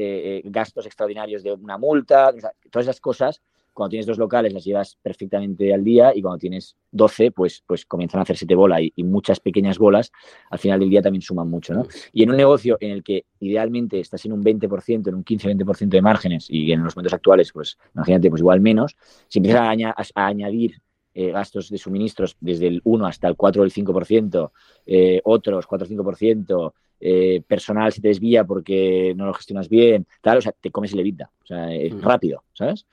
gastos 0.44 0.86
extraordinarios 0.86 1.42
de 1.42 1.52
una 1.52 1.76
multa, 1.76 2.32
todas 2.70 2.86
esas 2.86 3.00
cosas 3.00 3.42
cuando 3.80 3.92
tienes 3.92 4.04
dos 4.04 4.18
locales 4.18 4.52
las 4.52 4.62
llevas 4.62 4.98
perfectamente 5.00 5.72
al 5.72 5.82
día 5.82 6.12
y 6.14 6.20
cuando 6.20 6.36
tienes 6.36 6.76
12, 6.90 7.30
pues, 7.30 7.64
pues 7.66 7.86
comienzan 7.86 8.18
a 8.18 8.24
hacerse 8.24 8.44
de 8.44 8.54
bola 8.54 8.78
y, 8.78 8.92
muchas 9.04 9.40
pequeñas 9.40 9.78
bolas 9.78 10.12
al 10.50 10.58
final 10.58 10.80
del 10.80 10.90
día 10.90 11.00
también 11.00 11.22
suman 11.22 11.48
mucho. 11.48 11.72
¿no? 11.72 11.86
Y 12.12 12.24
en 12.24 12.30
un 12.30 12.36
negocio 12.36 12.76
en 12.78 12.90
el 12.90 13.02
que 13.02 13.24
idealmente 13.38 13.98
estás 13.98 14.22
en 14.26 14.34
un 14.34 14.44
20%, 14.44 15.08
en 15.08 15.14
un 15.14 15.24
15-20% 15.24 15.88
de 15.88 16.02
márgenes 16.02 16.46
y 16.50 16.70
en 16.72 16.84
los 16.84 16.94
momentos 16.94 17.14
actuales, 17.14 17.52
pues 17.52 17.78
imagínate, 17.94 18.28
pues 18.28 18.40
igual 18.40 18.60
menos, 18.60 18.98
si 19.28 19.38
empiezas 19.38 19.62
a, 19.62 20.26
añadir 20.26 20.82
eh, 21.14 21.30
gastos 21.30 21.70
de 21.70 21.78
suministros 21.78 22.36
desde 22.38 22.66
el 22.66 22.82
1 22.84 23.06
hasta 23.06 23.28
el 23.28 23.36
4 23.36 23.62
o 23.62 23.64
el 23.64 23.72
5%, 23.72 24.50
eh, 24.84 25.22
otros 25.24 25.66
4 25.66 25.86
o 25.86 25.90
5%, 25.90 26.72
eh, 27.00 27.42
personal 27.48 27.90
se 27.94 28.02
te 28.02 28.08
desvía 28.08 28.44
porque 28.44 29.14
no 29.16 29.24
lo 29.24 29.32
gestionas 29.32 29.70
bien, 29.70 30.06
tal, 30.20 30.36
o 30.36 30.40
sea, 30.42 30.52
te 30.52 30.70
comes 30.70 30.92
el 30.92 31.00
evita, 31.00 31.30
o 31.42 31.46
sea, 31.46 31.74
es 31.74 31.98
rápido, 32.02 32.44
¿sabes? 32.52 32.84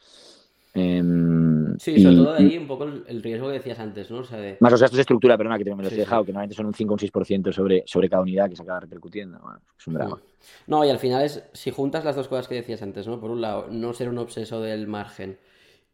Em, 0.77 1.77
sí, 1.79 1.99
sobre 2.01 2.15
todo 2.15 2.33
ahí 2.35 2.57
un 2.57 2.67
poco 2.67 2.83
el, 2.83 3.23
riesgo 3.23 3.47
que 3.47 3.53
decías 3.53 3.79
antes, 3.79 4.11
¿no? 4.11 4.17
Más 4.17 4.71
los 4.71 4.81
gastos 4.81 4.95
de 4.95 5.01
estructura, 5.01 5.37
perdona, 5.37 5.57
que 5.57 5.63
te 5.63 5.73
me 5.73 5.83
los 5.83 5.91
he 5.91 5.97
dejado, 5.97 6.23
que 6.23 6.31
normalmente 6.31 6.55
son 6.55 6.67
un 6.67 6.73
5 6.73 6.91
o 6.91 6.93
un 6.93 6.99
6% 6.99 7.51
sobre, 7.51 7.83
sobre 7.85 8.09
cada 8.09 8.21
unidad 8.21 8.49
que 8.49 8.55
se 8.55 8.63
acaba 8.63 8.81
repercutiendo. 8.81 9.39
es 9.77 9.87
un 9.87 9.93
drama. 9.95 10.21
No, 10.67 10.85
y 10.85 10.89
al 10.89 10.99
final 10.99 11.23
es, 11.23 11.43
si 11.53 11.71
juntas 11.71 12.05
las 12.05 12.15
dos 12.15 12.27
cosas 12.27 12.47
que 12.47 12.55
decías 12.55 12.81
antes, 12.81 13.07
¿no? 13.07 13.19
Por 13.19 13.31
un 13.31 13.41
lado, 13.41 13.67
no 13.69 13.93
ser 13.93 14.09
un 14.09 14.19
obseso 14.19 14.61
del 14.61 14.87
margen 14.87 15.37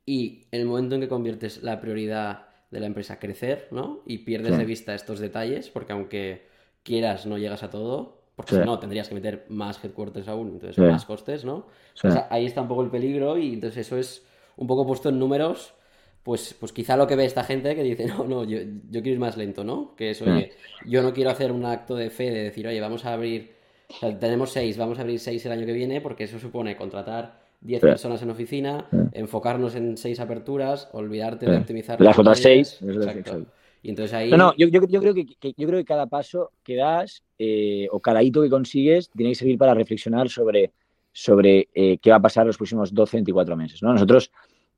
y 0.06 0.46
el 0.52 0.65
momento 0.65 0.96
en 0.96 1.02
que 1.02 1.08
conviertes 1.08 1.63
la 1.63 1.80
prioridad 1.80 2.48
de 2.69 2.80
la 2.80 2.88
empresa 2.88 3.19
crecer, 3.19 3.67
¿no? 3.72 4.02
Y 4.06 4.19
pierdes 4.19 4.58
de 4.58 4.65
vista 4.65 4.96
estos 4.96 5.19
detalles, 5.19 5.69
porque 5.69 5.93
aunque 5.93 6.48
quieras, 6.84 7.26
no 7.26 7.38
llegas 7.38 7.63
a 7.63 7.69
todo, 7.69 8.24
porque 8.36 8.56
si 8.56 8.62
no, 8.62 8.80
tendrías 8.80 9.08
que 9.08 9.15
meter 9.15 9.46
más 9.50 9.84
headquarters 9.84 10.28
aún, 10.28 10.50
entonces 10.54 10.78
más 10.78 11.06
costes, 11.06 11.46
¿no? 11.46 11.67
ahí 12.30 12.46
está 12.46 12.62
un 12.62 12.67
poco 12.67 12.84
el 12.84 12.89
peligro 12.89 13.38
y 13.38 13.54
entonces 13.54 13.86
eso 13.86 13.98
es 13.98 14.26
un 14.58 14.68
poco 14.68 14.86
puesto 14.86 15.10
en 15.10 15.20
números, 15.20 15.74
pues, 16.24 16.56
pues 16.60 16.72
quizá 16.72 16.96
lo 16.96 17.06
que 17.06 17.16
ve 17.16 17.26
esta 17.26 17.44
gente 17.44 17.76
que 17.76 17.84
dice, 17.84 18.06
no, 18.08 18.24
no, 18.26 18.44
yo, 18.44 18.60
yo 18.60 19.02
quiero 19.02 19.16
ir 19.16 19.20
más 19.20 19.38
lento, 19.38 19.63
¿no? 19.63 19.96
Que 19.96 20.12
es, 20.12 20.22
oye, 20.22 20.52
mm. 20.86 20.89
yo 20.89 21.04
no 21.04 21.13
quiero 21.13 21.30
hacer 21.30 21.52
un 21.52 21.66
acto 21.66 21.96
de 21.96 22.10
fe 22.10 22.32
de 22.32 22.44
decir, 22.44 22.68
oye, 22.68 22.80
vamos 22.80 23.06
a 23.06 23.13
abrir, 23.13 23.52
o 23.89 23.94
sea, 23.94 24.18
tenemos 24.18 24.52
seis, 24.52 24.78
vamos 24.78 24.98
a 25.00 25.02
abrir 25.02 25.20
seis 25.20 25.46
el 25.46 25.52
año 25.52 25.66
que 25.66 25.74
viene, 25.74 26.02
porque 26.02 26.24
eso 26.24 26.39
supone 26.39 26.76
contratar 26.76 27.44
10 27.62 27.82
personas 27.82 28.22
en 28.22 28.30
oficina, 28.30 28.88
enfocarnos 29.13 29.76
en 29.76 29.96
seis 29.98 30.20
aperturas, 30.20 30.89
olvidarte 30.92 31.46
de 31.50 31.58
optimizar 31.58 32.00
las 32.02 32.18
otras 32.20 32.39
seis. 32.39 32.80
Y 33.82 33.89
entonces 33.89 34.13
ahí... 34.13 34.30
No, 34.30 34.38
no, 34.38 34.56
yo, 34.58 34.68
yo, 34.68 35.02
creo 35.02 35.13
que, 35.13 35.26
yo 35.26 35.68
creo 35.68 35.80
que 35.80 35.86
cada 35.86 36.08
paso 36.08 36.52
que 36.63 36.76
das 36.76 37.24
eh, 37.38 37.88
o 37.92 38.00
cada 38.00 38.24
hito 38.24 38.42
que 38.42 38.50
consigues 38.50 39.10
tiene 39.10 39.32
que 39.32 39.36
servir 39.36 39.58
para 39.58 39.74
reflexionar 39.74 40.30
sobre 40.30 40.72
sobre 41.13 41.69
eh, 41.73 41.99
qué 41.99 42.10
va 42.10 42.17
a 42.17 42.21
pasar 42.21 42.45
los 42.45 42.58
próximos 42.58 42.93
12, 42.93 43.17
24 43.17 43.56
meses. 43.56 43.82
¿no? 43.82 43.93
Nosotros, 43.93 44.32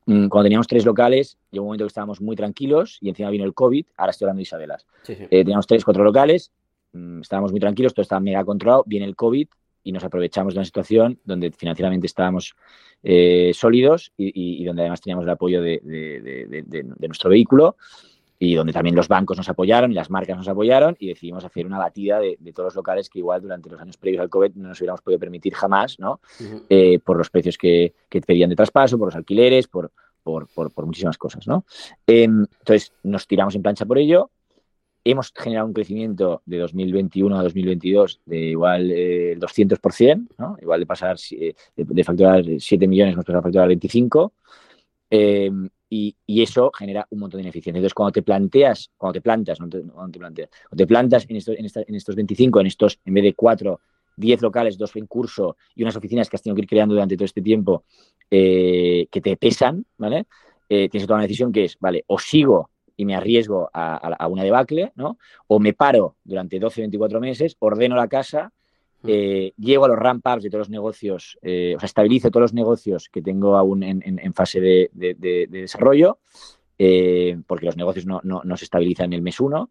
mm, 0.05 0.27
cuando 0.27 0.43
teníamos 0.43 0.67
tres 0.67 0.85
locales, 0.85 1.37
llegó 1.49 1.63
un 1.63 1.69
momento 1.69 1.85
que 1.85 1.89
estábamos 1.89 2.21
muy 2.21 2.35
tranquilos 2.35 2.97
y 3.01 3.09
encima 3.09 3.29
vino 3.29 3.45
el 3.45 3.53
COVID, 3.53 3.85
ahora 3.97 4.11
estoy 4.11 4.25
hablando 4.25 4.39
de 4.39 4.43
Isabelas. 4.43 4.85
Eh, 5.07 5.27
teníamos 5.29 5.65
tres, 5.65 5.83
cuatro 5.83 6.03
locales, 6.03 6.51
mm, 6.93 7.21
estábamos 7.21 7.51
muy 7.51 7.59
tranquilos, 7.59 7.93
todo 7.93 8.03
estaba 8.03 8.19
mega 8.19 8.43
controlado, 8.43 8.83
viene 8.85 9.05
el 9.05 9.15
COVID 9.15 9.47
y 9.83 9.91
nos 9.91 10.03
aprovechamos 10.03 10.53
de 10.53 10.59
una 10.59 10.65
situación 10.65 11.19
donde 11.23 11.51
financieramente 11.51 12.07
estábamos 12.07 12.55
eh, 13.01 13.51
sólidos 13.53 14.11
y, 14.17 14.63
donde 14.65 14.81
además 14.81 14.99
teníamos 14.99 15.23
el 15.23 15.29
apoyo 15.29 15.61
de, 15.61 15.79
de 15.83 17.07
nuestro 17.07 17.29
vehículo 17.29 17.77
y 18.37 18.55
donde 18.55 18.73
también 18.73 18.95
los 18.95 19.07
bancos 19.07 19.37
nos 19.37 19.47
apoyaron 19.49 19.91
y 19.91 19.95
las 19.95 20.09
marcas 20.09 20.37
nos 20.37 20.47
apoyaron 20.47 20.95
y 20.99 21.07
decidimos 21.07 21.45
hacer 21.45 21.65
una 21.65 21.77
batida 21.77 22.19
de, 22.19 22.37
todos 22.53 22.67
los 22.67 22.75
locales 22.75 23.09
que 23.09 23.19
igual 23.19 23.41
durante 23.41 23.69
los 23.69 23.79
años 23.79 23.97
previos 23.97 24.21
al 24.21 24.29
COVID 24.29 24.55
no 24.55 24.69
nos 24.69 24.79
hubiéramos 24.79 25.01
podido 25.01 25.19
permitir 25.19 25.53
jamás, 25.53 25.99
¿no? 25.99 26.19
Eh, 26.69 26.99
por 26.99 27.17
los 27.17 27.29
precios 27.29 27.57
que, 27.57 27.93
que, 28.09 28.21
pedían 28.21 28.49
de 28.49 28.55
traspaso, 28.55 28.97
por 28.97 29.07
los 29.07 29.15
alquileres, 29.15 29.67
por, 29.67 29.91
por, 30.23 30.47
por, 30.47 30.85
muchísimas 30.85 31.17
cosas, 31.17 31.47
¿no? 31.47 31.65
Em, 32.05 32.45
entonces 32.59 32.93
nos 33.03 33.27
tiramos 33.27 33.55
en 33.55 33.61
plancha 33.61 33.85
por 33.85 33.97
ello. 33.97 34.31
Hemos 35.03 35.31
generado 35.35 35.67
un 35.67 35.73
crecimiento 35.73 36.41
de 36.45 36.57
2021 36.57 37.37
a 37.37 37.43
2022 37.43 38.21
de 38.25 38.37
igual 38.37 38.91
el 38.91 39.39
200%, 39.39 40.27
¿no? 40.39 40.57
Igual 40.61 40.79
de 40.79 40.85
pasar 40.85 41.17
de, 41.17 41.55
de 41.75 42.03
facturar 42.03 42.43
7 42.59 42.87
millones, 42.87 43.13
hemos 43.13 43.25
pasado 43.25 43.39
a 43.39 43.43
facturar 43.43 43.67
25. 43.67 44.33
Eh, 45.11 45.51
y, 45.95 46.41
eso 46.41 46.71
genera 46.77 47.08
un 47.10 47.19
montón 47.19 47.39
de 47.39 47.43
ineficiencia. 47.43 47.79
Entonces, 47.79 47.93
cuando 47.93 48.12
te 48.12 48.21
planteas, 48.21 48.91
cuando 48.97 49.13
te 49.13 49.21
plantas, 49.21 49.60
no 49.60 49.69
te, 49.69 49.81
cuando 49.81 50.12
te 50.12 50.19
planteas, 50.19 50.49
cuando 50.69 50.84
te 50.84 50.88
plantas 50.88 51.25
en 51.29 51.36
estos, 51.38 51.55
en, 51.58 51.95
estos 51.95 52.15
25, 52.15 52.60
en 52.60 52.67
estos, 52.67 52.99
en 53.05 53.13
vez 53.13 53.23
de 53.23 53.34
4, 53.34 53.79
10 54.17 54.41
locales, 54.41 54.77
dos 54.77 54.95
en 54.95 55.08
curso 55.08 55.58
y 55.75 55.84
unas 55.84 55.95
oficinas 55.95 56.29
que 56.29 56.38
has 56.38 56.41
tenido 56.41 56.55
que 56.55 56.62
ir 56.62 56.67
creando 56.67 56.93
durante 56.93 57.15
todo 57.15 57.25
este 57.25 57.41
tiempo 57.41 57.84
eh, 58.29 59.08
que 59.12 59.21
te 59.21 59.36
pesan, 59.38 59.86
¿vale? 59.97 60.25
Eh, 60.69 60.89
tienes 60.89 61.03
que 61.03 61.08
tomar 61.08 61.19
una 61.19 61.27
decisión 61.27 61.51
que 61.51 61.65
es, 61.65 61.77
vale, 61.79 62.03
o 62.08 62.17
sigo 62.17 62.69
y 62.97 63.05
me 63.05 63.15
arriesgo 63.15 63.69
a, 63.73 63.97
a, 63.97 64.27
una 64.27 64.43
debacle, 64.43 64.93
¿no? 64.95 65.17
O 65.47 65.60
me 65.60 65.73
paro 65.73 66.15
durante 66.24 66.59
12, 66.59 66.82
24 66.82 67.19
meses, 67.19 67.55
ordeno 67.59 67.95
la 67.95 68.07
casa 68.07 68.53
eh, 69.08 69.53
llego 69.58 69.86
a 69.86 69.88
los 69.88 69.97
ramp-ups 69.97 70.43
de 70.43 70.49
todos 70.49 70.62
los 70.62 70.70
negocios, 70.70 71.38
eh, 71.41 71.74
o 71.76 71.80
sea, 71.80 71.88
estabilizo 71.88 72.30
todos 72.30 72.43
los 72.43 72.53
negocios 72.53 73.10
que 73.10 73.22
tengo 73.22 73.58
aún 73.58 73.84
en, 73.84 74.34
fase 74.34 74.60
de, 74.60 74.89
desarrollo, 75.49 76.20
eh, 76.78 77.38
porque 77.47 77.66
los 77.66 77.78
negocios 77.78 78.06
no, 78.06 78.22
se 78.58 78.66
estabilizan 78.66 79.08
en 79.08 79.14
el 79.14 79.22
mes 79.22 79.39
1, 79.39 79.70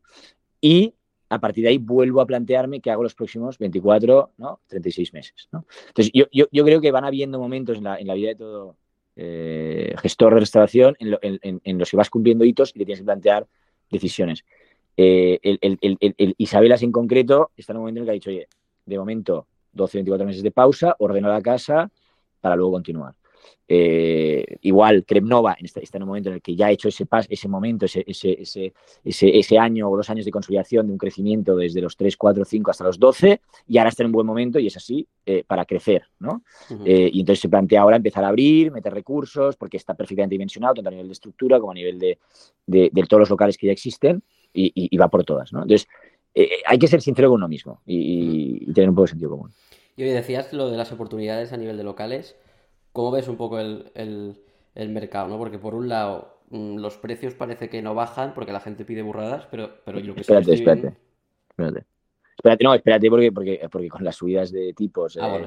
y 0.61 0.95
a 1.29 1.41
partir 1.41 1.65
de 1.65 1.71
ahí 1.71 1.79
vuelvo 1.79 2.21
a 2.21 2.27
plantearme 2.27 2.81
qué 2.81 2.91
hago 2.91 3.03
los 3.03 3.15
próximos 3.15 3.59
24, 3.59 4.33
¿no? 4.39 4.61
36 4.67 5.13
meses. 5.13 5.49
Entonces, 5.89 6.13
yo, 6.13 6.65
creo 6.65 6.81
que 6.81 6.91
van 6.91 7.05
habiendo 7.05 7.39
momentos 7.39 7.79
en 7.79 7.85
la, 7.85 8.15
vida 8.15 8.29
de 8.29 8.37
todo 8.37 8.77
gestor 9.17 10.35
de 10.35 10.41
restauración 10.41 10.97
en, 10.99 11.79
los 11.79 11.91
que 11.91 11.97
vas 11.97 12.11
cumpliendo 12.11 12.45
hitos 12.45 12.71
y 12.71 12.79
te 12.79 12.85
tienes 12.85 13.01
que 13.01 13.05
plantear 13.05 13.47
decisiones. 13.91 14.45
El, 14.97 15.59
el, 15.61 15.79
el, 15.81 16.35
Isabelas 16.39 16.83
en 16.83 16.93
concreto 16.93 17.51
está 17.57 17.73
en 17.73 17.79
un 17.79 17.83
momento 17.83 17.99
en 17.99 18.03
el 18.03 18.07
que 18.07 18.11
ha 18.11 18.15
dicho, 18.15 18.31
oye, 18.31 18.49
de 18.85 18.99
momento 18.99 19.47
12, 19.73 19.99
24 19.99 20.27
meses 20.27 20.43
de 20.43 20.51
pausa, 20.51 20.95
ordeno 20.99 21.29
la 21.29 21.43
casa 21.43 21.91
para 22.41 22.57
luego 22.57 22.73
continuar. 22.73 23.15
Eh, 23.67 24.59
igual, 24.61 25.05
Kremnova 25.07 25.57
está, 25.59 25.81
en 25.97 26.03
un 26.03 26.09
momento 26.09 26.29
en 26.29 26.37
el 26.37 26.43
que 26.43 26.55
ya 26.55 26.67
ha 26.67 26.71
hecho 26.71 26.89
ese, 26.89 27.07
pas, 27.07 27.27
ese 27.31 27.49
momento, 27.49 27.87
ese, 27.87 28.05
ese, 28.07 28.37
ese, 28.43 28.73
ese, 29.05 29.59
año 29.59 29.89
o 29.89 29.97
dos 29.97 30.11
años 30.11 30.27
de 30.27 30.31
consolidación 30.31 30.87
de 30.87 30.93
un 30.93 30.99
crecimiento 30.99 31.57
desde 31.57 31.81
los 31.81 31.97
3, 31.97 32.17
4, 32.17 32.45
5 32.45 32.71
hasta 32.71 32.85
los 32.85 32.99
12 32.99 33.41
y 33.67 33.79
ahora 33.79 33.89
está 33.89 34.03
en 34.03 34.09
un 34.09 34.13
buen 34.13 34.27
momento 34.27 34.59
y 34.59 34.67
es 34.67 34.77
así 34.77 35.07
eh, 35.25 35.45
para 35.47 35.65
crecer. 35.65 36.05
¿no? 36.19 36.43
Eh, 36.85 37.11
y 37.13 37.21
entonces 37.21 37.41
se 37.41 37.49
plantea 37.49 37.81
ahora 37.81 37.97
empezar 37.97 38.25
a 38.25 38.29
abrir, 38.29 38.71
meter 38.71 38.93
recursos, 38.93 39.57
porque 39.57 39.79
está 39.79 39.95
perfectamente 39.95 40.35
dimensionado, 40.35 40.75
tanto 40.75 40.89
a 40.89 40.93
nivel 40.93 41.09
de 41.09 41.13
estructura 41.13 41.59
como 41.59 41.73
a 41.73 41.75
nivel 41.75 41.99
de, 41.99 42.19
de, 42.67 42.91
todos 43.09 43.21
los 43.21 43.31
locales 43.31 43.57
que 43.57 43.67
ya 43.67 43.73
existen 43.73 44.23
y, 44.53 44.73
y, 44.75 44.97
va 44.99 45.09
por 45.09 45.25
todas. 45.25 45.53
¿no? 45.53 45.63
Entonces, 45.63 45.89
hay 46.67 46.79
que 46.79 46.89
ser 46.89 47.01
sincero 47.01 47.29
con 47.29 47.37
uno 47.37 47.49
mismo 47.49 47.81
y, 47.87 48.69
y 48.69 48.73
tener 48.73 48.89
un 48.89 48.95
poco 48.95 49.05
de 49.05 49.11
sentido 49.11 49.31
común. 49.31 49.51
Y 49.97 50.03
hoy 50.03 50.11
decías 50.11 50.53
lo 50.53 50.71
de 50.71 50.77
las 50.77 50.93
oportunidades 50.93 51.53
a 51.53 51.57
nivel 51.57 51.77
de 51.77 51.85
locales. 51.85 52.37
¿Cómo 52.93 53.11
ves 53.11 53.29
un 53.29 53.37
poco 53.37 53.59
el, 53.59 54.37
mercado? 54.77 55.29
¿no? 55.29 55.39
Porque 55.39 55.59
por 55.59 55.75
un 55.75 55.89
lado, 55.89 56.39
mm, 56.51 56.79
los 56.79 56.97
precios 56.97 57.35
parece 57.35 57.69
que 57.69 57.83
no 57.83 57.95
bajan 57.95 58.35
porque 58.35 58.53
la 58.53 58.61
gente 58.61 58.85
pide 58.85 59.03
burradas, 59.03 59.47
pero, 59.51 59.71
pero 59.85 60.01
yo 60.01 60.15
que 60.15 60.23
espérate. 60.23 60.55
Espérate, 60.55 60.97
espérate. 61.51 61.87
Espérate, 62.37 62.65
no, 62.65 62.75
espérate 62.75 63.09
porque, 63.09 63.33
porque, 63.33 63.69
porque 63.71 63.89
con 63.89 64.05
las 64.05 64.17
subidas 64.17 64.51
de 64.51 64.73
tipos, 64.75 65.17
ah, 65.21 65.39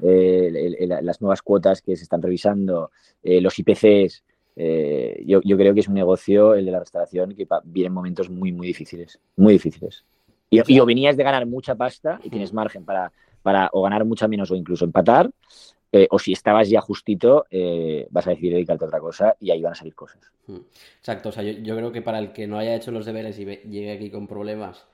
eh, 0.00 0.76
eh, 0.78 0.86
las 1.02 1.20
nuevas 1.20 1.42
cuotas 1.42 1.82
que 1.82 1.96
se 1.96 2.04
están 2.04 2.22
revisando, 2.22 2.92
eh, 3.22 3.40
los 3.40 3.58
IPCs, 3.58 4.24
yo, 5.26 5.40
creo 5.42 5.74
que 5.74 5.80
es 5.80 5.88
un 5.88 5.94
negocio, 5.94 6.54
el 6.54 6.64
de 6.64 6.70
la 6.70 6.78
restauración, 6.78 7.34
que 7.34 7.46
viene 7.64 7.88
en 7.88 7.92
momentos 7.92 8.30
muy, 8.30 8.52
muy 8.52 8.68
difíciles. 8.68 9.20
Muy 9.36 9.54
difíciles. 9.54 10.04
Y, 10.50 10.78
o 10.78 10.86
venías 10.86 11.16
de 11.16 11.24
ganar 11.24 11.46
mucha 11.46 11.74
pasta 11.74 12.20
y 12.22 12.30
tienes 12.30 12.52
margen 12.52 12.84
para, 12.84 13.12
para 13.42 13.68
o 13.72 13.82
ganar 13.82 14.04
mucha 14.04 14.28
menos 14.28 14.50
o 14.50 14.54
incluso 14.54 14.84
empatar, 14.84 15.30
eh, 15.92 16.06
o 16.10 16.18
si 16.18 16.32
estabas 16.32 16.68
ya 16.68 16.80
justito, 16.80 17.46
eh, 17.50 18.06
vas 18.10 18.26
a 18.26 18.30
decidir 18.30 18.54
dedicarte 18.54 18.84
a 18.84 18.88
otra 18.88 19.00
cosa 19.00 19.36
y 19.40 19.50
ahí 19.50 19.62
van 19.62 19.72
a 19.72 19.76
salir 19.76 19.94
cosas. 19.94 20.20
Exacto, 20.98 21.30
o 21.30 21.32
sea, 21.32 21.42
yo, 21.42 21.76
creo 21.76 21.92
que 21.92 22.02
para 22.02 22.18
el 22.18 22.32
que 22.32 22.46
no 22.46 22.58
haya 22.58 22.74
hecho 22.74 22.90
los 22.90 23.06
deberes 23.06 23.38
y 23.38 23.44
llegue 23.44 23.92
aquí 23.92 24.10
con 24.10 24.26
problemas, 24.26 24.86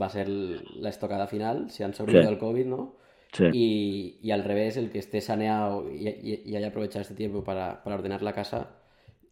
va 0.00 0.06
a 0.06 0.10
ser 0.10 0.28
la 0.28 0.88
estocada 0.88 1.26
final, 1.26 1.70
si 1.70 1.82
han 1.82 1.94
sobrevivido 1.94 2.28
al 2.28 2.38
COVID, 2.38 2.66
¿no? 2.66 2.96
Sí. 3.32 4.18
Y, 4.22 4.30
al 4.30 4.44
revés, 4.44 4.76
el 4.76 4.90
que 4.90 4.98
esté 4.98 5.20
saneado 5.20 5.90
y, 5.90 6.54
haya 6.54 6.68
aprovechado 6.68 7.00
este 7.00 7.14
tiempo 7.14 7.42
para, 7.42 7.80
ordenar 7.84 8.22
la 8.22 8.32
casa, 8.32 8.70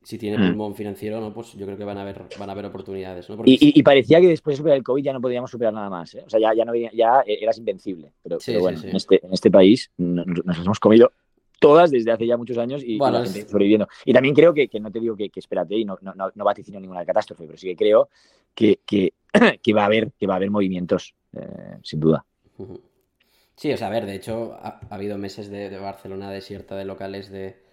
si 0.03 0.17
tiene 0.17 0.39
hmm. 0.39 0.49
pulmón 0.49 0.75
financiero, 0.75 1.21
¿no? 1.21 1.33
Pues 1.33 1.53
yo 1.53 1.67
creo 1.67 1.77
que 1.77 1.85
van 1.85 1.99
a 1.99 2.03
haber, 2.03 2.25
van 2.39 2.49
a 2.49 2.53
haber 2.53 2.67
oportunidades, 2.67 3.29
¿no? 3.29 3.37
Y, 3.45 3.83
parecía 3.83 4.21
que 4.21 4.29
después 4.29 4.55
de 4.55 4.59
superar 4.59 4.79
el 4.79 4.85
COVID 4.85 5.03
ya 5.03 5.13
no 5.13 5.21
podíamos 5.21 5.51
superar 5.51 5.75
nada 5.75 5.91
más, 5.91 6.15
¿eh? 6.15 6.23
O 6.27 6.31
sea, 6.31 6.41
ya, 6.41 6.55
ya, 6.55 6.65
no, 6.65 6.75
ya 6.75 7.23
eras 7.27 7.59
invencible. 7.59 8.13
Pero, 8.23 8.39
bueno, 8.61 8.81
En, 8.83 8.97
este, 8.97 9.25
en 9.25 9.33
este 9.33 9.51
país 9.51 9.91
nos, 9.99 10.27
hemos 10.59 10.81
comido 10.81 11.13
todas 11.59 11.91
desde 11.91 12.11
hace 12.11 12.27
ya 12.27 12.39
muchos 12.39 12.57
años 12.57 12.83
y, 12.83 12.99
la 12.99 13.25
gente 13.25 13.47
sobreviviendo. 13.47 13.89
Y 14.07 14.15
también 14.15 14.35
creo 14.35 14.55
que, 14.55 14.69
que 14.69 14.81
no 14.81 14.91
te 14.91 15.01
digo 15.01 15.17
que, 15.17 15.29
que 15.29 15.41
espérate 15.41 15.77
y 15.77 15.85
no, 15.85 15.99
no, 16.01 16.15
no, 16.15 16.45
vaticino 16.45 16.81
ninguna 16.81 17.05
catástrofe, 17.05 17.45
pero 17.45 17.59
sí 17.59 17.69
que 17.69 17.77
creo 17.77 18.09
que, 18.55 18.81
que, 18.87 19.13
que 19.63 19.75
va, 19.75 19.83
a 19.83 19.87
haber, 19.87 20.13
que 20.19 20.27
va 20.27 20.35
a 20.35 20.37
haber 20.37 20.51
movimientos, 20.51 21.15
eh, 21.35 21.77
sin 21.83 22.01
duda. 22.01 22.25
Sí, 23.55 23.71
o 23.71 23.77
sea, 23.77 23.89
a 23.89 23.91
ver, 23.91 24.07
de 24.07 24.15
hecho, 24.15 24.55
ha, 24.55 24.81
habido 24.89 25.19
meses 25.19 25.51
de, 25.51 25.69
de 25.69 25.79
Barcelona 25.79 26.31
desierta 26.31 26.77
de 26.77 26.87
locales 26.87 27.31
de 27.31 27.70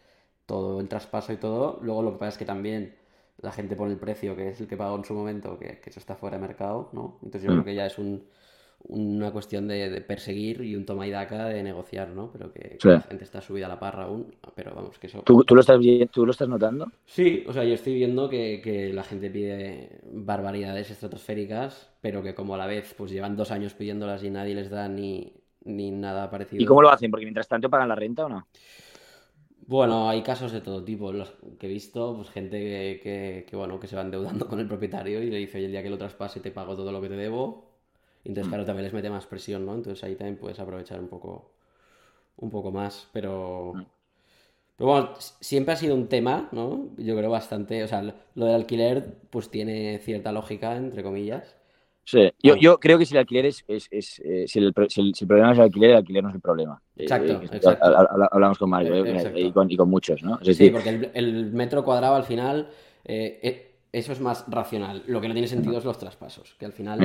todo 0.48 0.80
el 0.80 0.88
traspaso 0.88 1.32
y 1.32 1.38
todo. 1.38 1.78
Luego 1.84 2.02
lo 2.02 2.14
que 2.14 2.18
pasa 2.18 2.30
es 2.30 2.38
que 2.40 2.46
también 2.46 2.96
la 3.42 3.52
gente 3.52 3.76
pone 3.76 3.92
el 3.92 4.00
precio, 4.00 4.36
que 4.36 4.50
es 4.50 4.62
el 4.62 4.68
que 4.68 4.78
pagó 4.78 4.96
en 4.96 5.06
su 5.06 5.14
momento, 5.14 5.60
que, 5.60 5.80
eso 5.86 6.00
está 6.00 6.16
fuera 6.16 6.38
de 6.38 6.42
mercado, 6.42 6.90
¿no? 6.94 7.20
Entonces 7.22 7.44
yo 7.44 7.50
creo 7.50 7.62
mm. 7.62 7.66
que 7.66 7.76
ya 7.76 7.86
es 7.86 7.96
una 8.88 9.32
cuestión 9.32 9.68
de, 9.68 10.02
perseguir 10.02 10.62
y 10.62 10.76
un 10.76 10.86
toma 10.86 11.06
y 11.06 11.12
daca 11.12 11.46
de 11.46 11.62
negociar, 11.62 12.10
¿no? 12.10 12.32
Pero 12.32 12.52
que, 12.52 12.78
la 12.82 13.02
gente 13.02 13.26
está 13.26 13.42
subida 13.42 13.68
a 13.68 13.70
la 13.70 13.80
parra 13.80 14.06
aún, 14.06 14.34
pero 14.56 14.74
vamos, 14.74 14.98
que 14.98 15.08
eso... 15.08 15.22
¿Tú, 15.22 15.44
lo, 15.48 15.60
estás, 15.60 15.80
¿tú 16.12 16.26
lo 16.26 16.32
estás 16.32 16.48
notando? 16.48 16.92
Sí, 17.06 17.44
o 17.48 17.54
sea, 17.54 17.64
yo 17.64 17.76
estoy 17.76 17.94
viendo 17.94 18.28
que, 18.30 18.92
la 18.94 19.04
gente 19.04 19.30
pide 19.30 20.00
barbaridades 20.12 20.90
estratosféricas, 20.90 21.92
pero 22.02 22.24
que 22.24 22.34
como 22.34 22.56
a 22.56 22.58
la 22.58 22.66
vez 22.66 22.96
pues 22.98 23.12
llevan 23.12 23.36
dos 23.36 23.52
años 23.52 23.74
pidiéndolas 23.74 24.24
y 24.24 24.32
nadie 24.32 24.56
les 24.56 24.72
da 24.72 24.88
ni, 24.88 25.34
ni 25.64 25.92
nada 25.92 26.32
parecido. 26.32 26.64
¿Y 26.64 26.66
cómo 26.66 26.82
lo 26.82 26.90
hacen? 26.90 27.12
Porque 27.12 27.26
mientras 27.26 27.48
tanto 27.48 27.70
pagan 27.70 27.90
la 27.90 27.96
renta 27.96 28.26
o 28.26 28.30
no? 28.30 28.48
Bueno, 29.68 30.10
hay 30.10 30.24
casos 30.24 30.52
de 30.54 30.62
todo 30.62 30.84
tipo. 30.84 31.12
Los 31.12 31.32
que 31.60 31.68
he 31.68 31.70
visto, 31.70 32.16
pues 32.16 32.30
gente 32.30 33.00
que, 33.02 33.46
bueno, 33.54 33.80
que 33.80 33.88
se 33.88 33.96
va 33.96 34.02
endeudando 34.02 34.48
con 34.48 34.60
el 34.60 34.68
propietario 34.68 35.22
y 35.22 35.30
le 35.30 35.38
dice, 35.38 35.58
oye, 35.58 35.66
el 35.68 35.72
día 35.74 35.84
que 35.84 35.90
lo 35.90 35.98
traspase 35.98 36.40
te 36.40 36.52
pago 36.52 36.76
todo 36.76 36.92
lo 36.92 37.02
que 37.02 37.10
te 37.10 37.18
debo. 37.18 37.66
Entonces, 38.24 38.50
claro, 38.50 38.66
también 38.66 38.86
les 38.86 38.94
mete 38.94 39.10
más 39.10 39.26
presión, 39.28 39.66
¿no? 39.66 39.76
Entonces 39.76 40.04
ahí 40.04 40.16
también 40.16 40.38
puedes 40.38 40.60
aprovechar 40.60 41.00
un 41.02 41.10
poco, 41.10 41.52
un 42.38 42.52
poco 42.52 42.72
más. 42.72 43.10
Pero, 43.14 43.74
pero 44.78 44.92
bueno, 44.92 45.10
siempre 45.20 45.74
ha 45.74 45.78
sido 45.78 45.96
un 45.96 46.08
tema, 46.08 46.50
¿no? 46.54 46.92
Yo 46.98 47.18
creo 47.18 47.30
bastante, 47.32 47.84
o 47.84 47.90
sea, 47.90 48.02
lo 48.36 48.46
del 48.46 48.56
alquiler, 48.56 49.18
pues 49.32 49.50
tiene 49.50 50.00
cierta 50.00 50.32
lógica, 50.32 50.78
entre 50.78 51.04
comillas. 51.04 51.57
Sí, 52.10 52.32
yo, 52.42 52.56
yo 52.56 52.80
creo 52.80 52.98
que 52.98 53.06
si 53.06 53.16
el 53.16 53.20
alquiler 53.20 53.48
es, 53.48 53.66
es, 53.68 53.90
es 53.92 54.22
eh, 54.24 54.46
si, 54.48 54.60
el, 54.60 54.74
si, 54.88 55.02
el, 55.02 55.28
problema 55.28 55.52
es 55.52 55.58
el 55.58 55.64
alquiler, 55.66 55.90
el 55.90 55.96
alquiler 55.98 56.24
no 56.24 56.30
es 56.30 56.36
el 56.36 56.42
problema. 56.42 56.82
Eh, 56.96 57.04
exacto, 57.04 57.42
Hablamos 58.32 58.58
con 58.58 58.70
Mario 58.70 59.06
eh, 59.06 59.34
y, 59.36 59.52
con, 59.52 59.70
y, 59.70 59.76
con, 59.76 59.90
muchos, 59.90 60.24
¿no? 60.24 60.40
sí, 60.42 60.70
porque 60.70 60.88
el, 60.88 61.12
el, 61.14 61.52
metro 61.52 61.84
cuadrado 61.84 62.16
al 62.16 62.24
final 62.24 62.70
eso 63.92 64.12
es 64.12 64.20
más 64.20 64.46
racional. 64.48 65.04
Lo 65.08 65.22
que 65.22 65.28
no 65.28 65.34
tiene 65.34 65.48
sentido 65.48 65.78
es 65.78 65.86
los 65.86 65.98
traspasos, 65.98 66.56
que 66.60 66.66
al 66.66 66.74
final, 66.74 67.00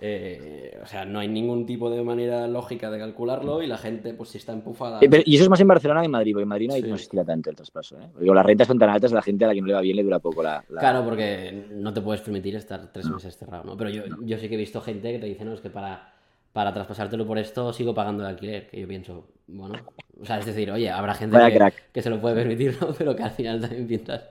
eh, 0.00 0.78
o 0.82 0.86
sea, 0.86 1.04
no 1.04 1.18
hay 1.18 1.28
ningún 1.28 1.66
tipo 1.66 1.90
de 1.90 2.02
manera 2.02 2.46
lógica 2.46 2.90
de 2.90 2.98
calcularlo 2.98 3.62
y 3.62 3.66
la 3.66 3.76
gente, 3.76 4.14
pues, 4.14 4.30
si 4.30 4.38
está 4.38 4.52
empufada. 4.52 5.00
Eh, 5.00 5.22
y 5.26 5.34
eso 5.34 5.44
es 5.44 5.50
más 5.50 5.60
en 5.60 5.68
Barcelona 5.68 6.00
que 6.00 6.06
en 6.06 6.12
Madrid, 6.12 6.32
porque 6.32 6.42
en 6.44 6.48
Madrid 6.48 6.68
no, 6.68 6.76
existirá 6.76 7.24
tanto 7.24 7.50
el 7.50 7.56
traspaso. 7.56 7.98
¿eh? 8.00 8.08
las 8.20 8.46
rentas 8.46 8.68
son 8.68 8.78
tan 8.78 8.90
altas, 8.90 9.12
la 9.12 9.22
gente 9.22 9.44
a 9.44 9.48
la 9.48 9.54
que 9.54 9.60
no 9.60 9.66
le 9.66 9.74
va 9.74 9.80
bien 9.80 9.96
le 9.96 10.02
dura 10.02 10.20
poco 10.20 10.42
la, 10.42 10.64
Claro, 10.68 11.04
porque 11.04 11.66
no 11.70 11.92
te 11.92 12.00
puedes 12.00 12.22
permitir 12.22 12.54
estar 12.56 12.92
tres 12.92 13.08
meses 13.10 13.36
cerrado, 13.36 13.64
¿no? 13.64 13.76
Pero 13.76 13.90
yo, 13.90 14.04
yo 14.22 14.38
sí 14.38 14.48
que 14.48 14.54
he 14.54 14.58
visto 14.58 14.80
gente 14.80 15.12
que 15.12 15.18
te 15.18 15.26
dice, 15.26 15.44
no, 15.44 15.54
es 15.54 15.60
que 15.60 15.70
para, 15.70 16.14
para 16.52 16.72
traspasártelo 16.72 17.26
por 17.26 17.38
esto 17.38 17.72
sigo 17.72 17.94
pagando 17.94 18.22
el 18.22 18.30
alquiler, 18.30 18.68
que 18.68 18.80
yo 18.80 18.86
pienso, 18.88 19.28
bueno, 19.48 19.74
o 20.20 20.24
sea, 20.24 20.38
es 20.38 20.46
decir, 20.46 20.70
oye, 20.70 20.90
habrá 20.90 21.14
gente 21.14 21.36
que, 21.36 21.72
que, 21.92 22.02
se 22.02 22.10
lo 22.10 22.20
puede 22.20 22.36
permitir, 22.36 22.76
¿no? 22.80 22.92
Pero 22.98 23.14
que 23.14 23.22
al 23.22 23.30
final 23.32 23.60
también 23.60 23.86
piensas, 23.86 24.22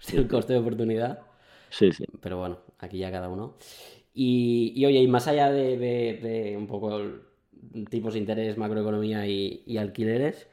hostia, 0.00 0.18
el 0.18 0.28
coste 0.28 0.52
de 0.54 0.58
oportunidad. 0.58 1.20
Sí, 1.72 1.90
sí. 1.90 2.04
Pero 2.20 2.38
bueno, 2.38 2.58
aquí 2.78 2.98
ya 2.98 3.10
cada 3.10 3.28
uno. 3.28 3.56
Y, 4.14 4.74
y 4.76 4.84
oye, 4.84 5.00
y 5.00 5.08
más 5.08 5.26
allá 5.26 5.50
de, 5.50 6.54
un 6.56 6.66
poco 6.66 7.00
tipos 7.88 8.12
de 8.12 8.20
interés, 8.20 8.58
macroeconomía 8.58 9.26
y, 9.26 9.78
alquileres, 9.78 10.48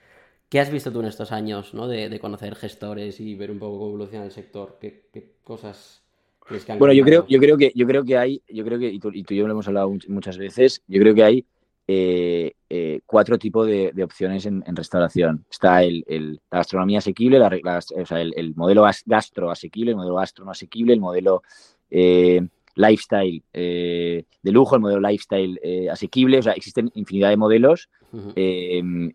¿qué 0.47 0.61
has 0.61 0.71
visto 0.71 0.91
tú 0.91 1.01
en 1.01 1.07
estos 1.07 1.33
años 1.33 1.73
¿no? 1.73 1.87
de, 1.87 2.17
conocer 2.19 2.55
gestores 2.55 3.19
y 3.19 3.35
ver 3.35 3.51
un 3.51 3.59
poco 3.59 3.79
cómo 3.79 3.89
evoluciona 3.89 4.25
el 4.25 4.31
sector? 4.31 4.77
¿Qué, 4.79 5.09
cosas 5.43 6.03
crees 6.39 6.63
que 6.63 6.71
han 6.71 6.79
Bueno, 6.79 6.93
yo 6.93 7.03
creo, 7.03 7.27
yo 7.27 7.39
creo 7.39 7.57
que 7.57 7.73
yo 7.75 7.85
creo 7.85 8.05
que 8.05 8.17
hay, 8.17 8.41
yo 8.47 8.63
creo 8.63 8.79
que, 8.79 8.89
y 8.89 8.99
tú, 8.99 9.11
y 9.13 9.23
tú 9.23 9.33
y 9.33 9.37
yo 9.37 9.47
lo 9.47 9.53
hemos 9.53 9.67
hablado 9.67 9.93
muchas 10.07 10.37
veces, 10.37 10.83
yo 10.87 11.01
creo 11.01 11.13
que 11.13 11.23
hay 11.23 11.45
eh, 11.91 12.53
eh, 12.69 13.01
cuatro 13.03 13.39
tipos 13.39 13.65
de, 13.65 14.03
opciones 14.03 14.45
en, 14.45 14.63
restauración. 14.75 15.43
Está 15.49 15.81
el, 15.81 16.39
la 16.51 16.59
gastronomía 16.59 16.99
asequible, 16.99 17.39
el, 17.39 18.55
modelo 18.55 18.85
gastro 19.07 19.49
asequible, 19.49 19.89
el 19.89 19.97
modelo 19.97 20.13
gastro 20.13 20.45
no 20.45 20.51
asequible, 20.51 20.93
el 20.93 20.99
modelo 20.99 21.41
eh, 21.89 22.47
lifestyle 22.75 23.41
de 23.51 24.25
lujo, 24.43 24.75
el 24.75 24.81
modelo 24.83 24.99
lifestyle 25.01 25.59
asequible. 25.91 26.37
O 26.37 26.43
sea, 26.43 26.53
existen 26.53 26.91
infinidad 26.93 27.29
de 27.29 27.37
modelos 27.37 27.89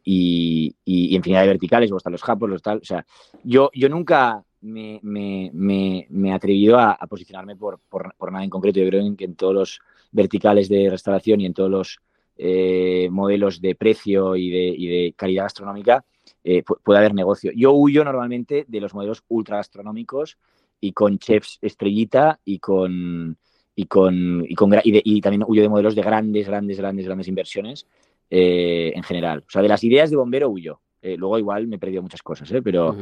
y, 0.03 0.75
infinidad 0.85 1.43
de 1.43 1.47
verticales, 1.47 1.93
o 1.93 1.97
hasta 1.97 2.11
los 2.11 2.25
japos, 2.25 2.51
los 2.51 2.61
tal. 2.61 2.79
O 2.79 2.85
sea, 2.85 3.07
yo, 3.45 3.71
yo 3.73 3.89
nunca 3.89 4.43
me, 4.63 5.01
he 5.01 6.33
atrevido 6.33 6.81
a, 6.81 6.99
posicionarme 7.09 7.55
por, 7.55 7.79
por, 7.89 8.33
nada 8.33 8.43
en 8.43 8.51
concreto. 8.51 8.81
Yo 8.81 8.89
creo 8.89 9.17
que 9.17 9.27
en 9.27 9.37
todos 9.37 9.55
los 9.55 9.81
verticales 10.11 10.69
de 10.69 10.91
restauración 10.91 11.41
y 11.41 11.47
en 11.47 11.55
todos 11.55 11.71
los 11.71 12.01
eh, 12.37 13.09
modelos 13.11 13.61
de 13.61 13.75
precio 13.75 14.37
y 14.37 14.51
de, 14.51 15.15
calidad 15.17 15.45
gastronómica, 15.45 16.05
eh, 16.43 16.63
puede 16.63 16.99
haber 16.99 17.15
negocio. 17.15 17.53
Yo 17.55 17.73
huyo 17.73 18.05
normalmente 18.05 18.65
de 18.69 18.81
los 18.81 18.95
modelos 18.95 19.23
ultra 19.29 19.59
gastronómicos 19.59 20.39
y 20.81 20.93
con 20.93 21.19
chefs 21.19 21.59
estrellita 21.63 22.41
y 22.45 22.59
con 22.59 23.39
y 23.77 23.87
con 23.87 24.45
y, 24.49 24.55
con, 24.55 24.73
y, 24.85 25.21
también 25.21 25.45
huyo 25.47 25.63
de 25.63 25.69
modelos 25.69 25.95
de 25.95 26.03
grandes, 26.03 26.47
grandes, 26.47 26.79
grandes, 26.79 27.07
grandes 27.07 27.29
inversiones 27.29 27.87
eh, 28.31 28.93
en 28.95 29.03
general. 29.03 29.45
O 29.47 29.51
sea, 29.51 29.63
de 29.63 29.69
las 29.69 29.83
ideas 29.85 30.11
de 30.11 30.17
bombero 30.17 30.49
huyo. 30.49 30.81
luego 31.03 31.39
igual 31.39 31.67
me 31.67 31.77
he 31.77 31.79
perdido 31.79 32.03
muchas 32.03 32.23
cosas, 32.23 32.51
pero 32.63 32.97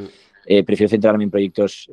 prefiero 0.45 0.88
centrarme 0.88 1.24
en 1.24 1.30
proyectos 1.30 1.90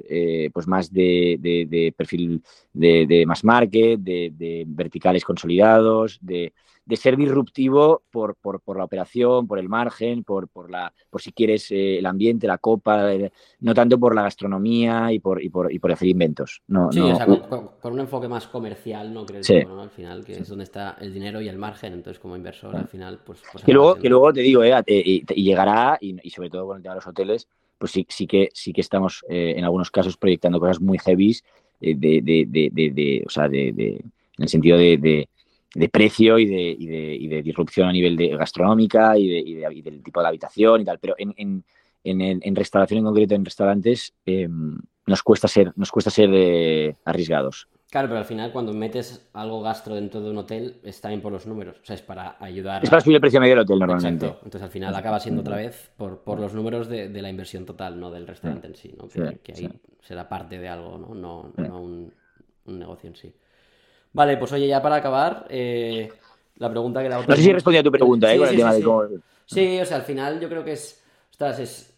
pues 0.53 0.67
más 0.67 0.91
de, 0.91 1.93
perfil 1.95 2.41
de, 2.73 3.05
de, 3.07 3.25
mass 3.25 3.43
market, 3.43 3.99
de, 3.99 4.65
verticales 4.67 5.23
consolidados, 5.23 6.19
de, 6.21 6.53
de 6.89 6.95
ser 6.95 7.15
disruptivo 7.15 8.01
por, 8.09 8.35
por, 8.35 8.61
por, 8.61 8.75
la 8.75 8.83
operación, 8.83 9.47
por 9.47 9.59
el 9.59 9.69
margen, 9.69 10.23
por, 10.23 10.47
por, 10.47 10.71
la, 10.71 10.91
por 11.11 11.21
si 11.21 11.31
quieres 11.31 11.69
eh, 11.69 11.99
el 11.99 12.05
ambiente, 12.07 12.47
la 12.47 12.57
copa, 12.57 13.13
eh, 13.13 13.31
no 13.59 13.75
tanto 13.75 13.99
por 13.99 14.15
la 14.15 14.23
gastronomía 14.23 15.13
y 15.13 15.19
por, 15.19 15.39
y 15.43 15.49
por, 15.49 15.71
y 15.71 15.77
por 15.77 15.91
hacer 15.91 16.07
inventos. 16.07 16.63
No, 16.67 16.91
sí, 16.91 16.99
no, 16.99 17.09
o 17.09 17.15
sea, 17.15 17.27
con, 17.27 17.69
con, 17.79 17.93
un 17.93 17.99
enfoque 17.99 18.27
más 18.27 18.47
comercial, 18.47 19.13
¿no? 19.13 19.23
Creo 19.23 19.43
Sí. 19.43 19.59
¿no? 19.63 19.79
Al 19.79 19.91
final, 19.91 20.25
que 20.25 20.33
es 20.33 20.47
donde 20.47 20.63
está 20.63 20.97
el 20.99 21.13
dinero 21.13 21.41
y 21.41 21.47
el 21.47 21.59
margen. 21.59 21.93
Entonces, 21.93 22.19
como 22.19 22.35
inversor, 22.35 22.75
al 22.75 22.87
final, 22.87 23.19
pues. 23.23 23.39
pues 23.51 23.63
que, 23.63 23.71
luego, 23.71 23.93
que 23.95 24.09
luego 24.09 24.33
te 24.33 24.41
digo, 24.41 24.63
eh, 24.63 24.73
eh, 24.87 25.03
y, 25.05 25.23
y 25.29 25.43
llegará, 25.43 25.95
y, 26.01 26.15
y 26.23 26.31
sobre 26.31 26.49
todo 26.49 26.65
con 26.65 26.77
el 26.77 26.81
tema 26.81 26.95
de 26.95 27.01
los 27.01 27.07
hoteles, 27.07 27.47
pues 27.79 27.91
sí, 27.91 28.05
sí, 28.09 28.27
que, 28.27 28.49
sí 28.53 28.73
que 28.73 28.81
estamos 28.81 29.23
eh, 29.29 29.55
en 29.57 29.63
algunos 29.63 29.91
casos 29.91 30.17
proyectando 30.17 30.59
cosas 30.59 30.81
muy 30.81 30.97
heavies 30.99 31.43
eh, 31.81 31.95
de, 31.95 32.21
de, 32.21 32.45
de, 32.47 32.69
de- 32.91 33.23
o 33.25 33.29
sea, 33.29 33.45
en 33.45 34.11
el 34.37 34.49
sentido 34.49 34.77
de, 34.77 34.97
de- 34.97 35.89
precio 35.89 36.37
y 36.39 36.45
de, 36.45 36.61
y, 36.77 36.87
de, 36.87 37.15
y 37.15 37.27
de 37.27 37.41
disrupción 37.41 37.87
a 37.89 37.91
nivel 37.91 38.15
de 38.17 38.29
gastronómica 38.29 39.17
y, 39.17 39.27
de, 39.27 39.39
y, 39.39 39.53
de- 39.55 39.73
y 39.73 39.81
del 39.81 40.03
tipo 40.03 40.21
de 40.21 40.27
habitación 40.27 40.81
y 40.81 40.85
tal. 40.85 40.99
Pero 40.99 41.15
en, 41.17 41.33
en, 41.37 41.63
en, 42.03 42.39
en 42.43 42.55
restauración 42.55 42.99
en 42.99 43.05
concreto, 43.05 43.35
en 43.35 43.45
restaurantes, 43.45 44.13
eh, 44.25 44.47
nos 45.07 45.23
cuesta 45.23 45.47
ser, 45.47 45.71
nos 45.75 45.91
cuesta 45.91 46.11
ser 46.11 46.29
eh, 46.33 46.95
arriesgados. 47.05 47.67
Claro, 47.89 48.07
pero 48.07 48.19
al 48.19 48.25
final, 48.25 48.51
cuando 48.51 48.71
metes 48.71 49.27
algo 49.33 49.61
gastro 49.61 49.95
dentro 49.95 50.21
de 50.21 50.29
un 50.29 50.37
hotel, 50.37 50.79
es 50.83 51.01
también 51.01 51.21
por 51.21 51.31
los 51.31 51.47
números. 51.47 51.77
O 51.81 51.85
sea, 51.85 51.95
es 51.95 52.03
para 52.03 52.37
ayudar. 52.39 52.83
Es 52.83 52.89
a- 52.89 52.91
para 52.91 53.01
subir 53.01 53.15
el 53.15 53.21
precio 53.21 53.39
medio 53.39 53.53
del 53.55 53.63
hotel 53.63 53.79
normalmente. 53.79 54.25
Exacto. 54.27 54.45
Entonces, 54.45 54.65
al 54.65 54.71
final 54.71 54.93
acaba 54.95 55.19
siendo 55.19 55.41
otra 55.41 55.55
vez 55.55 55.89
por, 55.97 56.19
por 56.19 56.39
los 56.39 56.53
números 56.53 56.87
de, 56.87 57.09
de 57.09 57.21
la 57.23 57.29
inversión 57.29 57.65
total, 57.65 57.99
no 57.99 58.11
del 58.11 58.27
restaurante 58.27 58.67
en 58.67 58.75
sí, 58.75 58.93
¿no? 58.95 59.07
Que, 59.07 59.39
ahí 59.55 59.69
será 60.01 60.29
parte 60.29 60.59
de 60.59 60.69
algo, 60.69 60.99
¿no? 60.99 61.15
No, 61.15 61.51
no 61.57 61.81
un, 61.81 62.13
un 62.65 62.79
negocio 62.79 63.09
en 63.09 63.15
sí. 63.15 63.33
Vale, 64.13 64.37
pues 64.37 64.51
oye, 64.51 64.67
ya 64.67 64.81
para 64.83 64.97
acabar, 64.97 65.47
eh, 65.49 66.11
la 66.57 66.69
pregunta 66.69 67.01
que 67.01 67.09
la 67.09 67.17
otra. 67.19 67.29
No 67.29 67.35
sé 67.35 67.41
si 67.41 67.49
he 67.49 67.53
respondido 67.53 67.81
a 67.81 67.83
tu 67.83 67.91
pregunta, 67.91 68.27
¿eh? 68.31 68.33
Sí, 68.33 68.39
con 68.39 68.49
el 68.49 68.55
tema 68.55 68.71
sí, 68.73 68.79
de 68.79 68.83
cómo... 68.83 69.03
Sí, 69.45 69.79
o 69.79 69.85
sea, 69.85 69.97
al 69.97 70.03
final 70.03 70.39
yo 70.39 70.47
creo 70.47 70.63
que 70.63 70.73
es. 70.73 71.03
Ostras, 71.31 71.57
es. 71.59 71.95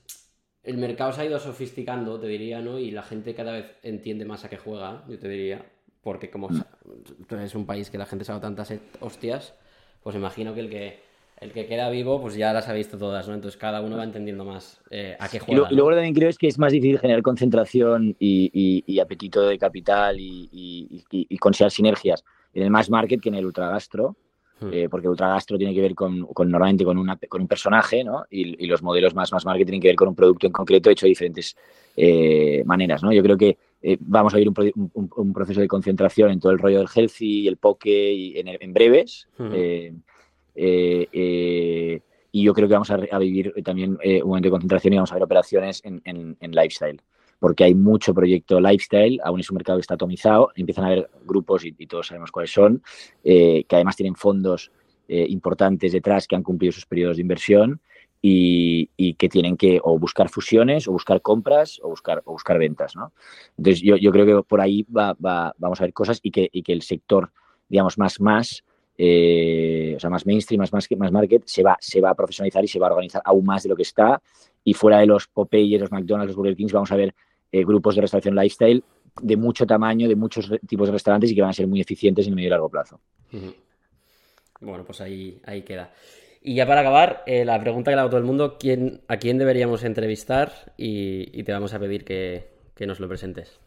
El 0.64 0.78
mercado 0.78 1.12
se 1.12 1.22
ha 1.22 1.26
ido 1.26 1.40
sofisticando, 1.40 2.20
te 2.20 2.28
diría, 2.28 2.62
¿no? 2.62 2.78
Y 2.80 2.92
la 2.92 3.02
gente 3.04 3.34
cada 3.34 3.54
vez 3.54 3.66
entiende 3.84 4.24
más 4.26 4.46
a 4.46 4.50
qué 4.50 4.58
juega, 4.58 5.04
yo 5.10 5.18
te 5.20 5.28
diría. 5.28 5.66
Porque 6.04 6.30
como 6.30 6.50
Mm. 6.50 6.62
eres 7.30 7.56
un 7.56 7.66
país 7.66 7.90
que 7.90 7.98
la 7.98 8.06
gente 8.06 8.26
se 8.26 8.32
ha 8.32 8.36
dado 8.36 8.48
tantas 8.48 8.72
et- 8.72 8.82
hostias, 9.02 9.54
pues 10.04 10.16
imagino 10.16 10.54
que 10.54 10.60
el 10.62 10.70
que 10.70 11.12
el 11.40 11.52
que 11.54 11.66
queda 11.66 11.90
vivo, 11.90 12.22
pues 12.22 12.36
ya 12.36 12.54
las 12.54 12.68
ha 12.70 12.74
visto 12.74 13.00
todas, 13.00 13.28
¿no? 13.28 13.34
Entonces 13.34 13.60
cada 13.60 13.82
uno 13.82 13.98
va 13.98 14.04
entendiendo 14.04 14.46
más 14.46 14.80
eh, 14.92 15.18
a 15.20 15.28
qué 15.28 15.38
Y, 15.38 15.40
juega. 15.40 15.62
lo- 15.62 15.68
y 15.68 15.70
¿no? 15.72 15.76
luego 15.78 15.92
también 15.94 16.14
creo 16.14 16.30
es 16.30 16.38
que 16.38 16.48
es 16.48 16.60
más 16.60 16.72
difícil 16.72 17.00
generar 17.00 17.24
concentración 17.24 18.16
y, 18.20 18.52
y- 18.54 18.84
y 18.86 19.00
apetito 19.00 19.42
de 19.42 19.58
capital 19.58 20.18
y, 20.20 21.04
conseguir 21.40 21.72
sinergias 21.72 22.24
en 22.54 22.64
el 22.64 22.70
mass 22.70 22.92
market 22.92 23.20
que 23.20 23.30
en 23.30 23.36
el 23.36 23.46
ultragastro, 23.46 24.16
Hmm. 24.60 24.70
eh, 24.72 24.88
porque 24.92 25.08
el 25.08 25.12
ultragastro 25.12 25.58
tiene 25.58 25.74
que 25.74 25.82
ver 25.82 25.96
con, 25.96 26.28
con 26.28 26.52
normalmente 26.52 26.86
con, 26.86 27.00
una, 27.00 27.18
con 27.28 27.42
un 27.42 27.48
personaje, 27.48 28.04
¿no? 28.04 28.26
Y, 28.30 28.64
y 28.64 28.68
los 28.68 28.84
modelos 28.84 29.16
más 29.16 29.32
mass 29.34 29.44
market 29.44 29.66
tienen 29.66 29.82
que 29.82 29.88
ver 29.88 29.96
con 29.96 30.10
un 30.10 30.16
producto 30.16 30.46
en 30.46 30.54
concreto 30.54 30.92
hecho 30.92 31.08
de 31.08 31.10
diferentes 31.10 31.56
eh, 31.98 32.62
maneras, 32.66 33.02
¿no? 33.02 33.12
Yo 33.12 33.24
creo 33.24 33.36
que 33.38 33.58
eh, 33.82 33.98
vamos 34.00 34.34
a 34.34 34.38
ver 34.38 34.48
un, 34.48 34.54
pro- 34.54 34.66
un- 34.76 34.92
un- 34.94 35.10
un 35.16 35.34
proceso 35.34 35.60
de 35.62 35.68
concentración 35.68 36.32
en 36.32 36.40
todo 36.40 36.52
el 36.52 36.60
rollo 36.60 36.80
del 36.80 36.88
healthy 36.94 37.42
y 37.42 37.48
el 37.48 37.58
poke 37.58 38.12
y 38.14 38.38
en, 38.40 38.48
en 38.50 38.74
breves. 38.74 39.28
Eh, 40.56 41.08
eh, 41.12 42.02
y 42.32 42.44
yo 42.44 42.54
creo 42.54 42.68
que 42.68 42.74
vamos 42.74 42.92
a, 42.92 42.98
vivir 43.18 43.54
también 43.64 43.98
un 44.04 44.28
momento 44.28 44.48
de 44.48 44.52
concentración 44.52 44.94
y 44.94 44.98
vamos 44.98 45.12
a 45.12 45.16
ver 45.16 45.24
operaciones 45.24 45.82
en, 45.84 46.02
en- 46.06 46.38
en 46.40 46.52
lifestyle, 46.52 47.02
porque 47.40 47.64
hay 47.66 47.74
mucho 47.74 48.14
proyecto 48.14 48.60
lifestyle, 48.62 49.20
aún 49.24 49.40
es 49.40 49.50
un 49.50 49.56
mercado 49.56 49.78
que 49.78 49.82
está 49.82 49.96
atomizado, 49.96 50.52
empiezan 50.56 50.86
a 50.86 50.88
haber 50.88 51.10
grupos 51.26 51.66
y, 51.66 51.76
y 51.78 51.88
todos 51.88 52.08
sabemos 52.08 52.32
cuáles 52.32 52.52
son, 52.52 52.82
eh, 53.24 53.66
que 53.68 53.76
además 53.76 53.96
tienen 53.98 54.16
fondos 54.16 54.72
eh, 55.08 55.26
importantes 55.28 55.92
detrás 55.92 56.26
que 56.28 56.36
han 56.38 56.44
cumplido 56.44 56.72
sus 56.72 56.86
periodos 56.86 57.18
de 57.18 57.22
inversión 57.22 57.82
y, 58.22 59.14
que 59.16 59.30
tienen 59.30 59.58
que 59.58 59.80
o 59.84 59.98
buscar 59.98 60.30
fusiones 60.30 60.88
o 60.88 60.92
buscar 60.92 61.22
compras 61.22 61.80
o 61.84 61.90
buscar, 61.90 62.22
o 62.26 62.34
buscar 62.34 62.58
ventas. 62.60 62.96
¿no? 62.96 63.14
Entonces 63.58 63.82
yo, 63.82 63.96
yo 63.98 64.12
creo 64.12 64.26
que 64.26 64.48
por 64.48 64.62
ahí 64.62 64.84
va, 64.84 65.14
va- 65.14 65.54
vamos 65.58 65.80
a 65.82 65.86
ver 65.86 65.94
cosas 65.94 66.20
y 66.22 66.32
que, 66.32 66.50
y 66.52 66.64
que 66.64 66.74
el 66.74 66.82
sector, 66.82 67.32
digamos, 67.68 67.98
más 67.98 68.20
más, 68.20 68.64
eh, 68.98 69.94
o 69.96 70.00
sea, 70.00 70.10
más 70.10 70.26
mainstream, 70.26 70.60
más, 70.60 70.72
más, 70.72 70.88
más 70.98 71.12
market, 71.12 71.44
se 71.46 71.64
va, 71.64 71.78
se 71.80 72.02
va 72.02 72.12
a 72.12 72.16
profesionalizar 72.16 72.64
y 72.64 72.68
se 72.68 72.80
va 72.80 72.88
a 72.88 72.92
organizar 72.92 73.22
aún 73.26 73.46
más 73.46 73.64
de 73.64 73.70
lo 73.70 73.76
que 73.76 73.84
está. 73.84 74.22
Y 74.64 74.74
fuera 74.76 75.00
de 75.00 75.08
los 75.08 75.28
Popeyes, 75.28 75.82
los 75.82 75.92
McDonald's, 75.92 76.30
los 76.30 76.36
Burger 76.36 76.56
Kings, 76.56 76.74
vamos 76.74 76.92
a 76.92 76.96
ver 76.96 77.16
eh, 77.52 77.64
grupos 77.64 77.96
de 77.96 78.02
restauración 78.02 78.36
lifestyle 78.36 78.84
de 79.22 79.38
mucho 79.38 79.66
tamaño, 79.66 80.08
de 80.08 80.16
muchos 80.16 80.52
tipos 80.68 80.88
de 80.88 80.94
restaurantes 80.94 81.32
y 81.32 81.36
que 81.36 81.42
van 81.42 81.50
a 81.50 81.54
ser 81.54 81.68
muy 81.68 81.82
eficientes 81.82 82.28
en 82.28 82.34
el 82.34 82.36
medio 82.36 82.48
y 82.48 82.52
largo 82.52 82.70
plazo. 82.70 83.02
Bueno, 84.60 84.86
pues 84.86 85.02
ahí, 85.02 85.42
ahí 85.46 85.64
queda. 85.64 85.92
Y 86.42 86.56
ya 86.56 86.66
para 86.68 86.82
acabar, 86.82 87.24
eh, 87.28 87.46
la 87.46 87.60
pregunta 87.60 87.92
que 87.92 87.96
le 87.96 88.00
hago 88.02 88.08
a 88.08 88.12
todo 88.12 88.20
el 88.20 88.26
mundo, 88.26 88.58
¿quién, 88.60 89.02
¿a 89.08 89.18
quién 89.18 89.38
deberíamos 89.38 89.84
entrevistar? 89.84 90.74
Y, 90.78 91.30
y 91.40 91.44
te 91.44 91.52
vamos 91.54 91.74
a 91.74 91.80
pedir 91.80 92.04
que, 92.04 92.50
que 92.76 92.88
nos 92.88 93.00
lo 93.00 93.08
presentes. 93.08 93.60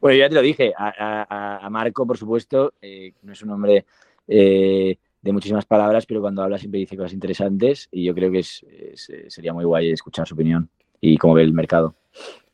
Bueno, 0.00 0.18
ya 0.18 0.28
te 0.28 0.34
lo 0.36 0.42
dije, 0.42 0.72
a, 0.76 0.92
a- 1.28 1.66
a 1.66 1.70
Marco, 1.70 2.06
por 2.06 2.16
supuesto, 2.16 2.74
eh, 2.80 3.12
no 3.22 3.32
es 3.32 3.42
un 3.42 3.50
hombre 3.50 3.84
eh, 4.28 4.96
de 5.20 5.32
muchísimas 5.32 5.66
palabras, 5.66 6.06
pero 6.06 6.20
cuando 6.20 6.42
habla 6.42 6.58
siempre 6.58 6.78
dice 6.80 6.96
cosas 6.96 7.12
interesantes 7.12 7.88
y 7.90 8.04
yo 8.04 8.14
creo 8.14 8.30
que 8.30 8.38
es, 8.40 8.64
es- 8.68 9.10
sería 9.28 9.52
muy 9.52 9.64
guay 9.64 9.90
escuchar 9.90 10.26
su 10.26 10.34
opinión 10.34 10.70
y 11.00 11.16
cómo 11.18 11.34
ve 11.34 11.42
el 11.42 11.52
mercado 11.52 11.94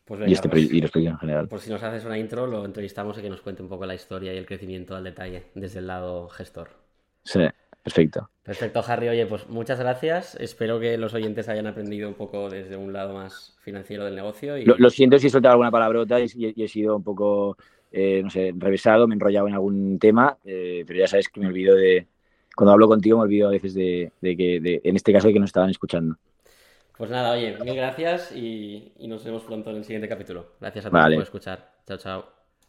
Pues 0.06 0.20
y, 0.28 0.32
este, 0.32 0.48
pues, 0.48 0.72
y 0.72 0.80
los 0.80 0.90
proyectos 0.90 1.14
en 1.14 1.18
general. 1.20 1.48
por 1.48 1.60
si 1.60 1.70
nos 1.70 1.82
haces 1.82 2.04
una 2.04 2.18
intro, 2.18 2.46
lo 2.46 2.64
entrevistamos 2.64 3.18
y 3.18 3.22
que 3.22 3.28
nos 3.30 3.42
cuente 3.42 3.62
un 3.62 3.68
poco 3.68 3.84
la 3.86 3.94
historia 3.94 4.32
y 4.32 4.38
el 4.38 4.46
crecimiento 4.46 4.96
al 4.96 5.04
detalle 5.04 5.44
desde 5.54 5.80
el 5.80 5.86
lado 5.86 6.28
gestor. 6.28 6.70
Sí, 7.24 7.40
perfecto. 7.84 8.30
Perfecto, 8.44 8.82
Harry. 8.86 9.08
Oye, 9.08 9.26
pues 9.26 9.48
muchas 9.48 9.78
gracias. 9.80 10.34
Espero 10.36 10.78
que 10.80 10.96
los 10.98 11.14
oyentes 11.14 11.48
hayan 11.48 11.66
aprendido 11.66 12.08
un 12.08 12.14
poco 12.14 12.48
desde 12.50 12.76
un 12.76 12.92
lado 12.92 13.14
más 13.14 13.56
financiero 13.62 14.04
del 14.04 14.14
negocio. 14.16 14.56
Y... 14.58 14.64
Lo, 14.64 14.76
lo 14.78 14.90
siento 14.90 15.18
si 15.18 15.26
he 15.26 15.30
soltado 15.30 15.52
alguna 15.52 15.70
palabrota 15.70 16.20
y, 16.20 16.24
y- 16.34 16.52
y 16.56 16.64
he 16.64 16.68
sido 16.68 16.96
un 16.96 17.02
poco, 17.04 17.56
eh, 17.92 18.22
no 18.22 18.30
sé, 18.30 18.52
revesado, 18.56 19.06
me 19.06 19.14
he 19.14 19.16
enrollado 19.16 19.48
en 19.48 19.54
algún 19.54 19.98
tema, 19.98 20.38
eh, 20.44 20.84
pero 20.86 20.98
ya 21.00 21.06
sabes 21.08 21.28
que 21.28 21.40
me 21.40 21.46
olvido 21.48 21.74
de, 21.76 22.08
cuando 22.56 22.72
hablo 22.72 22.88
contigo 22.88 23.18
me 23.18 23.24
olvido 23.24 23.48
a 23.48 23.50
veces 23.52 23.74
de, 23.74 24.12
de 24.20 24.36
que, 24.36 24.60
de- 24.60 24.80
en 24.84 24.96
este 24.96 25.12
caso, 25.12 25.26
de 25.28 25.34
que 25.34 25.40
nos 25.40 25.50
estaban 25.50 25.70
escuchando. 25.70 26.16
Pues 26.96 27.10
nada, 27.10 27.32
oye, 27.32 27.56
mil 27.58 27.74
gracias 27.76 28.32
y, 28.32 28.92
y 28.98 29.08
nos 29.08 29.24
vemos 29.24 29.42
pronto 29.44 29.70
en 29.70 29.76
el 29.76 29.84
siguiente 29.84 30.08
capítulo. 30.08 30.52
Gracias 30.60 30.86
a 30.86 30.92
todos 30.92 31.08
Vale. 31.08 31.12
por 31.12 31.22
escuchar. 31.22 31.72
Chao, 31.86 31.98
chao. 31.98 32.33